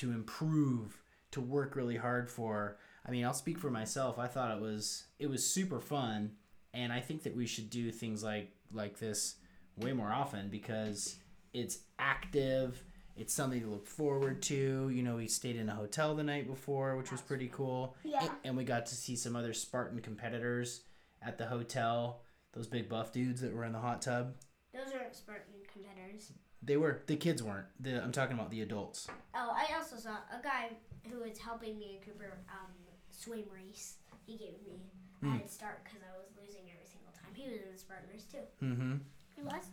to 0.00 0.12
improve, 0.12 1.02
to 1.30 1.42
work 1.42 1.76
really 1.76 1.96
hard 1.96 2.30
for. 2.30 2.78
I 3.06 3.10
mean, 3.10 3.24
I'll 3.24 3.34
speak 3.34 3.58
for 3.58 3.70
myself. 3.70 4.18
I 4.18 4.26
thought 4.26 4.56
it 4.56 4.60
was 4.60 5.04
it 5.18 5.28
was 5.28 5.46
super 5.46 5.78
fun, 5.78 6.32
and 6.72 6.92
I 6.92 7.00
think 7.00 7.22
that 7.24 7.36
we 7.36 7.46
should 7.46 7.68
do 7.68 7.90
things 7.90 8.24
like 8.24 8.50
like 8.72 8.98
this 8.98 9.36
way 9.76 9.92
more 9.92 10.10
often 10.10 10.48
because 10.48 11.16
it's 11.52 11.80
active. 11.98 12.82
It's 13.16 13.34
something 13.34 13.60
to 13.60 13.66
look 13.66 13.86
forward 13.86 14.40
to. 14.42 14.88
You 14.88 15.02
know, 15.02 15.16
we 15.16 15.28
stayed 15.28 15.56
in 15.56 15.68
a 15.68 15.74
hotel 15.74 16.14
the 16.14 16.22
night 16.22 16.46
before, 16.48 16.96
which 16.96 17.12
was 17.12 17.20
pretty 17.20 17.48
cool. 17.52 17.94
Yeah. 18.02 18.20
And, 18.22 18.30
and 18.44 18.56
we 18.56 18.64
got 18.64 18.86
to 18.86 18.94
see 18.94 19.16
some 19.16 19.36
other 19.36 19.52
Spartan 19.52 20.00
competitors 20.00 20.82
at 21.20 21.36
the 21.36 21.44
hotel. 21.44 22.22
Those 22.52 22.66
big 22.66 22.88
buff 22.88 23.12
dudes 23.12 23.42
that 23.42 23.54
were 23.54 23.66
in 23.66 23.72
the 23.72 23.78
hot 23.78 24.00
tub. 24.00 24.36
Those 24.72 24.94
aren't 24.94 25.14
Spartan 25.14 25.52
competitors. 25.70 26.32
They 26.62 26.76
were. 26.76 27.02
The 27.06 27.16
kids 27.16 27.42
weren't. 27.42 27.66
The, 27.80 28.02
I'm 28.02 28.12
talking 28.12 28.34
about 28.36 28.50
the 28.50 28.60
adults. 28.62 29.08
Oh, 29.34 29.52
I 29.54 29.74
also 29.74 29.96
saw 29.96 30.10
a 30.30 30.42
guy 30.42 30.70
who 31.10 31.20
was 31.20 31.38
helping 31.38 31.78
me 31.78 31.96
and 31.96 32.04
Cooper 32.06 32.38
um, 32.50 32.70
swim 33.10 33.44
race. 33.54 33.94
He 34.26 34.36
gave 34.36 34.60
me 34.66 34.82
a 35.22 35.26
Hmm. 35.26 35.32
head 35.38 35.50
start 35.50 35.84
because 35.84 36.00
I 36.02 36.16
was 36.18 36.28
losing 36.40 36.62
every 36.72 36.86
single 36.86 37.12
time. 37.12 37.30
He 37.34 37.44
was 37.44 37.82
in 37.82 38.06
the 38.06 38.12
race 38.12 38.24
too. 38.24 38.64
Mm-hmm. 38.64 38.94
It 39.38 39.44
was. 39.44 39.64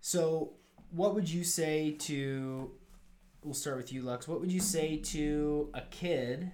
So, 0.00 0.52
what 0.90 1.14
would 1.14 1.28
you 1.28 1.44
say 1.44 1.92
to? 2.00 2.70
We'll 3.42 3.54
start 3.54 3.76
with 3.78 3.92
you, 3.92 4.02
Lux. 4.02 4.28
What 4.28 4.40
would 4.40 4.52
you 4.52 4.60
say 4.60 4.96
to 4.98 5.70
a 5.72 5.80
kid 5.90 6.50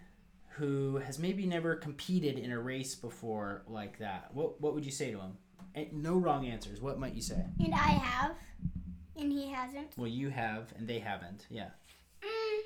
who 0.51 0.97
has 0.99 1.19
maybe 1.19 1.45
never 1.47 1.75
competed 1.75 2.39
in 2.39 2.51
a 2.53 2.61
race 2.61 2.95
before 2.95 3.62
like 3.67 3.99
that? 3.99 4.31
What 4.35 4.61
What 4.61 4.75
would 4.75 4.85
you 4.85 4.93
say 4.93 5.11
to 5.11 5.19
him? 5.19 5.37
And 5.75 5.93
no 6.03 6.17
wrong 6.17 6.47
answers. 6.47 6.81
What 6.81 6.99
might 6.99 7.14
you 7.14 7.21
say? 7.23 7.45
And 7.62 7.75
I 7.75 7.77
have, 7.79 8.35
and 9.19 9.33
he 9.33 9.51
hasn't. 9.51 9.93
Well, 9.97 10.09
you 10.09 10.31
have, 10.31 10.73
and 10.77 10.87
they 10.87 10.99
haven't. 10.99 11.47
Yeah. 11.51 11.71
Mm, 12.23 12.61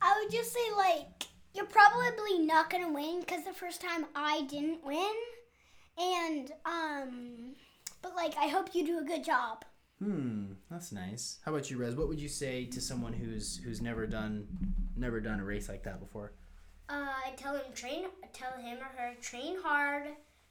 I 0.00 0.20
would 0.20 0.32
just 0.32 0.52
say 0.52 0.72
like 0.76 1.24
you're 1.54 1.66
probably 1.66 2.38
not 2.38 2.70
gonna 2.70 2.92
win 2.92 3.20
because 3.20 3.44
the 3.44 3.52
first 3.52 3.80
time 3.80 4.06
I 4.14 4.42
didn't 4.42 4.84
win, 4.84 5.12
and 5.98 6.52
um, 6.64 7.54
but 8.00 8.14
like 8.14 8.36
I 8.36 8.48
hope 8.48 8.74
you 8.74 8.86
do 8.86 8.98
a 8.98 9.04
good 9.04 9.24
job. 9.24 9.64
Hmm, 10.02 10.54
that's 10.70 10.90
nice. 10.90 11.38
How 11.44 11.52
about 11.52 11.70
you, 11.70 11.78
Rez? 11.78 11.94
What 11.94 12.08
would 12.08 12.20
you 12.20 12.28
say 12.28 12.64
to 12.66 12.80
someone 12.80 13.12
who's 13.12 13.58
who's 13.58 13.80
never 13.80 14.06
done 14.06 14.48
never 14.96 15.20
done 15.20 15.40
a 15.40 15.44
race 15.44 15.68
like 15.68 15.84
that 15.84 16.00
before? 16.00 16.32
Uh, 16.88 17.08
I 17.26 17.32
tell 17.36 17.54
him 17.54 17.72
train. 17.74 18.06
Tell 18.32 18.52
him 18.58 18.78
or 18.78 19.00
her 19.00 19.14
train 19.20 19.56
hard, 19.62 20.08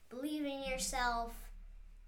believe 0.10 0.46
in 0.46 0.64
yourself, 0.64 1.34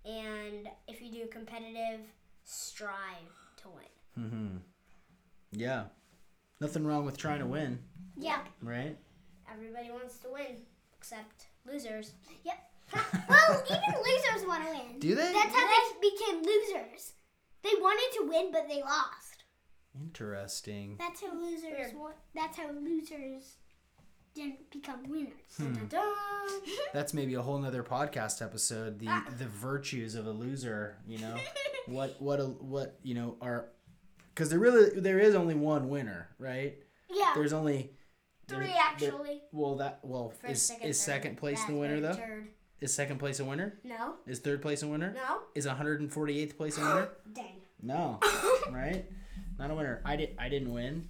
and 0.06 0.70
if 0.88 1.02
you 1.02 1.12
do 1.12 1.28
competitive, 1.28 2.00
strive 2.44 3.32
to 3.58 3.70
win. 3.70 4.26
Mm-hmm. 4.26 4.58
Yeah. 5.52 5.84
Nothing 6.60 6.86
wrong 6.86 7.06
with 7.06 7.18
trying 7.18 7.40
to 7.40 7.46
win, 7.46 7.80
Yeah. 8.18 8.40
right? 8.62 8.98
Everybody 9.52 9.92
wants 9.92 10.18
to 10.20 10.28
win, 10.32 10.58
except 10.98 11.48
losers. 11.66 12.14
Yep. 12.44 12.58
well, 13.30 13.64
even 13.70 14.02
losers 14.02 14.48
want 14.48 14.64
to 14.66 14.70
win. 14.72 15.00
Do 15.00 15.16
they? 15.16 15.34
That's 15.34 15.56
how 15.56 15.68
they 15.68 16.10
became 16.10 16.42
losers. 16.44 17.14
They 17.64 17.72
wanted 17.80 18.18
to 18.20 18.28
win, 18.30 18.52
but 18.52 18.68
they 18.68 18.82
lost. 18.82 19.44
Interesting. 20.00 20.96
That's 21.00 21.22
how 21.22 21.34
losers. 21.34 21.64
Weird. 21.78 21.96
Wa- 21.96 22.12
that's 22.36 22.58
how 22.58 22.72
losers 22.72 23.58
didn't 24.36 24.72
become 24.72 25.04
winners. 25.10 25.34
Hmm. 25.58 25.74
That's 26.94 27.14
maybe 27.14 27.36
a 27.36 27.42
whole 27.42 27.58
nother 27.60 27.84
podcast 27.84 28.42
episode. 28.42 29.00
The 29.00 29.24
the 29.38 29.46
virtues 29.46 30.16
of 30.16 30.26
a 30.28 30.32
loser. 30.32 30.98
You 31.08 31.20
know, 31.20 31.36
what 31.88 32.16
what 32.22 32.40
a 32.40 32.46
what 32.46 33.00
you 33.04 33.16
know 33.16 33.38
are 33.42 33.70
because 34.34 34.50
there 34.50 34.60
really 34.60 35.00
there 35.00 35.20
is 35.20 35.36
only 35.36 35.56
one 35.56 35.90
winner, 35.90 36.30
right? 36.40 36.76
Yeah. 37.10 37.32
There's 37.36 37.54
only 37.54 37.92
Three 38.48 38.68
there- 38.68 38.76
actually. 38.80 39.42
well, 39.52 39.76
that 39.78 40.00
well 40.04 40.32
First, 40.42 40.52
is 40.54 40.62
second, 40.62 40.88
is 40.90 41.00
second 41.00 41.38
place 41.38 41.64
the 41.66 41.76
winner 41.76 42.00
though? 42.02 42.14
third. 42.14 42.48
Is 42.82 42.94
second 42.94 43.18
place 43.18 43.40
a 43.40 43.46
winner? 43.46 43.80
No. 43.86 44.16
Is 44.28 44.40
third 44.40 44.62
place 44.62 44.84
a 44.84 44.88
winner? 44.88 45.14
No. 45.16 45.40
Is 45.56 45.66
148th 45.66 46.58
place 46.58 46.78
a 46.78 46.82
winner? 46.82 47.10
Dang. 47.34 47.62
No. 47.82 48.20
right? 48.72 49.06
Not 49.58 49.72
a 49.72 49.76
winner. 49.76 50.02
I 50.04 50.18
did. 50.18 50.36
I 50.38 50.50
didn't 50.50 50.74
win. 50.74 51.08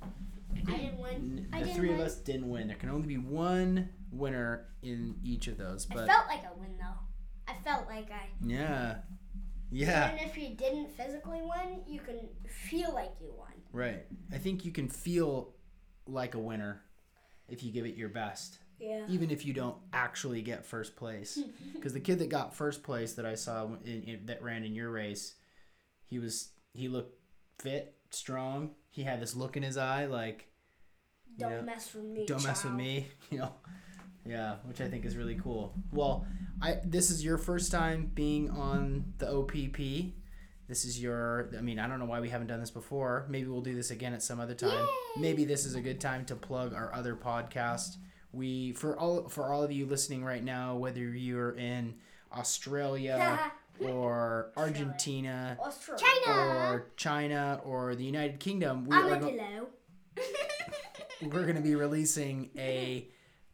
I 0.68 0.78
didn't 0.78 0.98
win. 1.00 1.48
I 1.54 1.60
The 1.60 1.66
didn't 1.66 1.78
three 1.78 1.94
of 1.94 2.00
us 2.00 2.16
didn't 2.16 2.50
win. 2.50 2.68
There 2.68 2.78
can 2.78 2.90
only 2.90 3.08
be 3.08 3.18
one 3.18 3.90
winner 4.12 4.68
in 4.82 5.16
each 5.24 5.48
of 5.48 5.58
those. 5.58 5.88
I 5.92 5.96
But 5.96 6.08
felt 6.08 6.28
like 6.28 6.44
a 6.44 6.58
win 6.60 6.78
though. 6.80 7.00
I 7.48 7.56
felt 7.64 7.88
like 7.88 8.10
I. 8.12 8.30
yeah, 8.46 8.98
yeah, 9.72 10.14
Even 10.14 10.26
if 10.28 10.38
you 10.38 10.56
didn't 10.56 10.96
physically 10.96 11.42
win, 11.42 11.82
you 11.88 12.00
can 12.00 12.30
feel 12.48 12.94
like 12.94 13.12
you 13.20 13.34
won. 13.38 13.52
right. 13.72 14.06
I 14.32 14.38
think 14.38 14.64
you 14.66 14.72
can 14.72 14.88
feel 14.88 15.56
like 16.08 16.36
a 16.36 16.40
winner 16.40 16.82
if 17.50 17.64
you 17.64 17.72
give 17.72 17.86
it 17.86 17.96
your 17.96 18.10
best. 18.10 18.60
Yeah. 18.80 19.06
even 19.08 19.32
if 19.32 19.46
you 19.46 19.54
don't 19.54 19.78
actually 19.94 20.42
get 20.42 20.66
first 20.66 20.96
place. 20.98 21.40
Because 21.74 21.94
the 21.94 22.00
kid 22.00 22.20
that 22.20 22.30
got 22.30 22.56
first 22.56 22.82
place 22.84 23.14
that 23.14 23.26
I 23.26 23.36
saw 23.36 23.66
in, 23.86 24.04
in, 24.04 24.26
that 24.28 24.42
ran 24.44 24.64
in 24.64 24.74
your 24.74 24.90
race, 24.90 25.36
he 26.08 26.18
was 26.20 26.50
he 26.74 26.88
looked 26.88 27.18
fit, 27.60 27.96
strong. 28.12 28.72
He 28.94 29.04
had 29.04 29.20
this 29.20 29.36
look 29.36 29.58
in 29.58 29.64
his 29.64 29.76
eye 29.76 30.06
like, 30.06 30.48
Don't 31.38 31.52
Yeah. 31.52 31.62
mess 31.62 31.94
with 31.96 32.04
me. 32.06 32.26
"Don't 32.28 32.44
mess 32.44 32.64
with 32.64 32.74
me," 32.74 33.08
you 33.32 33.40
know. 33.40 33.54
Yeah, 34.26 34.58
which 34.66 34.80
I 34.82 34.88
think 34.88 35.04
is 35.04 35.18
really 35.18 35.36
cool. 35.36 35.74
Well, 35.92 36.26
I 36.62 36.80
this 36.86 37.10
is 37.10 37.26
your 37.26 37.38
first 37.40 37.72
time 37.72 38.12
being 38.14 38.50
on 38.52 39.14
the 39.18 39.28
OPP. 39.30 40.14
This 40.68 40.86
is 40.86 41.02
your. 41.02 41.50
I 41.58 41.62
mean, 41.62 41.80
I 41.80 41.88
don't 41.88 41.98
know 42.00 42.06
why 42.06 42.20
we 42.22 42.30
haven't 42.30 42.48
done 42.48 42.60
this 42.60 42.70
before. 42.72 43.26
Maybe 43.30 43.48
we'll 43.50 43.62
do 43.62 43.74
this 43.76 43.90
again 43.92 44.14
at 44.14 44.22
some 44.22 44.40
other 44.40 44.54
time. 44.54 44.88
Maybe 45.18 45.44
this 45.44 45.66
is 45.66 45.74
a 45.76 45.82
good 45.82 46.00
time 46.00 46.24
to 46.26 46.36
plug 46.36 46.74
our 46.76 46.94
other 46.94 47.16
podcast. 47.16 47.98
We 48.32 48.74
for 48.74 48.98
all 48.98 49.28
for 49.28 49.52
all 49.52 49.64
of 49.64 49.72
you 49.72 49.88
listening 49.88 50.24
right 50.24 50.44
now, 50.44 50.76
whether 50.78 51.02
you're 51.02 51.58
in 51.58 51.96
Australia 52.32 53.40
or 53.82 54.52
Argentina 54.56 55.58
Australia. 55.60 56.04
China. 56.26 56.40
or 56.48 56.88
China 56.96 57.62
or 57.64 57.96
the 57.96 58.04
United 58.04 58.40
Kingdom, 58.40 58.86
we 58.86 58.96
are 58.96 59.02
go- 59.02 59.14
Armadillo. 59.14 59.68
we're 61.22 61.44
going 61.44 61.56
to 61.56 61.62
be 61.62 61.76
releasing 61.76 62.50
a 62.58 63.08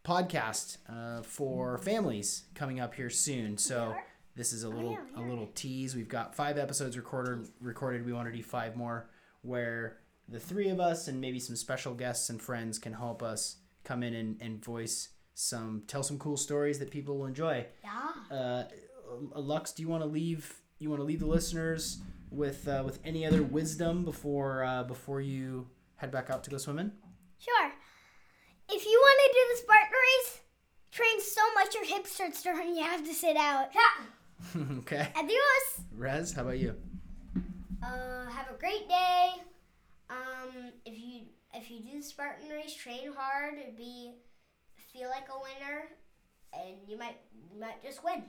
podcast 0.04 0.78
uh, 0.90 1.22
for 1.22 1.78
families 1.78 2.44
coming 2.56 2.80
up 2.80 2.94
here 2.96 3.10
soon. 3.10 3.58
So 3.58 3.96
this 4.36 4.54
is 4.54 4.64
a 4.64 4.70
little 4.70 4.92
yeah, 4.92 5.22
a 5.22 5.24
little 5.24 5.48
tease. 5.56 5.96
We've 5.96 6.10
got 6.10 6.36
five 6.36 6.58
episodes 6.58 6.98
recorded. 6.98 7.48
Recorded. 7.62 8.06
We 8.06 8.14
want 8.14 8.28
to 8.28 8.36
do 8.36 8.44
five 8.44 8.76
more, 8.76 9.10
where 9.42 9.98
the 10.28 10.40
three 10.40 10.70
of 10.70 10.80
us 10.80 11.08
and 11.08 11.20
maybe 11.20 11.40
some 11.40 11.56
special 11.56 11.94
guests 11.94 12.30
and 12.30 12.42
friends 12.42 12.80
can 12.80 12.94
help 12.94 13.24
us 13.24 13.58
come 13.84 14.04
in 14.04 14.14
and, 14.14 14.42
and 14.42 14.64
voice 14.64 15.10
some 15.34 15.84
tell 15.88 16.04
some 16.04 16.20
cool 16.20 16.38
stories 16.38 16.80
that 16.80 16.92
people 16.92 17.18
will 17.18 17.26
enjoy. 17.26 17.66
Yeah. 17.84 18.36
Uh, 18.38 18.64
Lux, 19.36 19.72
do 19.72 19.82
you 19.82 19.90
want 19.90 20.04
to 20.04 20.10
leave? 20.10 20.62
You 20.80 20.90
want 20.90 21.00
to 21.02 21.06
leave 21.06 21.20
the 21.20 21.26
listeners 21.28 22.02
with 22.32 22.68
uh, 22.68 22.84
with 22.86 23.00
any 23.04 23.26
other 23.26 23.44
wisdom 23.44 24.04
before 24.04 24.64
uh, 24.64 24.84
before 24.84 25.22
you 25.22 25.68
head 25.96 26.12
back 26.12 26.30
out 26.30 26.44
to 26.46 26.50
go 26.50 26.58
swimming? 26.58 26.92
Sure. 27.40 27.72
If 28.70 28.86
you 28.86 29.00
want 29.02 29.20
to 29.26 29.34
do 29.34 29.40
the 29.52 29.62
Spartan 29.62 29.92
race, 29.92 30.40
train 30.92 31.22
so 31.22 31.42
much 31.56 31.74
your 31.74 31.86
hips 31.86 32.12
start 32.12 32.34
to 32.36 32.50
hurt 32.50 32.68
you 32.68 32.84
have 32.84 33.04
to 33.04 33.14
sit 33.14 33.36
out. 33.36 33.70
okay. 34.80 35.08
Adios. 35.16 35.86
Rez, 35.96 36.34
how 36.34 36.44
about 36.44 36.60
you? 36.60 36.76
Uh, 37.82 38.30
have 38.30 38.50
a 38.50 38.60
great 38.60 38.88
day. 38.88 39.32
Um, 40.10 40.72
if 40.86 40.98
you 41.00 41.22
if 41.54 41.70
you 41.72 41.80
do 41.80 41.98
the 41.98 42.04
Spartan 42.04 42.50
race, 42.50 42.76
train 42.76 43.12
hard. 43.16 43.56
Be 43.78 44.14
feel 44.94 45.10
like 45.10 45.28
a 45.30 45.40
winner, 45.40 45.84
and 46.54 46.78
you 46.88 46.98
might 46.98 47.18
you 47.52 47.60
might 47.60 47.84
just 47.84 48.04
win. 48.04 48.24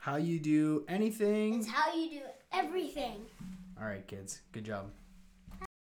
How 0.00 0.16
you 0.16 0.38
do 0.38 0.84
anything? 0.88 1.54
It's 1.60 1.68
how 1.68 1.94
you 1.94 2.10
do. 2.10 2.20
Everything. 2.52 3.26
All 3.80 3.86
right, 3.86 4.06
kids. 4.06 4.40
Good 4.52 4.64
job. 4.64 4.90